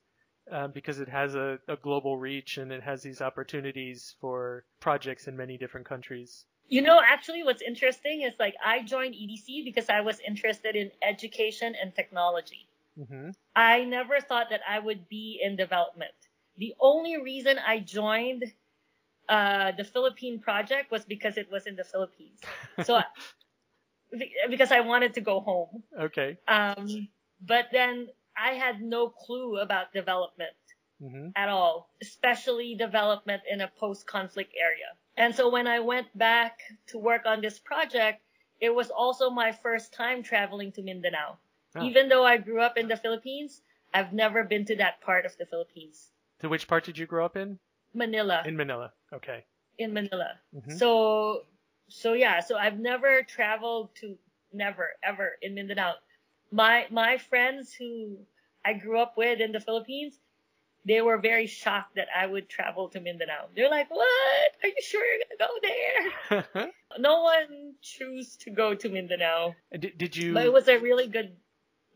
Uh, 0.51 0.69
because 0.69 1.01
it 1.01 1.09
has 1.09 1.35
a, 1.35 1.59
a 1.67 1.75
global 1.77 2.17
reach 2.17 2.59
and 2.59 2.71
it 2.71 2.81
has 2.81 3.03
these 3.03 3.21
opportunities 3.21 4.15
for 4.21 4.65
projects 4.79 5.27
in 5.27 5.37
many 5.37 5.59
different 5.59 5.85
countries. 5.85 6.47
You 6.69 6.83
know, 6.83 7.01
actually, 7.05 7.43
what's 7.45 7.63
interesting 7.63 8.23
is 8.23 8.35
like 8.39 8.55
I 8.65 8.83
joined 8.83 9.15
EDC 9.15 9.63
because 9.65 9.89
I 9.89 10.01
was 10.01 10.21
interested 10.21 10.75
in 10.77 10.91
education 11.03 11.75
and 11.81 11.95
technology. 11.95 12.69
hmm 12.97 13.31
I 13.55 13.85
never 13.85 14.21
thought 14.21 14.51
that 14.51 14.61
I 14.69 14.79
would 14.81 15.09
be 15.09 15.41
in 15.43 15.57
development. 15.57 16.13
The 16.59 16.75
only 16.81 17.21
reason 17.23 17.59
I 17.59 17.81
joined 17.81 18.45
uh, 19.29 19.73
the 19.73 19.85
Philippine 19.85 20.41
project 20.41 20.91
was 20.91 21.05
because 21.05 21.37
it 21.39 21.51
was 21.51 21.67
in 21.67 21.77
the 21.77 21.85
Philippines. 21.85 22.41
So, 22.85 23.01
be- 24.19 24.35
because 24.51 24.73
I 24.73 24.81
wanted 24.81 25.15
to 25.15 25.21
go 25.21 25.41
home. 25.41 25.83
Okay. 26.01 26.39
Um, 26.49 27.09
but 27.41 27.67
then 27.73 28.09
I 28.37 28.53
had 28.53 28.81
no 28.83 29.09
clue 29.09 29.59
about 29.59 29.93
development 29.93 30.57
hmm 31.01 31.29
at 31.37 31.49
all, 31.49 31.91
especially 32.01 32.75
development 32.75 33.43
in 33.51 33.61
a 33.61 33.71
post-conflict 33.79 34.53
area. 34.59 34.97
And 35.17 35.35
so 35.35 35.51
when 35.51 35.67
I 35.67 35.81
went 35.81 36.07
back 36.17 36.61
to 36.89 36.99
work 36.99 37.27
on 37.27 37.41
this 37.41 37.59
project, 37.59 38.23
it 38.61 38.75
was 38.75 38.91
also 38.91 39.29
my 39.29 39.53
first 39.53 39.93
time 39.93 40.23
traveling 40.23 40.73
to 40.73 40.83
Mindanao. 40.83 41.37
Ah. 41.75 41.83
Even 41.83 42.09
though 42.09 42.25
I 42.25 42.37
grew 42.39 42.61
up 42.61 42.77
in 42.79 42.89
the 42.89 42.97
Philippines, 42.97 43.63
I've 43.93 44.13
never 44.13 44.45
been 44.45 44.65
to 44.67 44.77
that 44.77 45.01
part 45.01 45.27
of 45.27 45.37
the 45.39 45.47
Philippines. 45.47 46.11
To 46.41 46.49
which 46.49 46.67
part 46.69 46.85
did 46.85 46.97
you 46.99 47.07
grow 47.07 47.25
up 47.25 47.37
in? 47.37 47.59
Manila, 47.95 48.43
In 48.47 48.57
Manila. 48.57 48.93
Okay. 49.13 49.45
in 49.79 49.93
Manila. 49.93 50.33
hmm 50.53 50.77
So, 50.77 51.43
so 51.89 52.13
yeah, 52.15 52.41
so 52.41 52.57
I've 52.57 52.79
never 52.79 53.23
traveled 53.23 53.95
to, 54.01 54.17
never, 54.53 54.91
ever 55.03 55.37
in 55.43 55.55
Mindanao. 55.55 55.95
My, 56.51 56.87
my 56.91 57.19
friends 57.19 57.75
who 57.75 58.19
I 58.65 58.73
grew 58.75 58.99
up 58.99 59.17
with 59.17 59.41
in 59.41 59.53
the 59.53 59.61
Philippines, 59.61 60.19
they 60.87 61.03
were 61.03 61.19
very 61.19 61.47
shocked 61.47 61.97
that 61.97 62.07
I 62.17 62.27
would 62.27 62.49
travel 62.49 62.89
to 62.91 63.01
Mindanao. 63.01 63.49
They're 63.55 63.69
like, 63.69 63.91
what? 63.91 64.53
Are 64.63 64.69
you 64.69 64.83
sure 64.83 65.03
you're 65.05 65.25
gonna 65.27 65.51
go 65.51 66.45
there? 66.53 66.71
No 66.99 67.25
one 67.25 67.75
chose 67.83 68.37
to 68.37 68.51
go 68.51 68.75
to 68.75 68.89
Mindanao, 68.89 69.55
did, 69.79 69.99
did 69.99 70.17
you 70.17 70.33
but 70.33 70.47
it 70.47 70.53
was 70.53 70.67
a 70.67 70.79
really 70.79 71.09
good 71.09 71.37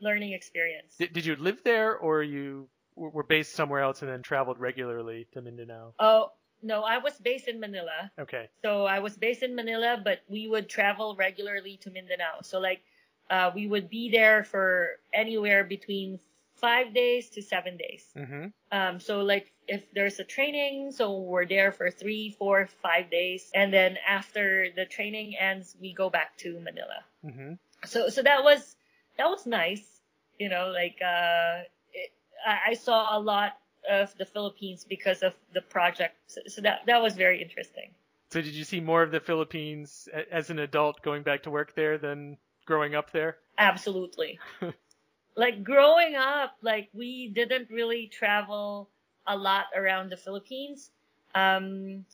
learning 0.01 0.32
experience. 0.32 0.97
did, 0.99 1.14
did 1.14 1.24
you 1.24 1.36
live 1.36 1.62
there 1.64 1.97
or 1.97 2.22
you 2.22 2.68
were 2.97 3.22
based 3.22 3.55
somewhere 3.55 3.80
else 3.80 4.03
and 4.03 4.11
then 4.11 4.20
traveled 4.20 4.59
regularly 4.59 5.26
to 5.32 5.41
Mindanao? 5.41 5.95
Oh, 5.99 6.32
no, 6.62 6.82
I 6.82 6.99
was 6.99 7.14
based 7.14 7.49
in 7.49 7.61
Manila. 7.61 8.11
Okay. 8.18 8.51
So 8.62 8.84
I 8.84 8.99
was 8.99 9.16
based 9.16 9.43
in 9.43 9.55
Manila, 9.55 10.01
but 10.03 10.20
we 10.28 10.49
would 10.49 10.68
travel 10.68 11.16
regularly 11.16 11.78
to 11.82 11.91
Mindanao. 11.91 12.43
So 12.43 12.59
like, 12.59 12.82
uh, 13.30 13.51
we 13.55 13.66
would 13.68 13.88
be 13.88 14.11
there 14.11 14.45
for 14.45 14.99
anywhere 15.14 15.64
between 15.64 16.18
five 16.61 16.94
days 16.94 17.30
to 17.30 17.42
seven 17.42 17.76
days. 17.76 18.04
hmm 18.14 18.46
Um, 18.72 19.00
so 19.00 19.22
like, 19.22 19.52
if 19.66 19.82
there's 19.94 20.20
a 20.20 20.24
training, 20.24 20.92
so 20.92 21.18
we're 21.18 21.46
there 21.46 21.72
for 21.72 21.90
three, 21.90 22.30
four, 22.38 22.68
five 22.82 23.11
days, 23.11 23.50
and 23.54 23.72
then 23.72 23.96
after 24.06 24.70
the 24.76 24.84
training 24.86 25.34
ends, 25.38 25.76
we 25.80 25.92
go 25.92 26.11
back 26.11 26.36
to 26.38 26.61
Manila. 26.61 27.00
hmm 27.22 27.54
So 27.84 28.08
so 28.08 28.22
that 28.22 28.44
was 28.44 28.76
that 29.18 29.28
was 29.28 29.46
nice. 29.46 30.02
You 30.38 30.48
know, 30.48 30.70
like 30.70 30.98
uh, 31.02 31.66
it, 31.92 32.11
I 32.46 32.72
I 32.72 32.74
saw 32.74 33.16
a 33.16 33.20
lot 33.20 33.58
of 33.88 34.14
the 34.18 34.24
Philippines 34.24 34.84
because 34.88 35.22
of 35.22 35.32
the 35.54 35.62
project. 35.62 36.14
So, 36.26 36.40
so 36.46 36.58
that 36.62 36.86
that 36.86 37.00
was 37.02 37.14
very 37.16 37.42
interesting. 37.42 37.90
So 38.32 38.40
did 38.40 38.54
you 38.54 38.64
see 38.64 38.80
more 38.80 39.02
of 39.02 39.11
the 39.11 39.20
Philippines 39.20 40.08
as 40.30 40.50
an 40.50 40.58
adult 40.61 41.02
going 41.02 41.22
back 41.24 41.42
to 41.42 41.50
work 41.50 41.74
there 41.74 41.98
than 41.98 42.38
growing 42.64 42.94
up 42.94 43.11
there? 43.11 43.38
Absolutely. 43.58 44.38
like 45.37 45.64
growing 45.64 46.14
up, 46.14 46.57
like 46.62 46.89
we 46.93 47.28
didn't 47.28 47.70
really 47.70 48.07
travel 48.07 48.89
a 49.26 49.37
lot 49.37 49.66
around 49.76 50.11
the 50.11 50.16
Philippines. 50.16 50.91
Um, 51.35 52.05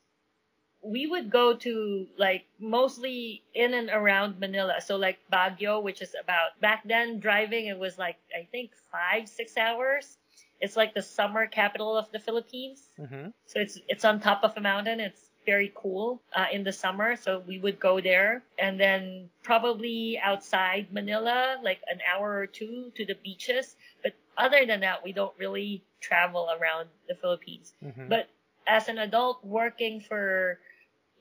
we 0.83 1.07
would 1.07 1.31
go 1.31 1.57
to 1.57 2.07
like 2.17 2.45
mostly 2.61 3.43
in 3.55 3.75
and 3.75 3.91
around 3.91 4.39
Manila. 4.39 4.81
So 4.81 4.97
like 4.97 5.19
Baguio, 5.33 5.83
which 5.83 6.03
is 6.03 6.15
about 6.21 6.61
back 6.61 6.83
then 6.87 7.19
driving 7.19 7.67
it 7.67 7.79
was 7.79 7.99
like 7.99 8.17
I 8.35 8.47
think 8.51 8.71
five 8.93 9.29
six 9.29 9.57
hours. 9.57 10.19
It's 10.61 10.77
like 10.77 10.95
the 10.95 11.03
summer 11.03 11.47
capital 11.47 11.97
of 11.97 12.11
the 12.13 12.19
Philippines. 12.19 12.89
Mm-hmm. 12.99 13.29
So 13.47 13.61
it's 13.61 13.79
it's 13.89 14.05
on 14.05 14.21
top 14.21 14.45
of 14.45 14.57
a 14.57 14.61
mountain. 14.61 15.01
It's 15.01 15.26
very 15.47 15.73
cool 15.75 16.21
uh, 16.35 16.47
in 16.53 16.65
the 16.65 16.73
summer. 16.73 17.17
So 17.17 17.43
we 17.47 17.59
would 17.59 17.81
go 17.81 18.01
there, 18.01 18.43
and 18.59 18.79
then 18.79 19.31
probably 19.43 20.19
outside 20.23 20.89
Manila, 20.93 21.57
like 21.63 21.81
an 21.89 22.01
hour 22.13 22.37
or 22.37 22.47
two 22.47 22.93
to 22.97 23.07
the 23.07 23.15
beaches. 23.23 23.77
But 24.03 24.13
other 24.37 24.67
than 24.67 24.81
that, 24.81 25.03
we 25.03 25.13
don't 25.13 25.33
really 25.39 25.83
travel 26.01 26.49
around 26.61 26.89
the 27.09 27.15
Philippines. 27.15 27.73
Mm-hmm. 27.83 28.09
But 28.09 28.29
as 28.67 28.89
an 28.89 28.99
adult 28.99 29.45
working 29.45 30.01
for 30.01 30.59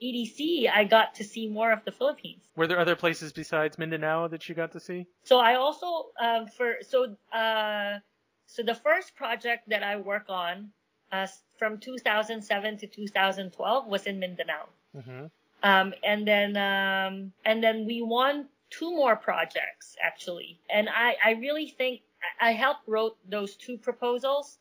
EDC, 0.02 0.70
I 0.70 0.84
got 0.84 1.16
to 1.16 1.24
see 1.24 1.48
more 1.48 1.72
of 1.72 1.86
the 1.86 1.92
Philippines. 1.92 2.42
Were 2.56 2.68
there 2.68 2.80
other 2.80 2.96
places 2.96 3.32
besides 3.32 3.78
Mindanao 3.78 4.28
that 4.30 4.50
you 4.50 4.56
got 4.56 4.72
to 4.74 4.80
see? 4.80 5.06
So 5.24 5.40
I 5.40 5.56
also 5.56 6.08
um, 6.22 6.48
for 6.48 6.76
so 6.82 7.16
uh, 7.32 8.00
so 8.48 8.64
the 8.64 8.76
first 8.76 9.16
project 9.16 9.70
that 9.70 9.84
I 9.84 9.96
work 9.98 10.26
on 10.30 10.72
uh, 11.24 11.28
from 11.58 11.78
2007 11.78 12.78
to 12.78 12.88
2012 12.88 13.88
was 13.88 14.06
in 14.06 14.20
Mindanao, 14.20 14.66
Mm-hmm. 14.96 15.26
um, 15.64 15.94
and 16.04 16.26
then 16.26 16.56
um, 16.56 17.34
and 17.44 17.64
then 17.64 17.86
we 17.86 18.02
won 18.02 18.48
two 18.70 18.92
more 18.92 19.16
projects 19.16 19.96
actually, 20.02 20.60
and 20.70 20.88
I 20.90 21.16
I 21.24 21.32
really 21.32 21.68
think 21.68 22.02
I 22.40 22.52
helped 22.54 22.88
wrote 22.88 23.18
those 23.30 23.56
two 23.56 23.78
proposals. 23.78 24.58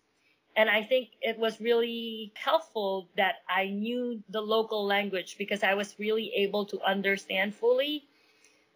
And 0.57 0.71
I 0.71 0.85
think 0.85 1.09
it 1.21 1.37
was 1.37 1.61
really 1.61 2.33
helpful 2.37 3.09
that 3.17 3.43
I 3.49 3.67
knew 3.71 4.23
the 4.29 4.41
local 4.41 4.87
language 4.87 5.35
because 5.37 5.65
I 5.65 5.75
was 5.75 5.97
really 5.99 6.31
able 6.37 6.65
to 6.67 6.81
understand 6.81 7.57
fully 7.57 8.05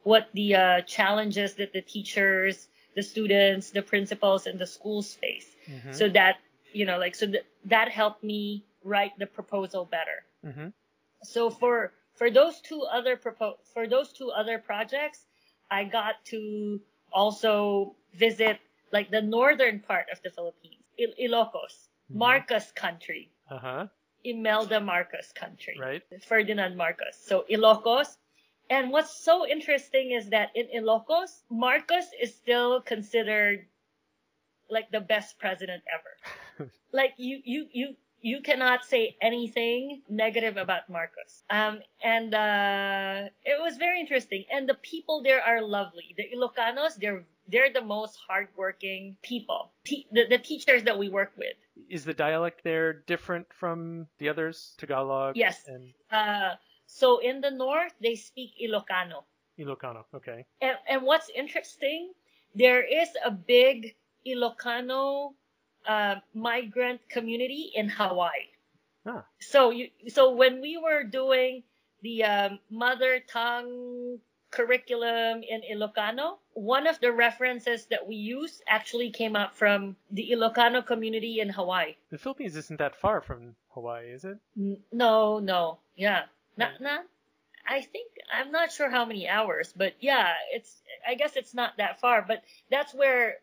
what 0.03 0.29
the 0.35 0.57
uh, 0.57 0.81
challenges 0.83 1.55
that 1.55 1.72
the 1.72 1.83
teachers, 1.83 2.66
the 2.97 3.03
students, 3.03 3.70
the 3.70 3.83
principals, 3.83 4.47
and 4.47 4.59
the 4.59 4.66
schools 4.66 5.14
face. 5.14 5.55
Mm-hmm. 5.70 5.93
So 5.93 6.09
that 6.09 6.39
you 6.73 6.85
know, 6.87 6.99
like 6.99 7.14
so 7.14 7.27
th- 7.27 7.45
that 7.66 7.89
helped 7.89 8.23
me 8.25 8.64
write 8.85 9.12
the 9.19 9.27
proposal 9.27 9.85
better. 9.85 10.25
mm-hmm. 10.45 10.69
So 11.23 11.51
for 11.51 11.93
for 12.14 12.31
those 12.31 12.61
two 12.61 12.83
other 12.83 13.16
propo- 13.16 13.59
for 13.75 13.87
those 13.89 14.12
two 14.12 14.31
other 14.31 14.59
projects, 14.59 15.27
I 15.71 15.85
got 15.85 16.25
to 16.27 16.81
also 17.12 17.95
visit 18.14 18.59
like 18.93 19.11
the 19.11 19.23
northern 19.23 19.81
part 19.81 20.07
of 20.12 20.21
the 20.23 20.31
Philippines, 20.31 20.83
Il- 20.99 21.14
Ilocos, 21.21 21.89
Mhm. 22.11 22.16
Marcos 22.16 22.73
country, 22.73 23.31
Uh-huh. 23.51 23.87
Imelda 24.25 24.81
Marcos 24.81 25.33
country. 25.33 25.77
Right. 25.79 26.03
Ferdinand 26.25 26.77
Marcos. 26.77 27.16
So 27.16 27.45
Ilocos. 27.51 28.16
And 28.71 28.91
what's 28.93 29.14
so 29.25 29.47
interesting 29.47 30.11
is 30.12 30.29
that 30.31 30.51
in 30.55 30.66
Ilocos, 30.69 31.43
Marcos 31.49 32.12
is 32.21 32.35
still 32.35 32.81
considered 32.83 33.66
like 34.71 34.91
the 34.91 35.01
best 35.01 35.39
president 35.39 35.83
ever. 35.93 36.12
like 36.93 37.15
you, 37.17 37.41
you, 37.45 37.67
you, 37.73 37.97
you 38.21 38.41
cannot 38.41 38.85
say 38.85 39.17
anything 39.21 40.03
negative 40.09 40.57
about 40.57 40.89
Marcos. 40.91 41.45
Um, 41.51 41.81
and, 42.03 42.35
uh, 42.35 43.29
it 43.45 43.61
was 43.63 43.77
very 43.77 44.01
interesting. 44.01 44.45
And 44.53 44.69
the 44.69 44.75
people 44.75 45.23
there 45.23 45.41
are 45.41 45.63
lovely. 45.63 46.15
The 46.17 46.25
Ilocanos, 46.35 46.97
they're, 46.97 47.25
they're 47.49 47.73
the 47.73 47.83
most 47.83 48.19
hardworking 48.29 49.17
people. 49.23 49.71
Te- 49.85 50.07
the, 50.13 50.27
the 50.29 50.39
teachers 50.39 50.83
that 50.83 50.99
we 50.99 51.09
work 51.09 51.33
with. 51.37 51.55
Is 51.89 52.05
the 52.05 52.15
dialect 52.15 52.65
there 52.65 52.93
different 53.07 53.47
from 53.53 54.07
the 54.19 54.29
others? 54.29 54.75
Tagalog 54.79 55.37
Yes. 55.37 55.65
and 55.69 55.93
Uh, 56.11 56.55
so 56.87 57.19
in 57.19 57.41
the 57.41 57.51
north, 57.51 57.93
they 58.01 58.17
speak 58.17 58.51
Ilocano. 58.61 59.25
Ilocano. 59.59 60.05
Okay. 60.15 60.45
And, 60.61 60.77
and 60.89 61.03
what's 61.03 61.31
interesting, 61.35 62.13
there 62.55 62.83
is 62.83 63.09
a 63.25 63.31
big 63.31 63.95
Ilocano 64.27 65.35
uh, 65.87 66.16
migrant 66.35 67.01
community 67.09 67.70
in 67.74 67.89
Hawaii. 67.89 68.49
Ah. 69.07 69.24
So 69.39 69.70
you, 69.70 69.89
so 70.09 70.33
when 70.33 70.61
we 70.61 70.76
were 70.76 71.05
doing 71.05 71.62
the 72.03 72.24
um, 72.24 72.59
mother 72.70 73.20
tongue 73.20 74.18
curriculum 74.51 75.43
in 75.43 75.61
Ilocano, 75.70 76.39
one 76.55 76.87
of 76.87 76.99
the 77.01 77.12
references 77.12 77.87
that 77.87 78.07
we 78.07 78.16
used 78.16 78.62
actually 78.66 79.11
came 79.11 79.37
out 79.37 79.57
from 79.57 79.97
the 80.11 80.31
Ilocano 80.33 80.85
community 80.85 81.41
in 81.41 81.49
Hawaii. 81.51 81.95
The 82.11 82.18
Philippines 82.18 82.57
isn't 82.57 82.79
that 82.79 82.97
far 82.97 83.20
from 83.20 83.55
Hawaii, 83.70 84.09
is 84.11 84.24
it? 84.24 84.39
N- 84.57 84.83
No, 84.93 85.39
no, 85.39 85.79
yeah, 85.97 86.24
not 86.57 86.81
not. 86.81 87.05
I 87.68 87.83
think 87.83 88.11
I'm 88.33 88.51
not 88.51 88.72
sure 88.72 88.89
how 88.89 89.05
many 89.05 89.29
hours, 89.29 89.74
but 89.76 89.93
yeah, 90.01 90.33
it's. 90.53 90.81
I 91.07 91.14
guess 91.14 91.37
it's 91.37 91.53
not 91.55 91.76
that 91.76 92.01
far, 92.01 92.24
but 92.26 92.43
that's 92.70 92.95
where 92.95 93.37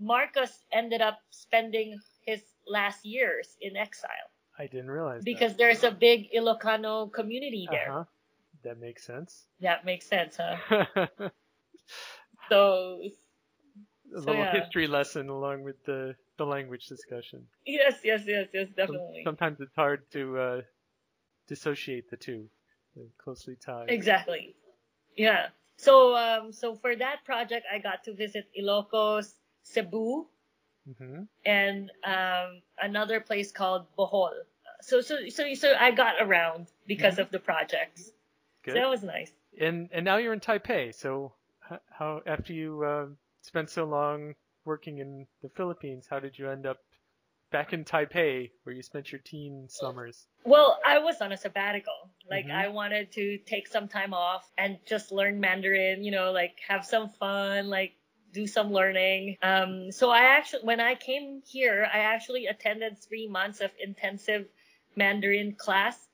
Marcos 0.00 0.64
ended 0.72 1.00
up 1.00 1.18
spending 1.30 1.98
his 2.26 2.42
last 2.66 3.04
years 3.04 3.56
in 3.60 3.76
exile 3.76 4.30
I 4.58 4.66
didn't 4.66 4.90
realize 4.90 5.24
because 5.24 5.56
there's 5.56 5.84
a 5.84 5.90
big 5.90 6.32
Ilocano 6.32 7.12
community 7.12 7.68
there. 7.70 7.90
Uh-huh. 7.90 8.04
That 8.64 8.78
makes 8.78 9.04
sense. 9.04 9.46
That 9.60 9.84
makes 9.84 10.06
sense, 10.06 10.36
huh? 10.36 11.06
So, 12.48 13.00
a 14.16 14.20
So 14.20 14.30
little 14.30 14.44
yeah. 14.44 14.60
history 14.60 14.86
lesson 14.86 15.28
along 15.28 15.62
with 15.62 15.76
the, 15.84 16.14
the 16.38 16.44
language 16.46 16.86
discussion. 16.86 17.46
yes, 17.66 18.00
yes, 18.04 18.22
yes, 18.26 18.48
yes, 18.52 18.68
definitely, 18.74 19.22
Sometimes 19.24 19.60
it's 19.60 19.74
hard 19.76 20.10
to 20.12 20.38
uh, 20.38 20.60
dissociate 21.46 22.10
the 22.10 22.16
two. 22.16 22.48
They're 22.96 23.04
closely 23.18 23.56
tied. 23.56 23.90
exactly. 23.90 24.54
Yeah. 25.16 25.48
So 25.76 26.16
um, 26.16 26.52
so 26.52 26.74
for 26.74 26.96
that 26.96 27.24
project, 27.24 27.66
I 27.72 27.78
got 27.78 28.02
to 28.04 28.14
visit 28.14 28.48
Ilocos, 28.58 29.34
Cebu, 29.72 30.26
hmm 30.96 31.22
and 31.46 31.90
um, 32.04 32.62
another 32.80 33.20
place 33.20 33.52
called 33.52 33.86
Bohol. 33.96 34.32
So 34.80 35.00
so 35.00 35.28
so 35.28 35.54
so 35.54 35.74
I 35.78 35.90
got 35.90 36.14
around 36.20 36.68
because 36.86 37.16
Mhm. 37.16 37.22
of 37.22 37.30
the 37.30 37.38
projects. 37.38 38.10
Good. 38.64 38.72
So 38.74 38.78
that 38.80 38.88
was 38.88 39.02
nice. 39.02 39.32
And 39.60 39.88
and 39.92 40.04
now 40.04 40.16
you're 40.18 40.32
in 40.32 40.40
Taipei. 40.40 40.94
So 40.94 41.32
how 41.90 42.22
after 42.26 42.52
you 42.52 42.82
uh, 42.84 43.06
spent 43.42 43.70
so 43.70 43.84
long 43.84 44.34
working 44.64 44.98
in 44.98 45.26
the 45.42 45.48
Philippines, 45.50 46.06
how 46.08 46.20
did 46.20 46.38
you 46.38 46.48
end 46.50 46.66
up 46.66 46.78
back 47.50 47.72
in 47.72 47.84
Taipei, 47.84 48.50
where 48.62 48.74
you 48.74 48.82
spent 48.82 49.10
your 49.10 49.20
teen 49.20 49.66
summers? 49.68 50.26
Well, 50.44 50.78
I 50.84 50.98
was 50.98 51.20
on 51.20 51.32
a 51.32 51.36
sabbatical. 51.36 52.10
Like 52.30 52.46
Mhm. 52.46 52.54
I 52.54 52.68
wanted 52.68 53.12
to 53.12 53.38
take 53.38 53.66
some 53.66 53.88
time 53.88 54.14
off 54.14 54.50
and 54.56 54.78
just 54.86 55.10
learn 55.12 55.40
Mandarin. 55.40 56.04
You 56.04 56.12
know, 56.12 56.30
like 56.32 56.60
have 56.68 56.84
some 56.84 57.08
fun, 57.08 57.68
like 57.68 57.94
do 58.32 58.46
some 58.46 58.72
learning. 58.72 59.36
Um, 59.42 59.90
so 59.90 60.10
I 60.10 60.20
actually, 60.36 60.64
when 60.64 60.80
I 60.80 60.94
came 60.94 61.42
here, 61.46 61.88
I 61.92 61.98
actually 61.98 62.46
attended 62.46 62.98
three 62.98 63.28
months 63.28 63.60
of 63.60 63.70
intensive 63.82 64.46
Mandarin 64.96 65.54
class 65.54 66.08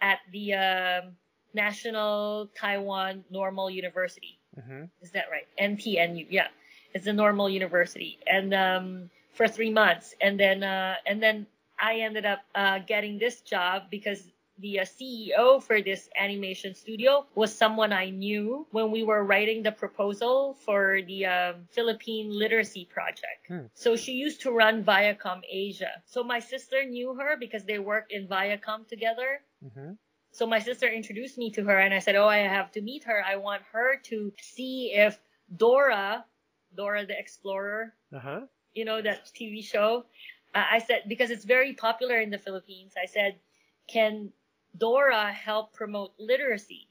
at 0.00 0.18
the 0.32 0.54
um, 0.54 1.16
National 1.54 2.50
Taiwan 2.58 3.24
Normal 3.30 3.70
University. 3.70 4.38
hmm 4.54 4.84
Is 5.02 5.10
that 5.12 5.26
right? 5.30 5.46
NTNU. 5.60 6.26
Yeah, 6.30 6.48
it's 6.94 7.06
a 7.06 7.12
normal 7.12 7.48
university, 7.48 8.18
and 8.26 8.52
um, 8.54 9.10
for 9.34 9.46
three 9.46 9.70
months, 9.70 10.14
and 10.20 10.38
then 10.38 10.62
uh, 10.62 10.96
and 11.06 11.22
then 11.22 11.46
I 11.78 12.00
ended 12.00 12.26
up 12.26 12.40
uh, 12.54 12.78
getting 12.80 13.18
this 13.18 13.40
job 13.40 13.84
because 13.90 14.24
the 14.60 14.80
uh, 14.80 14.84
CEO 14.84 15.62
for 15.62 15.80
this 15.82 16.08
animation 16.18 16.74
studio 16.74 17.26
was 17.34 17.54
someone 17.54 17.92
I 17.92 18.10
knew 18.10 18.66
when 18.70 18.90
we 18.90 19.02
were 19.02 19.24
writing 19.24 19.62
the 19.62 19.72
proposal 19.72 20.54
for 20.64 21.00
the 21.06 21.26
um, 21.26 21.54
Philippine 21.70 22.30
Literacy 22.30 22.84
Project. 22.84 23.48
Hmm. 23.48 23.66
So 23.74 23.96
she 23.96 24.12
used 24.12 24.40
to 24.42 24.50
run 24.52 24.84
Viacom 24.84 25.40
Asia. 25.50 26.02
So 26.06 26.22
my 26.22 26.38
sister 26.40 26.84
knew 26.84 27.14
her 27.14 27.36
because 27.38 27.64
they 27.64 27.78
worked 27.78 28.12
in 28.12 28.26
Viacom 28.28 28.86
together. 28.88 29.40
hmm 29.62 29.92
So 30.32 30.46
my 30.46 30.60
sister 30.60 30.86
introduced 30.86 31.36
me 31.38 31.50
to 31.56 31.62
her 31.64 31.78
and 31.80 31.92
I 31.92 31.98
said, 31.98 32.14
Oh, 32.14 32.28
I 32.28 32.38
have 32.46 32.70
to 32.72 32.80
meet 32.80 33.02
her. 33.04 33.18
I 33.26 33.36
want 33.36 33.62
her 33.72 33.96
to 34.10 34.32
see 34.40 34.92
if 34.94 35.18
Dora, 35.56 36.24
Dora 36.76 37.04
the 37.06 37.18
Explorer, 37.18 37.94
Uh-huh. 38.14 38.40
you 38.74 38.84
know, 38.84 39.02
that 39.02 39.26
TV 39.34 39.64
show. 39.64 40.04
Uh, 40.54 40.66
I 40.76 40.78
said, 40.78 41.02
because 41.08 41.30
it's 41.30 41.44
very 41.44 41.72
popular 41.74 42.20
in 42.20 42.30
the 42.30 42.38
Philippines, 42.38 42.94
I 43.00 43.06
said, 43.06 43.34
can 43.88 44.30
Dora 44.76 45.32
help 45.32 45.72
promote 45.72 46.12
literacy? 46.18 46.88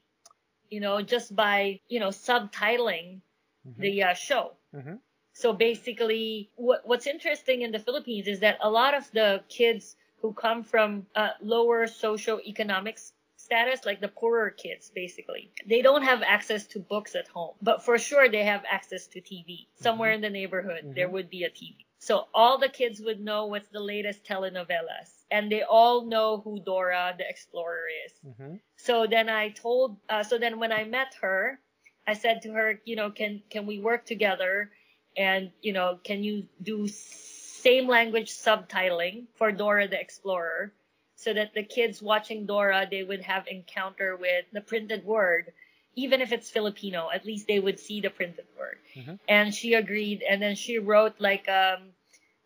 You 0.68 0.80
know, 0.80 1.02
just 1.02 1.34
by, 1.34 1.80
you 1.88 2.00
know, 2.00 2.08
subtitling 2.08 3.20
Mhm. 3.66 3.76
the 3.78 4.02
uh, 4.02 4.14
show. 4.14 4.56
Mhm. 4.74 5.00
So 5.32 5.52
basically, 5.52 6.50
what, 6.56 6.86
what's 6.86 7.06
interesting 7.06 7.62
in 7.62 7.72
the 7.72 7.78
Philippines 7.78 8.26
is 8.26 8.40
that 8.40 8.58
a 8.60 8.70
lot 8.70 8.94
of 8.94 9.10
the 9.12 9.42
kids 9.48 9.96
who 10.20 10.32
come 10.32 10.62
from 10.64 11.06
uh, 11.14 11.30
lower 11.40 11.86
socioeconomic 11.86 12.98
status, 13.36 13.86
like 13.86 14.00
the 14.00 14.08
poorer 14.08 14.50
kids, 14.50 14.90
basically, 14.94 15.50
they 15.66 15.82
don't 15.82 16.02
have 16.02 16.22
access 16.22 16.66
to 16.66 16.78
books 16.78 17.14
at 17.14 17.26
home. 17.28 17.54
But 17.62 17.82
for 17.84 17.98
sure, 17.98 18.28
they 18.28 18.44
have 18.44 18.64
access 18.68 19.06
to 19.08 19.20
TV. 19.20 19.66
Somewhere 19.74 20.12
in 20.12 20.20
the 20.20 20.30
neighborhood, 20.30 20.94
there 20.94 21.08
would 21.08 21.30
be 21.30 21.44
a 21.44 21.50
TV. 21.50 21.86
So 21.98 22.28
all 22.34 22.58
the 22.58 22.68
kids 22.68 23.00
would 23.00 23.20
know 23.20 23.46
what's 23.46 23.68
the 23.68 23.80
latest 23.80 24.24
telenovelas. 24.24 25.19
And 25.30 25.50
they 25.50 25.62
all 25.62 26.04
know 26.04 26.38
who 26.42 26.60
Dora 26.60 27.14
the 27.16 27.28
Explorer 27.28 27.86
is. 28.06 28.12
hmm 28.36 28.56
So 28.76 29.06
then 29.06 29.28
I 29.28 29.50
told, 29.50 29.96
uh, 30.08 30.22
so 30.22 30.38
then 30.38 30.58
when 30.58 30.72
I 30.72 30.84
met 30.84 31.14
her, 31.22 31.60
I 32.06 32.14
said 32.14 32.42
to 32.42 32.52
her, 32.52 32.80
you 32.84 32.96
know, 32.96 33.10
can, 33.10 33.42
can 33.50 33.66
we 33.66 33.78
work 33.78 34.04
together? 34.06 34.70
And, 35.16 35.50
you 35.60 35.72
know, 35.72 35.98
can 36.02 36.24
you 36.24 36.46
do 36.62 36.88
same 36.88 37.86
language 37.88 38.30
subtitling 38.30 39.26
for 39.34 39.52
Dora 39.52 39.86
the 39.86 40.00
Explorer? 40.00 40.72
So 41.16 41.34
that 41.34 41.52
the 41.52 41.62
kids 41.62 42.00
watching 42.00 42.46
Dora, 42.46 42.88
they 42.90 43.02
would 43.04 43.20
have 43.22 43.46
encounter 43.46 44.16
with 44.16 44.46
the 44.52 44.62
printed 44.62 45.04
word. 45.04 45.52
Even 45.94 46.22
if 46.22 46.32
it's 46.32 46.48
Filipino, 46.50 47.10
at 47.12 47.26
least 47.26 47.46
they 47.46 47.60
would 47.60 47.78
see 47.78 48.00
the 48.00 48.08
printed 48.08 48.46
word. 48.58 48.78
Mhm. 48.96 49.18
And 49.28 49.54
she 49.54 49.74
agreed. 49.74 50.22
And 50.22 50.40
then 50.40 50.54
she 50.56 50.78
wrote 50.78 51.20
like, 51.20 51.46
um, 51.48 51.92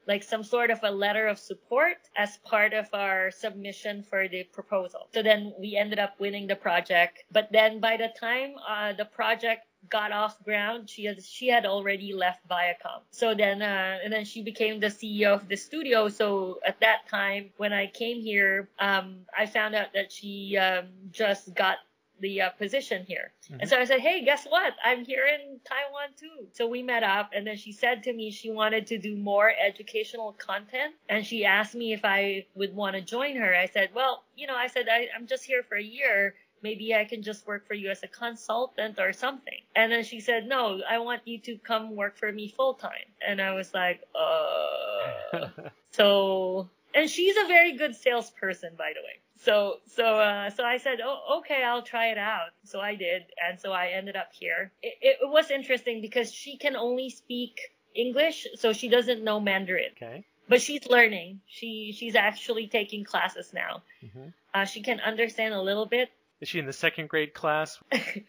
like 0.07 0.23
some 0.23 0.43
sort 0.43 0.71
of 0.71 0.81
a 0.83 0.91
letter 0.91 1.27
of 1.27 1.39
support 1.39 1.97
as 2.17 2.39
part 2.39 2.73
of 2.73 2.89
our 2.93 3.31
submission 3.31 4.03
for 4.03 4.29
the 4.29 4.45
proposal. 4.45 5.09
So 5.15 5.23
then 5.23 5.55
we 5.59 5.77
ended 5.77 5.99
up 5.99 6.19
winning 6.19 6.47
the 6.47 6.57
project. 6.57 7.25
But 7.31 7.51
then 7.53 7.81
by 7.81 7.97
the 7.97 8.09
time 8.19 8.55
uh, 8.69 8.93
the 8.93 9.05
project 9.05 9.67
got 9.91 10.13
off 10.13 10.43
ground, 10.43 10.89
she 10.89 11.05
had 11.05 11.23
she 11.23 11.49
had 11.49 11.67
already 11.67 12.13
left 12.13 12.47
Viacom. 12.49 13.01
So 13.11 13.35
then 13.35 13.63
uh, 13.63 13.99
and 14.03 14.13
then 14.13 14.25
she 14.25 14.43
became 14.43 14.81
the 14.81 14.89
CEO 14.89 15.35
of 15.35 15.49
the 15.49 15.57
studio. 15.57 16.09
So 16.09 16.61
at 16.67 16.81
that 16.81 17.09
time 17.09 17.51
when 17.57 17.73
I 17.73 17.87
came 17.87 18.21
here, 18.21 18.69
um, 18.79 19.19
I 19.37 19.47
found 19.47 19.75
out 19.75 19.93
that 19.95 20.13
she 20.13 20.57
um, 20.57 20.87
just 21.11 21.55
got 21.55 21.79
the 22.21 22.43
uh, 22.43 22.51
position 22.51 23.05
here. 23.07 23.33
And 23.61 23.69
so 23.69 23.79
I 23.79 23.85
said, 23.85 24.01
hey, 24.01 24.25
guess 24.25 24.47
what? 24.47 24.75
I'm 24.85 25.05
here 25.05 25.27
in 25.27 25.61
Taiwan 25.65 26.11
too. 26.19 26.47
So 26.53 26.67
we 26.67 26.83
met 26.83 27.03
up 27.03 27.31
and 27.35 27.47
then 27.47 27.57
she 27.57 27.73
said 27.73 28.03
to 28.05 28.12
me 28.12 28.31
she 28.31 28.51
wanted 28.51 28.87
to 28.89 28.99
do 28.99 29.17
more 29.17 29.53
educational 29.65 30.33
content. 30.33 30.95
And 31.09 31.27
she 31.27 31.45
asked 31.45 31.75
me 31.75 31.93
if 31.93 32.05
I 32.05 32.47
would 32.55 32.75
want 32.75 32.97
to 32.97 33.03
join 33.03 33.37
her. 33.37 33.55
I 33.55 33.67
said, 33.67 33.91
well, 33.95 34.25
you 34.37 34.47
know, 34.47 34.57
I 34.57 34.69
said, 34.69 34.87
I, 34.91 35.09
I'm 35.15 35.27
just 35.27 35.45
here 35.45 35.62
for 35.62 35.77
a 35.77 35.83
year. 35.83 36.35
Maybe 36.62 36.95
I 36.95 37.05
can 37.05 37.23
just 37.23 37.47
work 37.47 37.67
for 37.67 37.75
you 37.75 37.91
as 37.91 38.03
a 38.03 38.09
consultant 38.09 38.99
or 38.99 39.12
something. 39.12 39.61
And 39.77 39.93
then 39.93 40.03
she 40.03 40.21
said, 40.21 40.47
no, 40.47 40.81
I 40.89 40.99
want 40.99 41.21
you 41.27 41.39
to 41.41 41.59
come 41.59 41.95
work 41.95 42.17
for 42.17 42.33
me 42.33 42.49
full 42.49 42.75
time. 42.75 43.12
And 43.27 43.41
I 43.43 43.53
was 43.53 43.75
like, 43.75 44.03
uh, 44.19 45.49
so, 45.91 46.71
and 46.95 47.11
she's 47.11 47.36
a 47.36 47.47
very 47.47 47.76
good 47.76 47.95
salesperson, 47.95 48.70
by 48.76 48.92
the 48.95 49.01
way. 49.01 49.20
So, 49.36 49.80
so, 49.86 50.20
uh, 50.20 50.51
so 50.51 50.64
I 50.64 50.78
said, 50.78 51.01
oh, 51.05 51.38
okay, 51.40 51.62
I'll 51.64 51.82
try 51.82 52.07
it 52.09 52.18
out. 52.18 52.51
So 52.64 52.80
I 52.80 52.95
did. 52.95 53.24
And 53.47 53.61
so 53.61 53.72
I 53.72 53.88
ended 53.88 54.16
up 54.16 54.28
here. 54.32 54.72
It, 54.82 54.95
it 55.03 55.28
was 55.28 55.51
interesting 55.51 56.01
because 56.01 56.32
she 56.32 56.57
can 56.57 56.76
only 56.76 57.11
speak 57.11 57.61
English, 57.95 58.47
so 58.57 58.72
she 58.72 58.88
doesn't 58.88 59.22
know 59.22 59.38
Mandarin, 59.40 59.90
okay. 59.97 60.24
but 60.49 60.61
she's 60.61 60.86
learning. 60.86 61.40
She, 61.47 61.95
she's 61.97 62.14
actually 62.16 62.66
taking 62.68 63.05
classes 63.05 63.53
now. 63.53 63.82
hmm 64.01 64.28
Uh, 64.55 64.64
she 64.64 64.82
can 64.82 65.01
understand 65.01 65.53
a 65.53 65.61
little 65.61 65.86
bit. 65.86 66.11
Is 66.40 66.49
she 66.49 66.59
in 66.59 66.66
the 66.66 66.72
second 66.72 67.09
grade 67.09 67.34
class? 67.34 67.82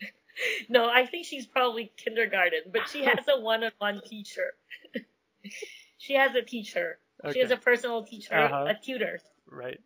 no, 0.69 0.89
I 0.89 1.05
think 1.05 1.25
she's 1.25 1.45
probably 1.45 1.91
kindergarten, 1.97 2.61
but 2.71 2.89
she 2.89 3.03
has 3.09 3.25
a 3.27 3.39
one-on-one 3.39 4.01
teacher. 4.05 4.53
she 5.97 6.13
has 6.15 6.35
a 6.35 6.41
teacher. 6.41 6.97
She 7.33 7.39
has 7.39 7.51
a 7.51 7.57
personal 7.57 8.03
teacher, 8.03 8.33
Uh-huh. 8.35 8.65
a 8.67 8.75
tutor. 8.75 9.19
Right. 9.47 9.79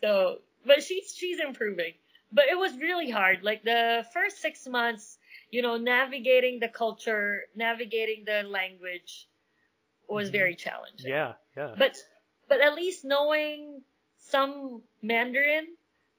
So, 0.00 0.40
but 0.66 0.82
she's 0.82 1.14
she's 1.14 1.40
improving. 1.40 1.94
But 2.32 2.46
it 2.48 2.58
was 2.58 2.76
really 2.78 3.10
hard. 3.10 3.42
Like 3.44 3.62
the 3.62 4.04
first 4.12 4.38
six 4.38 4.66
months, 4.66 5.18
you 5.50 5.62
know, 5.62 5.76
navigating 5.76 6.58
the 6.58 6.68
culture, 6.68 7.46
navigating 7.54 8.24
the 8.24 8.42
language 8.42 9.28
was 10.08 10.28
Mhm. 10.28 10.32
very 10.32 10.56
challenging. 10.56 11.10
Yeah. 11.10 11.34
Yeah. 11.56 11.74
But 11.78 11.96
but 12.48 12.60
at 12.60 12.74
least 12.74 13.04
knowing 13.04 13.82
some 14.18 14.82
Mandarin 15.02 15.76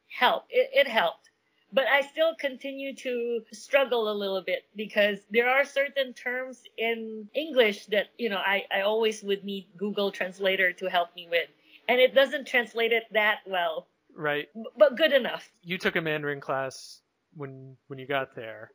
helped. 0.07 0.51
It, 0.51 0.69
it 0.73 0.87
helped. 0.87 1.29
But 1.75 1.87
I 1.87 2.01
still 2.01 2.33
continue 2.39 2.95
to 2.95 3.41
struggle 3.51 4.09
a 4.09 4.15
little 4.15 4.41
bit 4.41 4.63
because 4.77 5.19
there 5.29 5.49
are 5.49 5.65
certain 5.65 6.13
terms 6.13 6.63
in 6.77 7.27
English 7.35 7.87
that, 7.87 8.07
you 8.17 8.29
know, 8.29 8.37
I, 8.37 8.63
I 8.73 8.81
always 8.81 9.21
would 9.23 9.43
need 9.43 9.67
Google 9.75 10.09
Translator 10.09 10.71
to 10.71 10.85
help 10.89 11.13
me 11.17 11.27
with. 11.29 11.49
And 11.89 11.99
it 11.99 12.15
doesn't 12.15 12.47
translate 12.47 12.93
it 12.93 13.03
that 13.11 13.39
well, 13.45 13.87
right. 14.15 14.47
but 14.77 14.95
good 14.95 15.11
enough. 15.11 15.51
You 15.63 15.77
took 15.77 15.97
a 15.97 16.01
Mandarin 16.01 16.39
class 16.39 17.01
when 17.33 17.75
when 17.87 17.99
you 17.99 18.07
got 18.07 18.33
there, 18.35 18.71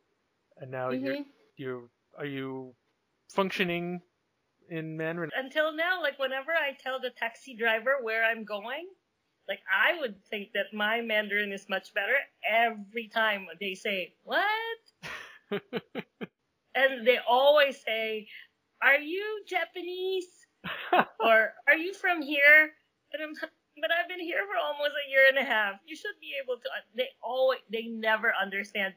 and 0.57 0.69
now 0.71 0.91
you're 0.91 1.15
Mhm. 1.15 1.25
you 1.57 1.89
are 2.17 2.25
you 2.25 2.75
functioning 3.29 4.01
in 4.69 4.95
Mandarin? 4.95 5.31
Until 5.35 5.73
now, 5.73 6.01
like 6.01 6.19
whenever 6.19 6.51
I 6.53 6.73
tell 6.73 6.99
the 7.01 7.09
taxi 7.09 7.53
driver 7.55 7.97
where 8.01 8.23
I'm 8.23 8.45
going, 8.45 8.87
like 9.51 9.59
I 9.67 9.99
would 9.99 10.15
think 10.31 10.53
that 10.53 10.71
my 10.73 11.01
Mandarin 11.01 11.51
is 11.51 11.67
much 11.67 11.93
better. 11.93 12.15
Every 12.47 13.09
time 13.09 13.47
they 13.59 13.75
say, 13.75 14.13
what? 14.23 14.79
and 16.73 17.05
they 17.05 17.19
always 17.27 17.83
say, 17.83 18.29
"Are 18.81 18.97
you 18.97 19.43
Japanese 19.45 20.47
or 21.19 21.53
are 21.67 21.75
you 21.75 21.93
from 21.93 22.21
here?" 22.21 22.71
And 23.11 23.21
I'm, 23.21 23.33
but 23.81 23.91
I've 23.91 24.07
been 24.07 24.21
here 24.21 24.43
for 24.47 24.57
almost 24.57 24.95
a 24.95 25.09
year 25.11 25.25
and 25.27 25.37
a 25.37 25.43
half. 25.43 25.81
You 25.85 25.97
should 25.97 26.15
be 26.21 26.31
able 26.41 26.55
to. 26.55 26.69
They 26.95 27.09
always, 27.21 27.59
they 27.69 27.87
never 27.87 28.31
understand. 28.41 28.93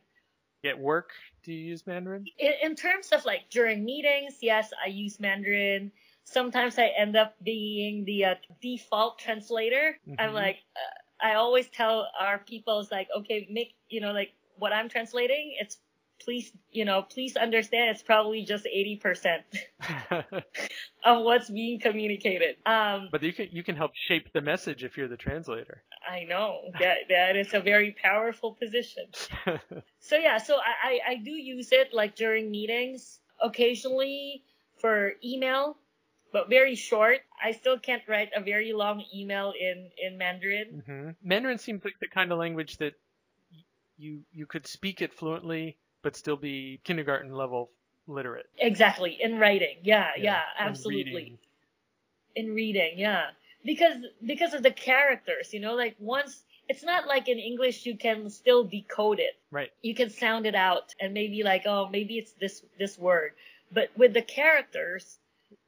At 0.64 0.78
work, 0.78 1.10
do 1.42 1.52
you 1.52 1.58
use 1.58 1.84
Mandarin? 1.84 2.26
In, 2.38 2.52
in 2.62 2.76
terms 2.76 3.10
of 3.10 3.24
like 3.24 3.50
during 3.50 3.84
meetings, 3.84 4.38
yes, 4.40 4.70
I 4.82 4.88
use 4.88 5.18
Mandarin. 5.18 5.90
Sometimes 6.24 6.78
I 6.78 6.86
end 6.88 7.16
up 7.16 7.34
being 7.42 8.04
the 8.04 8.24
uh, 8.24 8.34
default 8.60 9.18
translator. 9.18 9.98
I'm 10.18 10.30
Mhm. 10.30 10.34
like, 10.34 10.58
uh, 10.76 11.26
I 11.26 11.34
always 11.34 11.68
tell 11.68 12.08
our 12.18 12.38
people, 12.38 12.80
it's 12.80 12.90
like, 12.90 13.08
okay, 13.16 13.46
make 13.50 13.74
you 13.88 14.00
know, 14.00 14.12
like 14.12 14.32
what 14.56 14.72
I'm 14.72 14.88
translating. 14.88 15.56
It's 15.60 15.78
please, 16.20 16.52
you 16.70 16.84
know, 16.84 17.02
please 17.02 17.36
understand. 17.36 17.90
It's 17.90 18.02
probably 18.02 18.44
just 18.44 18.66
eighty 18.66 18.96
percent. 18.96 19.44
of 21.04 21.22
what's 21.24 21.50
being 21.50 21.78
communicated. 21.80 22.56
Um, 22.66 23.08
but 23.12 23.22
you 23.22 23.32
can 23.32 23.48
you 23.52 23.62
can 23.62 23.76
help 23.76 23.92
shape 23.94 24.32
the 24.32 24.40
message 24.40 24.84
if 24.84 24.96
you're 24.96 25.08
the 25.08 25.16
translator. 25.16 25.82
I 26.08 26.24
know 26.24 26.70
that 26.80 26.98
that 27.10 27.36
is 27.36 27.52
a 27.54 27.60
very 27.60 27.92
powerful 28.02 28.52
position. 28.54 29.04
So 29.98 30.16
yeah, 30.16 30.36
so 30.36 30.56
I, 30.56 30.88
I, 30.88 31.12
I 31.12 31.14
do 31.16 31.30
use 31.30 31.72
it 31.72 31.94
like 31.94 32.14
during 32.14 32.50
meetings, 32.50 33.20
occasionally 33.40 34.44
for 34.78 35.12
email, 35.24 35.78
but 36.34 36.50
very 36.50 36.74
short. 36.74 37.20
I 37.42 37.52
still 37.52 37.78
can't 37.78 38.02
write 38.08 38.30
a 38.36 38.42
very 38.42 38.72
long 38.72 39.04
email 39.14 39.54
in, 39.58 39.88
in 40.04 40.18
Mandarin. 40.18 40.82
hmm 40.84 41.10
Mandarin 41.22 41.58
seems 41.58 41.84
like 41.84 41.94
the 42.00 42.08
kind 42.08 42.32
of 42.32 42.38
language 42.38 42.76
that 42.78 42.94
you 43.96 44.22
you 44.32 44.44
could 44.44 44.66
speak 44.66 45.00
it 45.00 45.14
fluently, 45.14 45.76
but 46.02 46.16
still 46.16 46.36
be 46.36 46.80
kindergarten 46.82 47.32
level 47.32 47.70
literate. 48.08 48.46
Exactly, 48.58 49.16
in 49.20 49.38
writing. 49.38 49.76
Yeah, 49.84 50.10
yeah, 50.18 50.42
and 50.58 50.70
absolutely. 50.70 51.14
reading. 51.14 51.38
in 52.34 52.52
reading, 52.52 52.98
yeah. 52.98 53.26
Because 53.64 53.98
because 54.26 54.54
of 54.54 54.64
the 54.64 54.72
characters, 54.72 55.54
you 55.54 55.60
know, 55.60 55.74
like 55.74 55.94
once 56.00 56.42
it's 56.68 56.82
not 56.82 57.06
like 57.06 57.28
in 57.28 57.38
English 57.38 57.86
you 57.86 57.96
can 57.96 58.28
still 58.28 58.64
decode 58.64 59.20
it. 59.20 59.38
Right. 59.52 59.70
You 59.82 59.94
can 59.94 60.10
sound 60.10 60.46
it 60.46 60.56
out 60.56 60.96
and 61.00 61.14
maybe 61.14 61.44
like, 61.44 61.62
oh, 61.64 61.88
maybe 61.92 62.18
it's 62.18 62.32
this 62.32 62.64
this 62.76 62.98
word. 62.98 63.34
But 63.70 63.90
with 63.96 64.12
the 64.14 64.22
characters, 64.22 65.18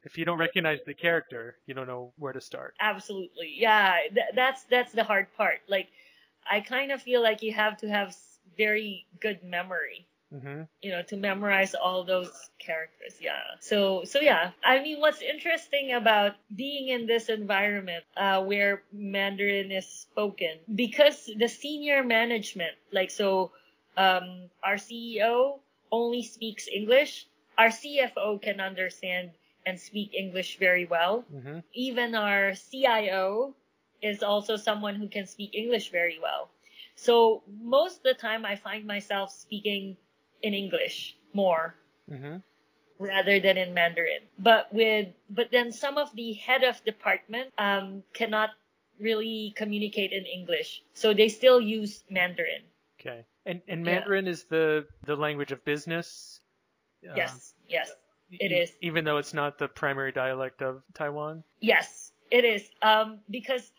If 0.03 0.17
you 0.17 0.25
don't 0.25 0.37
recognize 0.37 0.79
the 0.85 0.93
character, 0.93 1.57
you 1.65 1.73
don't 1.73 1.87
know 1.87 2.13
where 2.17 2.33
to 2.33 2.41
start. 2.41 2.75
absolutely. 2.79 3.53
Yeah, 3.57 3.97
th- 4.13 4.33
that's 4.35 4.63
that's 4.65 4.91
the 4.91 5.03
hard 5.03 5.27
part. 5.35 5.59
Like 5.67 5.89
I 6.49 6.61
kind 6.61 6.91
of 6.91 7.01
feel 7.01 7.21
like 7.21 7.41
you 7.41 7.53
have 7.53 7.77
to 7.77 7.89
have 7.89 8.15
very 8.57 9.05
good 9.19 9.43
memory 9.43 10.07
hmm 10.31 10.63
you 10.81 10.91
know, 10.91 11.01
to 11.03 11.17
memorize 11.17 11.73
all 11.73 12.03
those 12.03 12.49
characters. 12.59 13.15
Yeah. 13.21 13.39
So, 13.59 14.03
so 14.03 14.19
yeah. 14.19 14.51
I 14.63 14.81
mean, 14.81 14.99
what's 14.99 15.21
interesting 15.21 15.93
about 15.93 16.35
being 16.55 16.89
in 16.89 17.07
this 17.07 17.29
environment, 17.29 18.03
uh, 18.15 18.43
where 18.43 18.83
Mandarin 18.91 19.71
is 19.71 19.87
spoken, 19.87 20.59
because 20.75 21.29
the 21.37 21.47
senior 21.47 22.03
management, 22.03 22.75
like, 22.91 23.09
so, 23.11 23.51
um, 23.97 24.49
our 24.63 24.75
CEO 24.75 25.59
only 25.91 26.23
speaks 26.23 26.67
English. 26.67 27.25
Our 27.57 27.69
CFO 27.69 28.41
can 28.41 28.59
understand 28.59 29.31
and 29.67 29.75
speak 29.79 30.15
English 30.15 30.57
very 30.57 30.85
well. 30.87 31.25
hmm 31.29 31.59
Even 31.75 32.15
our 32.15 32.55
CIO 32.55 33.53
is 34.01 34.23
also 34.23 34.55
someone 34.55 34.95
who 34.95 35.09
can 35.11 35.27
speak 35.27 35.51
English 35.53 35.91
very 35.91 36.19
well. 36.23 36.49
So 36.95 37.43
most 37.61 37.97
of 37.99 38.03
the 38.03 38.13
time 38.15 38.45
I 38.45 38.55
find 38.55 38.87
myself 38.87 39.31
speaking 39.35 39.97
in 40.41 40.53
English 40.55 41.17
more. 41.33 41.75
hmm 42.07 42.39
rather 42.99 43.39
than 43.39 43.57
in 43.57 43.73
Mandarin. 43.73 44.25
But 44.39 44.73
with 44.73 45.13
but 45.29 45.51
then 45.51 45.71
some 45.71 45.97
of 45.97 46.09
the 46.15 46.33
head 46.33 46.63
of 46.63 46.83
department 46.83 47.53
um, 47.57 48.01
cannot 48.13 48.51
really 48.99 49.53
communicate 49.55 50.11
in 50.11 50.25
English, 50.25 50.81
so 50.93 51.13
they 51.13 51.29
still 51.29 51.61
use 51.61 52.03
Mandarin. 52.09 52.65
Okay. 52.99 53.25
And 53.45 53.61
and 53.67 53.85
Yeah. 53.85 54.01
Mandarin 54.01 54.27
is 54.27 54.45
the 54.49 54.87
the 55.05 55.15
language 55.15 55.51
of 55.53 55.63
business. 55.63 56.41
Yes, 57.05 57.53
yes, 57.69 57.93
it 58.31 58.51
e- 58.51 58.55
is. 58.55 58.71
Even 58.81 59.05
though 59.05 59.17
it's 59.17 59.33
not 59.33 59.57
the 59.57 59.67
primary 59.67 60.11
dialect 60.11 60.61
of 60.61 60.81
Taiwan. 60.93 61.43
yes, 61.61 62.11
it 62.31 62.43
is. 62.43 62.69
Um, 62.81 63.19
because 63.29 63.71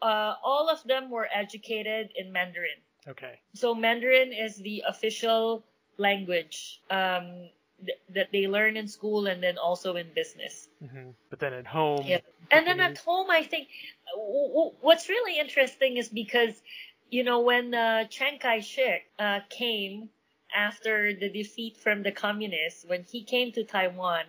uh, 0.00 0.34
all 0.42 0.68
of 0.68 0.82
them 0.84 1.10
were 1.10 1.28
educated 1.32 2.10
in 2.16 2.32
Mandarin. 2.32 2.80
Okay. 3.06 3.40
So 3.54 3.74
Mandarin 3.74 4.32
is 4.32 4.56
the 4.56 4.82
official 4.88 5.64
language 5.98 6.80
um, 6.90 7.48
th- 7.84 7.98
that 8.14 8.28
they 8.32 8.46
learn 8.48 8.76
in 8.76 8.88
school 8.88 9.26
and 9.26 9.42
then 9.42 9.58
also 9.58 9.96
in 9.96 10.06
business. 10.14 10.68
hmm 10.80 11.10
But 11.30 11.38
then 11.40 11.52
at 11.52 11.66
home. 11.66 12.04
Yeah. 12.06 12.18
And 12.50 12.66
then 12.66 12.80
at 12.80 12.98
home, 12.98 13.30
I 13.30 13.42
think 13.44 13.68
w- 14.14 14.48
w- 14.48 14.72
what's 14.80 15.08
really 15.08 15.38
interesting 15.38 15.96
is 15.96 16.08
because, 16.08 16.60
you 17.10 17.22
know, 17.24 17.40
when 17.40 17.74
uh, 17.74 18.04
Chiang 18.08 18.38
Kai-shek 18.38 19.02
uh, 19.18 19.40
came 19.48 20.08
after 20.54 21.14
the 21.14 21.28
defeat 21.28 21.76
from 21.76 22.02
the 22.02 22.12
communists, 22.12 22.84
when 22.84 23.04
he 23.04 23.22
came 23.22 23.52
to 23.52 23.64
Taiwan, 23.64 24.24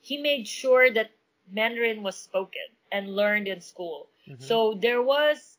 he 0.00 0.18
made 0.18 0.46
sure 0.46 0.90
that 0.90 1.10
Mandarin 1.50 2.02
was 2.02 2.16
spoken 2.16 2.68
and 2.92 3.14
learned 3.14 3.48
in 3.48 3.60
school. 3.60 4.08
Mhm. 4.26 4.42
So 4.42 4.74
there 4.74 5.02
was 5.02 5.58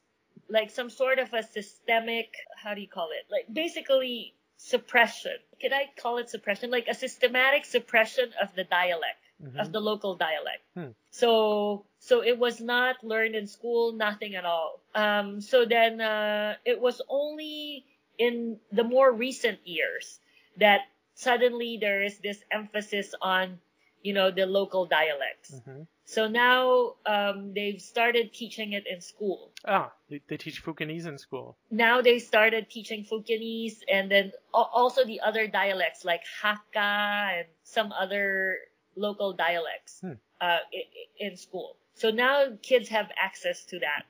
like 0.50 0.70
some 0.70 0.90
sort 0.90 1.20
of 1.20 1.34
a 1.34 1.44
systemic, 1.44 2.34
how 2.56 2.74
do 2.74 2.82
you 2.82 2.88
call 2.88 3.10
it? 3.12 3.26
Like 3.30 3.46
basically 3.54 4.34
suppression. 4.58 5.38
Could 5.62 5.74
I 5.74 5.90
call 5.96 6.18
it 6.18 6.30
suppression? 6.30 6.70
Like 6.72 6.88
a 6.88 6.94
systematic 6.94 7.66
suppression 7.66 8.34
of 8.42 8.54
the 8.56 8.64
dialect, 8.64 9.24
Mhm. 9.42 9.60
of 9.60 9.72
the 9.72 9.80
local 9.80 10.16
dialect. 10.16 10.64
Hmm. 10.74 10.92
So, 11.12 11.86
so 12.00 12.22
it 12.24 12.38
was 12.38 12.60
not 12.60 13.04
learned 13.04 13.36
in 13.36 13.48
school, 13.48 13.94
nothing 13.94 14.36
at 14.36 14.46
all. 14.46 14.82
Um, 14.96 15.40
so 15.42 15.66
then, 15.66 16.02
uh, 16.02 16.58
it 16.66 16.80
was 16.80 17.02
only 17.10 17.86
in 18.20 18.60
the 18.72 18.84
more 18.84 19.12
recent 19.12 19.60
years 19.66 20.20
that 20.58 20.82
suddenly 21.16 21.78
there 21.82 22.04
is 22.04 22.20
this 22.20 22.44
emphasis 22.52 23.16
on, 23.22 23.60
you 24.04 24.14
know, 24.14 24.30
the 24.30 24.46
local 24.46 24.86
dialects. 24.86 25.56
Mhm. 25.66 25.88
So 26.06 26.28
now 26.28 26.96
um, 27.06 27.54
they've 27.54 27.80
started 27.82 28.34
teaching 28.34 28.74
it 28.74 28.86
in 28.88 29.00
school. 29.00 29.52
Ah, 29.64 29.94
they, 30.10 30.22
they 30.28 30.38
teach 30.38 30.64
Fukienese 30.64 31.06
in 31.08 31.18
school. 31.18 31.58
Now 31.70 32.02
they 32.02 32.18
started 32.20 32.70
teaching 32.70 33.06
Fukienese 33.06 33.78
and 33.88 34.10
then 34.12 34.32
also 34.54 35.06
the 35.06 35.20
other 35.22 35.48
dialects 35.48 36.04
like 36.04 36.24
Hakka 36.42 37.40
and 37.40 37.48
some 37.64 37.92
other 37.94 38.58
local 38.96 39.34
dialects 39.34 40.02
Hmm. 40.02 40.14
uh, 40.42 40.60
in 41.20 41.38
school. 41.38 41.78
So 41.94 42.10
now 42.12 42.58
kids 42.64 42.90
have 42.90 43.12
access 43.16 43.66
to 43.66 43.80
that. 43.80 44.04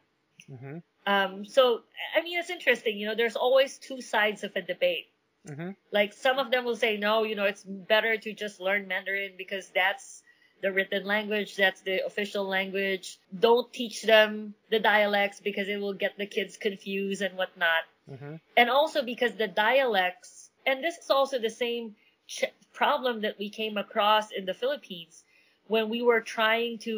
hmm 0.47 0.79
Um, 1.09 1.43
so 1.43 1.81
I 2.15 2.21
mean, 2.21 2.37
it's 2.37 2.51
interesting. 2.51 2.97
You 2.99 3.07
know, 3.07 3.15
there's 3.15 3.35
always 3.35 3.79
two 3.79 3.99
sides 4.01 4.43
of 4.43 4.51
a 4.55 4.61
debate. 4.61 5.07
hmm 5.47 5.71
Like 5.91 6.13
some 6.13 6.37
of 6.37 6.51
them 6.51 6.65
will 6.65 6.75
say, 6.85 6.97
no, 6.97 7.23
you 7.23 7.35
know, 7.35 7.45
it's 7.45 7.63
better 7.63 8.13
to 8.25 8.33
just 8.43 8.59
learn 8.59 8.87
Mandarin 8.87 9.33
because 9.37 9.65
that's 9.73 10.21
the 10.61 10.71
written 10.71 11.05
language, 11.05 11.55
that's 11.55 11.81
the 11.81 12.05
official 12.05 12.45
language. 12.57 13.17
Don't 13.47 13.71
teach 13.73 14.03
them 14.03 14.53
the 14.69 14.79
dialects 14.79 15.39
because 15.39 15.67
it 15.69 15.79
will 15.79 15.97
get 16.05 16.17
the 16.17 16.27
kids 16.37 16.57
confused 16.57 17.21
and 17.27 17.35
whatnot. 17.37 17.83
hmm 18.07 18.35
And 18.59 18.69
also 18.69 19.01
because 19.11 19.33
the 19.33 19.47
dialects, 19.47 20.51
and 20.67 20.83
this 20.83 20.97
is 21.03 21.09
also 21.09 21.39
the 21.39 21.55
same 21.65 21.95
ch- 22.27 22.53
problem 22.81 23.21
that 23.21 23.39
we 23.39 23.49
came 23.49 23.77
across 23.85 24.25
in 24.31 24.45
the 24.45 24.53
Philippines 24.61 25.23
when 25.67 25.89
we 25.89 26.01
were 26.09 26.21
trying 26.37 26.77
to 26.89 26.93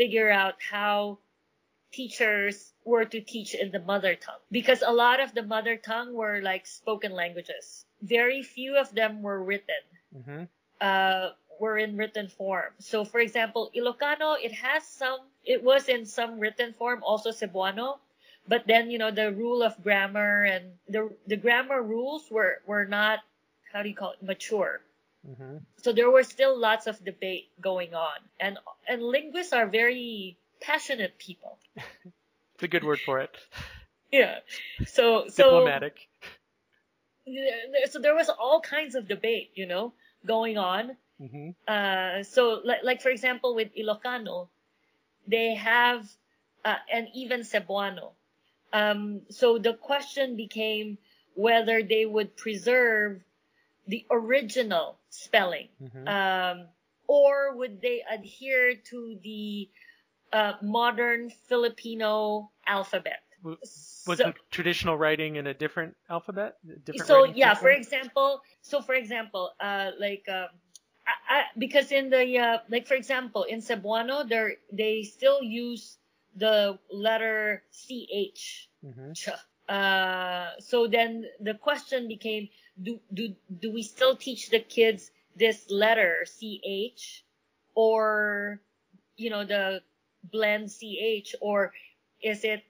figure 0.00 0.30
out 0.42 0.56
how 0.74 1.18
teachers 1.92 2.72
were 2.84 3.04
to 3.04 3.20
teach 3.20 3.54
in 3.54 3.70
the 3.70 3.80
mother 3.80 4.14
tongue. 4.16 4.40
Because 4.50 4.82
a 4.82 4.92
lot 4.92 5.20
of 5.20 5.34
the 5.34 5.42
mother 5.42 5.76
tongue 5.76 6.14
were 6.14 6.40
like 6.42 6.66
spoken 6.66 7.12
languages. 7.12 7.84
Very 8.02 8.42
few 8.42 8.76
of 8.76 8.94
them 8.94 9.22
were 9.22 9.42
written 9.42 9.82
hmm 10.24 10.44
uh, 10.80 11.30
were 11.60 11.78
in 11.78 11.96
written 11.96 12.28
form. 12.28 12.72
So, 12.80 13.04
for 13.04 13.20
example, 13.20 13.70
Ilocano, 13.76 14.36
it 14.42 14.52
has 14.52 14.84
some, 14.86 15.20
it 15.44 15.62
was 15.62 15.88
in 15.88 16.06
some 16.06 16.40
written 16.40 16.72
form, 16.72 17.02
also 17.04 17.30
Cebuano, 17.30 17.98
but 18.48 18.66
then, 18.66 18.90
you 18.90 18.98
know, 18.98 19.12
the 19.12 19.32
rule 19.32 19.62
of 19.62 19.80
grammar 19.82 20.42
and 20.42 20.72
the, 20.88 21.10
the 21.28 21.36
grammar 21.36 21.80
rules 21.82 22.24
were, 22.30 22.60
were 22.66 22.84
not, 22.84 23.20
how 23.72 23.82
do 23.82 23.88
you 23.88 23.94
call 23.94 24.12
it, 24.12 24.22
mature. 24.22 24.80
hmm 25.24 25.58
So 25.76 25.92
there 25.92 26.10
were 26.10 26.24
still 26.24 26.58
lots 26.58 26.86
of 26.88 27.04
debate 27.04 27.48
going 27.60 27.94
on. 27.94 28.18
And, 28.40 28.58
and 28.88 29.02
linguists 29.02 29.52
are 29.52 29.66
very 29.66 30.36
passionate 30.62 31.18
people. 31.18 31.58
It's 32.54 32.62
a 32.64 32.68
good 32.68 32.84
word 32.84 33.00
for 33.04 33.18
it. 33.18 33.36
Yeah. 34.12 34.38
So, 34.86 35.26
so, 35.28 35.42
Diplomatic. 35.42 36.08
so 37.90 37.98
there 37.98 38.14
was 38.14 38.28
all 38.28 38.60
kinds 38.60 38.94
of 38.94 39.08
debate, 39.08 39.50
you 39.54 39.66
know, 39.66 39.92
going 40.26 40.58
on. 40.58 40.96
hmm 41.18 41.50
Uh, 41.66 42.22
so 42.22 42.60
like, 42.64 42.82
like 42.84 43.00
for 43.02 43.08
example 43.10 43.54
with 43.54 43.70
Ilocano, 43.74 44.48
they 45.26 45.54
have, 45.54 46.06
uh, 46.64 46.76
and 46.92 47.08
even 47.14 47.40
Cebuano. 47.40 48.12
Um, 48.72 49.22
so 49.30 49.58
the 49.58 49.74
question 49.74 50.36
became 50.36 50.98
whether 51.34 51.82
they 51.82 52.04
would 52.06 52.36
preserve 52.36 53.20
the 53.86 54.04
original 54.10 54.98
spelling, 55.10 55.68
hmm 55.80 56.08
um, 56.08 56.66
or 57.08 57.54
would 57.56 57.80
they 57.82 58.02
adhere 58.08 58.76
to 58.90 59.18
the 59.22 59.68
uh, 60.32 60.54
modern 60.62 61.30
Filipino 61.30 62.50
alphabet? 62.66 63.22
Was 63.42 64.18
So- 64.18 64.24
the 64.24 64.34
traditional 64.50 64.96
writing 64.96 65.36
in 65.36 65.46
a 65.46 65.54
different 65.54 65.96
alphabet? 66.08 66.56
A 66.64 66.78
Different 66.80 67.06
so 67.08 67.24
yeah 67.24 67.54
for 67.54 67.70
example 67.70 68.40
so 68.62 68.80
for 68.82 68.94
example 68.94 69.52
uh 69.60 69.90
like 69.98 70.24
um 70.28 70.48
I, 71.06 71.14
I, 71.34 71.42
because 71.58 71.90
in 71.92 72.10
the 72.10 72.38
uh 72.38 72.58
like 72.68 72.86
for 72.86 72.94
example 72.94 73.44
in 73.44 73.60
cebuano 73.60 74.22
they 74.28 74.56
they 74.72 75.02
still 75.02 75.42
use 75.42 75.98
the 76.36 76.78
letter 76.90 77.62
ch 77.72 78.68
Mhm. 78.84 79.14
ch. 79.14 79.28
uh 79.68 80.50
so 80.58 80.86
then 80.86 81.26
the 81.40 81.54
question 81.54 82.08
became 82.08 82.48
do 82.82 83.00
do 83.12 83.34
do 83.60 83.72
we 83.72 83.82
still 83.82 84.16
teach 84.16 84.50
the 84.50 84.60
kids 84.60 85.10
this 85.36 85.70
letter 85.70 86.24
ch 86.26 87.24
or 87.74 88.60
you 89.16 89.30
know 89.30 89.44
the 89.44 89.82
blend 90.24 90.70
ch 90.70 91.34
or 91.40 91.72
is 92.22 92.44
it 92.44 92.64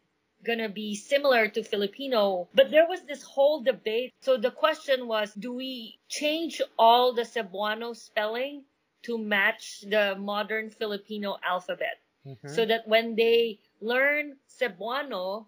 gonna 0.45 0.69
be 0.69 0.95
similar 0.95 1.49
to 1.49 1.63
Filipino. 1.63 2.49
But 2.55 2.71
there 2.71 2.87
was 2.87 3.03
this 3.03 3.23
whole 3.23 3.61
debate. 3.63 4.13
So 4.21 4.37
the 4.37 4.51
question 4.51 5.07
was, 5.07 5.33
do 5.35 5.53
we 5.53 5.99
change 6.09 6.61
all 6.79 7.13
the 7.13 7.23
Cebuano 7.23 7.95
spelling 7.97 8.65
to 9.03 9.19
match 9.19 9.83
the 9.83 10.17
modern 10.19 10.71
Filipino 10.71 11.39
alphabet? 11.43 12.01
Mhm. 12.27 12.49
So 12.51 12.67
that 12.67 12.87
when 12.87 13.15
they 13.15 13.59
learn 13.81 14.39
Cebuano 14.49 15.47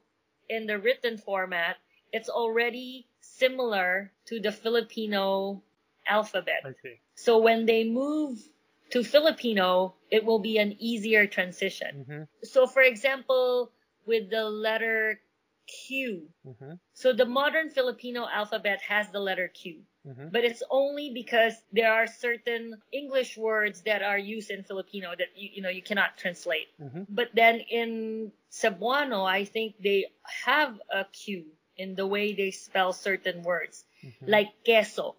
in 0.49 0.67
the 0.67 0.79
written 0.79 1.19
format, 1.19 1.79
it's 2.13 2.29
already 2.29 3.07
similar 3.21 4.13
to 4.27 4.41
the 4.41 4.53
Filipino 4.53 5.63
alphabet. 6.07 6.63
See. 6.83 7.01
So 7.15 7.39
when 7.39 7.67
they 7.67 7.85
move 7.85 8.43
to 8.91 9.03
Filipino, 9.03 9.95
it 10.11 10.25
will 10.25 10.39
be 10.39 10.59
an 10.59 10.77
easier 10.79 11.27
transition. 11.27 12.05
hmm 12.07 12.23
So 12.43 12.67
for 12.67 12.83
example, 12.83 13.73
with 14.07 14.31
the 14.31 14.45
letter 14.45 15.21
Q, 15.67 16.29
hmm 16.45 16.75
so 16.93 17.13
the 17.13 17.25
modern 17.25 17.71
Filipino 17.71 18.29
alphabet 18.31 18.81
has 18.83 19.11
the 19.11 19.19
letter 19.19 19.49
Q, 19.49 19.83
hmm 20.05 20.29
but 20.31 20.45
it's 20.45 20.63
only 20.71 21.11
because 21.11 21.55
there 21.73 21.93
are 21.93 22.07
certain 22.07 22.77
English 22.93 23.37
words 23.37 23.83
that 23.83 24.03
are 24.03 24.19
used 24.19 24.51
in 24.51 24.63
Filipino 24.63 25.15
that 25.17 25.33
you, 25.35 25.49
you 25.55 25.63
know 25.63 25.71
you 25.71 25.83
cannot 25.83 26.17
translate. 26.17 26.69
hmm 26.79 27.05
But 27.09 27.31
then 27.35 27.61
in 27.61 28.33
Cebuano, 28.53 29.25
I 29.25 29.45
think 29.45 29.77
they 29.83 30.13
have 30.45 30.79
a 30.93 31.05
Q 31.11 31.47
in 31.77 31.97
the 31.97 32.07
way 32.07 32.35
they 32.35 32.51
spell 32.53 32.93
certain 32.93 33.43
words, 33.43 33.85
hmm 34.03 34.31
like 34.31 34.51
queso. 34.65 35.17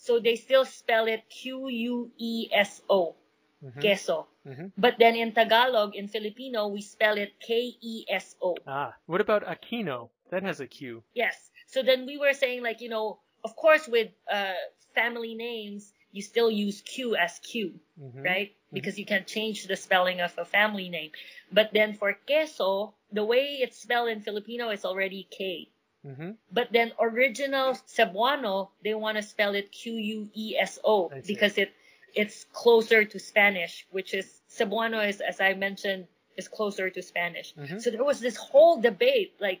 So 0.00 0.18
they 0.18 0.36
still 0.36 0.64
spell 0.64 1.06
it 1.06 1.28
Q 1.28 1.68
U 1.68 2.10
E 2.16 2.48
S 2.50 2.80
O, 2.88 3.14
hmm 3.60 3.80
queso. 3.80 4.26
hmm 4.48 4.72
But 4.78 4.96
then 4.98 5.14
in 5.14 5.32
Tagalog, 5.36 5.94
in 5.94 6.08
Filipino, 6.08 6.68
we 6.68 6.80
spell 6.80 7.18
it 7.18 7.36
K 7.38 7.76
E 7.80 8.06
S 8.08 8.34
O. 8.40 8.56
Ah, 8.66 8.96
what 9.04 9.20
about 9.20 9.44
Aquino? 9.44 10.08
That 10.30 10.42
has 10.42 10.60
a 10.60 10.66
Q. 10.66 11.02
Yes. 11.12 11.50
So 11.66 11.82
then 11.82 12.06
we 12.06 12.16
were 12.16 12.32
saying 12.32 12.62
like, 12.62 12.80
you 12.80 12.88
know, 12.88 13.20
of 13.44 13.54
course 13.56 13.86
with 13.86 14.08
uh, 14.24 14.56
family 14.94 15.34
names, 15.34 15.92
you 16.12 16.22
still 16.22 16.50
use 16.50 16.80
Q 16.80 17.14
as 17.14 17.38
Q, 17.44 17.76
hmm 18.00 18.24
right? 18.24 18.56
Because 18.72 18.96
you 18.98 19.04
can't 19.04 19.26
change 19.26 19.66
the 19.66 19.76
spelling 19.76 20.24
of 20.24 20.32
a 20.38 20.46
family 20.48 20.88
name. 20.88 21.12
But 21.52 21.74
then 21.76 21.92
for 21.92 22.16
queso, 22.24 22.94
the 23.12 23.24
way 23.24 23.60
it's 23.60 23.82
spelled 23.82 24.08
in 24.08 24.22
Filipino 24.22 24.70
is 24.70 24.84
already 24.88 25.28
K. 25.28 25.68
hmm 26.04 26.30
But 26.50 26.72
then 26.72 26.92
original 26.98 27.74
Cebuano, 27.86 28.70
they 28.82 28.94
want 28.94 29.16
to 29.18 29.22
spell 29.22 29.54
it 29.54 29.70
Q 29.72 29.94
U 29.94 30.30
E 30.34 30.56
S 30.58 30.78
O 30.84 31.10
because 31.26 31.58
it 31.58 31.72
it's 32.14 32.44
closer 32.52 33.04
to 33.04 33.18
Spanish, 33.18 33.86
which 33.90 34.14
is 34.14 34.40
Cebuano 34.50 35.06
is, 35.06 35.20
as 35.20 35.40
I 35.40 35.54
mentioned, 35.54 36.06
is 36.36 36.48
closer 36.48 36.90
to 36.90 37.02
Spanish. 37.02 37.54
Mhm. 37.54 37.80
So 37.80 37.90
there 37.90 38.02
was 38.04 38.18
this 38.20 38.36
whole 38.36 38.80
debate, 38.80 39.34
like, 39.40 39.60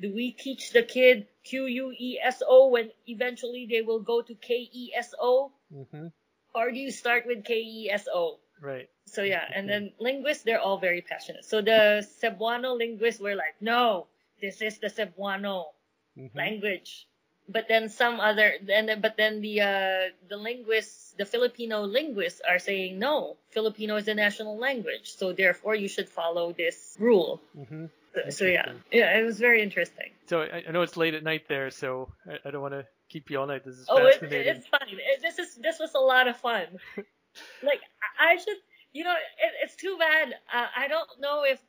do 0.00 0.12
we 0.14 0.30
teach 0.30 0.70
the 0.72 0.82
kid 0.82 1.26
Q 1.42 1.66
U 1.66 1.92
E 1.98 2.20
S 2.22 2.42
O 2.46 2.68
when 2.68 2.92
eventually 3.08 3.66
they 3.66 3.82
will 3.82 3.98
go 4.00 4.22
to 4.22 4.34
K 4.34 4.68
E 4.72 4.92
S 4.94 5.14
O, 5.18 5.50
Mm-hmm. 5.74 6.06
or 6.54 6.70
do 6.70 6.78
you 6.78 6.90
start 6.90 7.26
with 7.26 7.44
K 7.44 7.60
E 7.60 7.90
S 7.90 8.06
O? 8.12 8.38
Right. 8.60 8.88
So 9.06 9.22
yeah, 9.22 9.44
and 9.54 9.68
then 9.68 9.92
linguists, 9.98 10.44
they're 10.44 10.60
all 10.60 10.78
very 10.78 11.00
passionate. 11.00 11.44
So 11.44 11.62
the 11.62 12.06
Cebuano 12.20 12.76
linguists 12.76 13.20
were 13.20 13.34
like, 13.34 13.56
no, 13.60 14.06
this 14.40 14.60
is 14.62 14.78
the 14.78 14.88
Cebuano 14.88 15.72
Mhm. 16.18 16.34
language. 16.34 17.06
But 17.50 17.66
then 17.66 17.88
some 17.88 18.20
other, 18.20 18.56
then 18.62 19.00
but 19.00 19.16
then 19.16 19.40
the 19.40 19.62
uh, 19.62 20.02
the 20.28 20.36
linguists, 20.36 21.14
the 21.16 21.24
Filipino 21.24 21.82
linguists 21.82 22.42
are 22.46 22.58
saying 22.58 22.98
no, 22.98 23.38
Filipino 23.48 23.96
is 23.96 24.04
the 24.04 24.14
national 24.14 24.58
language, 24.58 25.14
so 25.16 25.32
therefore 25.32 25.74
you 25.74 25.88
should 25.88 26.10
follow 26.10 26.52
this 26.52 26.94
rule. 27.00 27.40
Mm-hmm. 27.56 27.86
So, 28.14 28.30
so 28.30 28.44
yeah, 28.44 28.72
yeah, 28.92 29.18
it 29.18 29.22
was 29.24 29.38
very 29.38 29.62
interesting. 29.62 30.10
So 30.26 30.42
I, 30.42 30.64
I 30.68 30.72
know 30.72 30.82
it's 30.82 30.98
late 30.98 31.14
at 31.14 31.22
night 31.22 31.48
there, 31.48 31.70
so 31.70 32.12
I, 32.28 32.48
I 32.48 32.50
don't 32.50 32.60
want 32.60 32.74
to 32.74 32.86
keep 33.08 33.30
you 33.30 33.40
all 33.40 33.46
night. 33.46 33.64
This 33.64 33.76
is 33.78 33.86
Oh, 33.88 34.04
it, 34.06 34.22
it's 34.22 34.66
fine. 34.66 34.88
It, 34.92 35.22
this 35.22 35.38
is 35.38 35.56
this 35.56 35.78
was 35.78 35.94
a 35.94 36.00
lot 36.00 36.28
of 36.28 36.36
fun. 36.36 36.66
like 37.62 37.80
I 38.20 38.32
I 38.32 38.36
should, 38.36 38.60
you 38.92 39.04
know, 39.04 39.14
it, 39.14 39.52
it's 39.62 39.76
too 39.76 39.96
bad. 39.98 40.34
Uh, 40.52 40.66
I 40.76 40.88
don't 40.88 41.08
know 41.18 41.44
if 41.44 41.60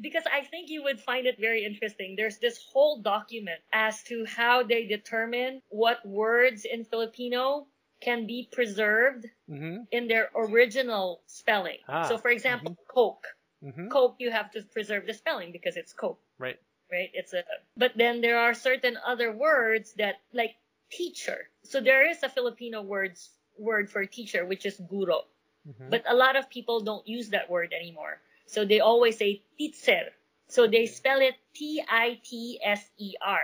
because 0.00 0.24
I 0.30 0.42
think 0.44 0.70
you 0.70 0.82
would 0.82 1.00
find 1.00 1.26
it 1.26 1.38
very 1.40 1.64
interesting. 1.64 2.14
There's 2.16 2.38
this 2.38 2.58
whole 2.72 3.00
document 3.00 3.60
as 3.72 4.02
to 4.04 4.24
how 4.26 4.62
they 4.62 4.86
determine 4.86 5.62
what 5.68 6.04
words 6.06 6.64
in 6.64 6.84
Filipino 6.84 7.66
can 8.00 8.26
be 8.26 8.48
preserved 8.52 9.26
mm-hmm. 9.50 9.82
in 9.90 10.08
their 10.08 10.30
original 10.36 11.22
spelling. 11.26 11.78
Ah, 11.88 12.06
so, 12.08 12.18
for 12.18 12.30
example, 12.30 12.76
Coke. 12.88 13.26
Mm-hmm. 13.64 13.88
Coke, 13.88 14.16
you 14.18 14.30
have 14.30 14.50
to 14.52 14.62
preserve 14.62 15.06
the 15.06 15.14
spelling 15.14 15.50
because 15.50 15.76
it's 15.76 15.92
Coke 15.92 16.20
Right. 16.38 16.58
right? 16.92 17.10
It's 17.14 17.32
a, 17.32 17.42
but 17.76 17.92
then 17.96 18.20
there 18.20 18.38
are 18.38 18.52
certain 18.52 18.98
other 19.04 19.32
words 19.32 19.94
that, 19.94 20.16
like 20.34 20.56
teacher. 20.90 21.48
So 21.62 21.80
there 21.80 22.08
is 22.08 22.22
a 22.22 22.28
Filipino 22.28 22.82
words, 22.82 23.30
word 23.58 23.90
for 23.90 24.04
teacher, 24.04 24.44
which 24.44 24.66
is 24.66 24.78
guro. 24.78 25.22
Mm-hmm. 25.66 25.90
But 25.90 26.04
a 26.06 26.14
lot 26.14 26.36
of 26.36 26.50
people 26.50 26.80
don't 26.80 27.06
use 27.08 27.30
that 27.30 27.50
word 27.50 27.72
anymore. 27.72 28.20
So 28.46 28.64
they 28.64 28.80
always 28.80 29.18
say 29.18 29.42
teacher. 29.58 30.12
So 30.48 30.66
they 30.66 30.86
spell 30.86 31.20
it 31.20 31.34
T-I-T-S-E-R. 31.54 33.40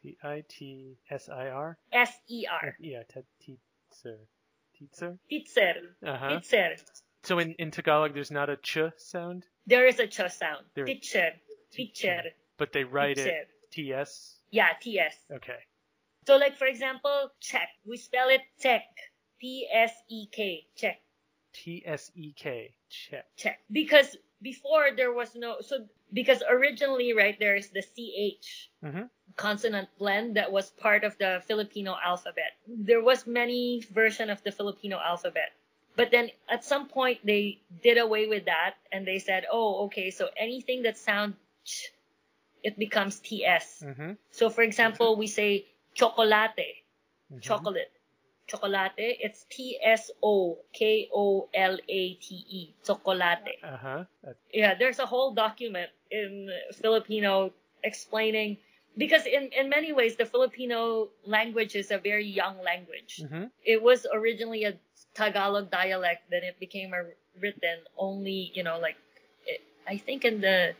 T 0.00 0.16
I 0.22 0.44
T 0.48 0.96
S 1.10 1.28
I 1.28 1.48
R. 1.48 1.76
S-E-R. 1.92 2.76
Yeah, 2.78 3.02
te- 3.12 3.24
teacher. 3.40 4.18
Teacher. 4.78 5.18
Teacher. 5.28 5.74
Uh 6.06 6.16
huh. 6.16 6.40
Teacher. 6.40 6.76
So 7.24 7.38
in, 7.40 7.54
in 7.58 7.70
Tagalog, 7.72 8.14
there's 8.14 8.30
not 8.30 8.48
a 8.48 8.56
ch 8.56 8.78
sound, 8.96 9.44
There 9.66 9.86
is 9.86 9.98
a 9.98 10.06
ch 10.06 10.20
sound. 10.30 10.64
There- 10.74 10.84
Teacher. 10.86 11.32
Teacher. 11.72 12.22
but 12.56 12.72
they 12.72 12.84
write 12.84 13.18
it 13.18 13.24
Teacher. 13.24 13.44
T 13.72 13.92
S. 13.92 14.36
Yeah, 14.50 14.68
T-S. 14.80 15.14
Okay. 15.30 15.58
So 16.26 16.36
like 16.36 16.56
for 16.56 16.66
example, 16.66 17.30
check. 17.40 17.68
We 17.84 17.96
spell 17.98 18.28
it 18.30 18.40
check. 18.60 18.84
P-S-E-K. 19.40 20.66
Check. 20.76 21.00
T 21.52 21.82
S 21.84 22.10
E 22.14 22.32
K. 22.32 22.74
Check. 22.88 23.26
check 23.36 23.58
because 23.70 24.16
before 24.42 24.90
there 24.96 25.12
was 25.12 25.34
no 25.34 25.56
so 25.60 25.86
because 26.12 26.42
originally 26.48 27.12
right 27.12 27.38
there 27.38 27.56
is 27.56 27.68
the 27.70 27.82
ch 27.82 28.70
Mm-hmm. 28.84 29.10
consonant 29.36 29.88
blend 29.98 30.36
that 30.36 30.52
was 30.52 30.70
part 30.70 31.02
of 31.02 31.18
the 31.18 31.42
filipino 31.46 31.96
alphabet 32.04 32.52
there 32.68 33.02
was 33.02 33.26
many 33.26 33.82
version 33.90 34.30
of 34.30 34.42
the 34.44 34.52
filipino 34.52 34.98
alphabet 35.04 35.50
but 35.96 36.10
then 36.12 36.30
at 36.48 36.64
some 36.64 36.86
point 36.88 37.18
they 37.24 37.58
did 37.82 37.98
away 37.98 38.28
with 38.28 38.44
that 38.46 38.74
and 38.92 39.06
they 39.06 39.18
said 39.18 39.44
oh 39.50 39.84
okay 39.86 40.10
so 40.10 40.28
anything 40.36 40.82
that 40.82 40.96
sounds 40.96 41.34
ch 41.64 41.90
it 42.62 42.78
becomes 42.78 43.18
ts 43.20 43.82
Mm-hmm. 43.84 44.12
so 44.30 44.48
for 44.50 44.62
example 44.62 45.16
we 45.16 45.26
say 45.26 45.66
chocolate 45.94 46.54
mm-hmm. 46.58 47.38
chocolate 47.40 47.90
chocolate 48.48 48.92
it's 48.96 49.44
t 49.50 49.78
s 49.82 50.10
o 50.22 50.56
k 50.72 51.08
o 51.12 51.48
l 51.52 51.74
a 51.88 52.02
t 52.14 52.26
e 52.48 52.74
chocolate 52.86 53.54
Uh 53.62 53.76
huh. 53.76 54.04
yeah, 54.52 54.74
there's 54.74 54.98
a 54.98 55.06
whole 55.06 55.32
document 55.34 55.90
in 56.10 56.48
Filipino 56.82 57.52
explaining 57.84 58.56
because 58.96 59.26
in, 59.26 59.50
in 59.52 59.68
many 59.68 59.92
ways 59.92 60.16
the 60.16 60.24
Filipino 60.26 61.08
language 61.24 61.76
is 61.76 61.90
a 61.90 61.98
very 61.98 62.26
young 62.26 62.56
language. 62.64 63.22
Mm-hmm. 63.22 63.44
It 63.64 63.82
was 63.82 64.06
originally 64.12 64.64
a 64.64 64.74
Tagalog 65.14 65.70
dialect, 65.70 66.22
then 66.30 66.42
it 66.42 66.58
became 66.58 66.92
a 66.94 67.04
written 67.40 67.78
only, 67.96 68.50
you 68.54 68.62
know, 68.64 68.78
like 68.80 68.96
it, 69.46 69.60
I 69.86 69.96
think 69.98 70.24
in 70.24 70.40
the 70.40 70.74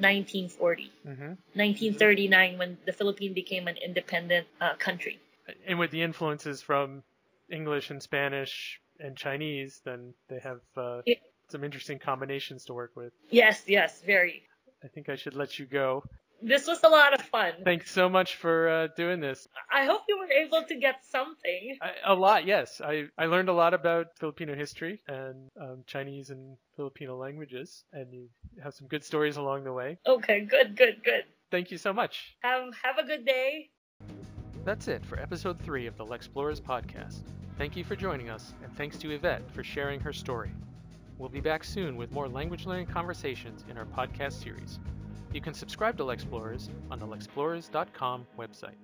1940, 0.00 0.90
Mm-hmm. 1.06 1.32
1939 1.54 2.58
when 2.58 2.78
the 2.86 2.92
Philippines 2.92 3.34
became 3.34 3.68
an 3.68 3.76
independent 3.76 4.46
uh, 4.60 4.74
country. 4.76 5.20
And 5.66 5.78
with 5.78 5.90
the 5.90 6.02
influences 6.02 6.62
from 6.62 7.02
English 7.50 7.90
and 7.90 8.02
Spanish 8.02 8.80
and 9.00 9.16
Chinese, 9.16 9.80
then 9.84 10.14
they 10.28 10.38
have 10.38 10.60
uh, 10.76 11.02
Yeah. 11.06 11.16
some 11.48 11.64
interesting 11.64 11.98
combinations 11.98 12.64
to 12.66 12.74
work 12.74 12.92
with. 12.96 13.12
Yes, 13.30 13.64
yes, 13.66 14.00
very. 14.02 14.42
I 14.84 14.88
think 14.88 15.08
I 15.08 15.16
should 15.16 15.34
let 15.34 15.58
you 15.58 15.66
go. 15.66 16.04
This 16.44 16.66
was 16.66 16.82
a 16.82 16.88
lot 16.88 17.14
of 17.14 17.22
fun. 17.22 17.52
Thanks 17.62 17.92
so 17.92 18.08
much 18.08 18.34
for 18.34 18.68
uh, 18.68 18.88
doing 18.96 19.20
this. 19.20 19.46
I 19.72 19.84
hope 19.84 20.02
you 20.08 20.18
were 20.18 20.30
able 20.30 20.64
to 20.64 20.74
get 20.74 21.04
something. 21.04 21.78
I, 21.80 21.92
a 22.04 22.14
lot, 22.14 22.46
yes. 22.46 22.80
I, 22.80 23.04
I 23.16 23.26
learned 23.26 23.48
a 23.48 23.52
lot 23.52 23.74
about 23.74 24.06
Filipino 24.18 24.54
history 24.56 25.00
and 25.06 25.48
um, 25.60 25.84
Chinese 25.86 26.30
and 26.30 26.56
Filipino 26.74 27.16
languages, 27.16 27.84
and 27.92 28.12
you 28.12 28.28
have 28.62 28.74
some 28.74 28.88
good 28.88 29.04
stories 29.04 29.36
along 29.36 29.62
the 29.62 29.72
way. 29.72 29.98
Okay, 30.04 30.40
good, 30.40 30.76
good, 30.76 31.04
good. 31.04 31.24
Thank 31.52 31.70
you 31.70 31.78
so 31.78 31.92
much. 31.92 32.36
Have 32.42 32.74
have 32.82 32.98
a 32.98 33.04
good 33.06 33.24
day. 33.24 33.70
That's 34.64 34.86
it 34.86 35.04
for 35.04 35.18
episode 35.18 35.58
three 35.58 35.86
of 35.88 35.96
the 35.96 36.04
Lexplorers 36.04 36.60
podcast. 36.60 37.22
Thank 37.58 37.76
you 37.76 37.82
for 37.82 37.96
joining 37.96 38.30
us, 38.30 38.54
and 38.62 38.72
thanks 38.76 38.96
to 38.98 39.10
Yvette 39.10 39.50
for 39.50 39.64
sharing 39.64 39.98
her 40.00 40.12
story. 40.12 40.52
We'll 41.18 41.28
be 41.28 41.40
back 41.40 41.64
soon 41.64 41.96
with 41.96 42.12
more 42.12 42.28
language 42.28 42.64
learning 42.64 42.86
conversations 42.86 43.64
in 43.68 43.76
our 43.76 43.86
podcast 43.86 44.40
series. 44.40 44.78
You 45.32 45.40
can 45.40 45.52
subscribe 45.52 45.96
to 45.96 46.04
Lexplorers 46.04 46.68
on 46.92 47.00
the 47.00 47.06
Lexplorers.com 47.06 48.26
website. 48.38 48.76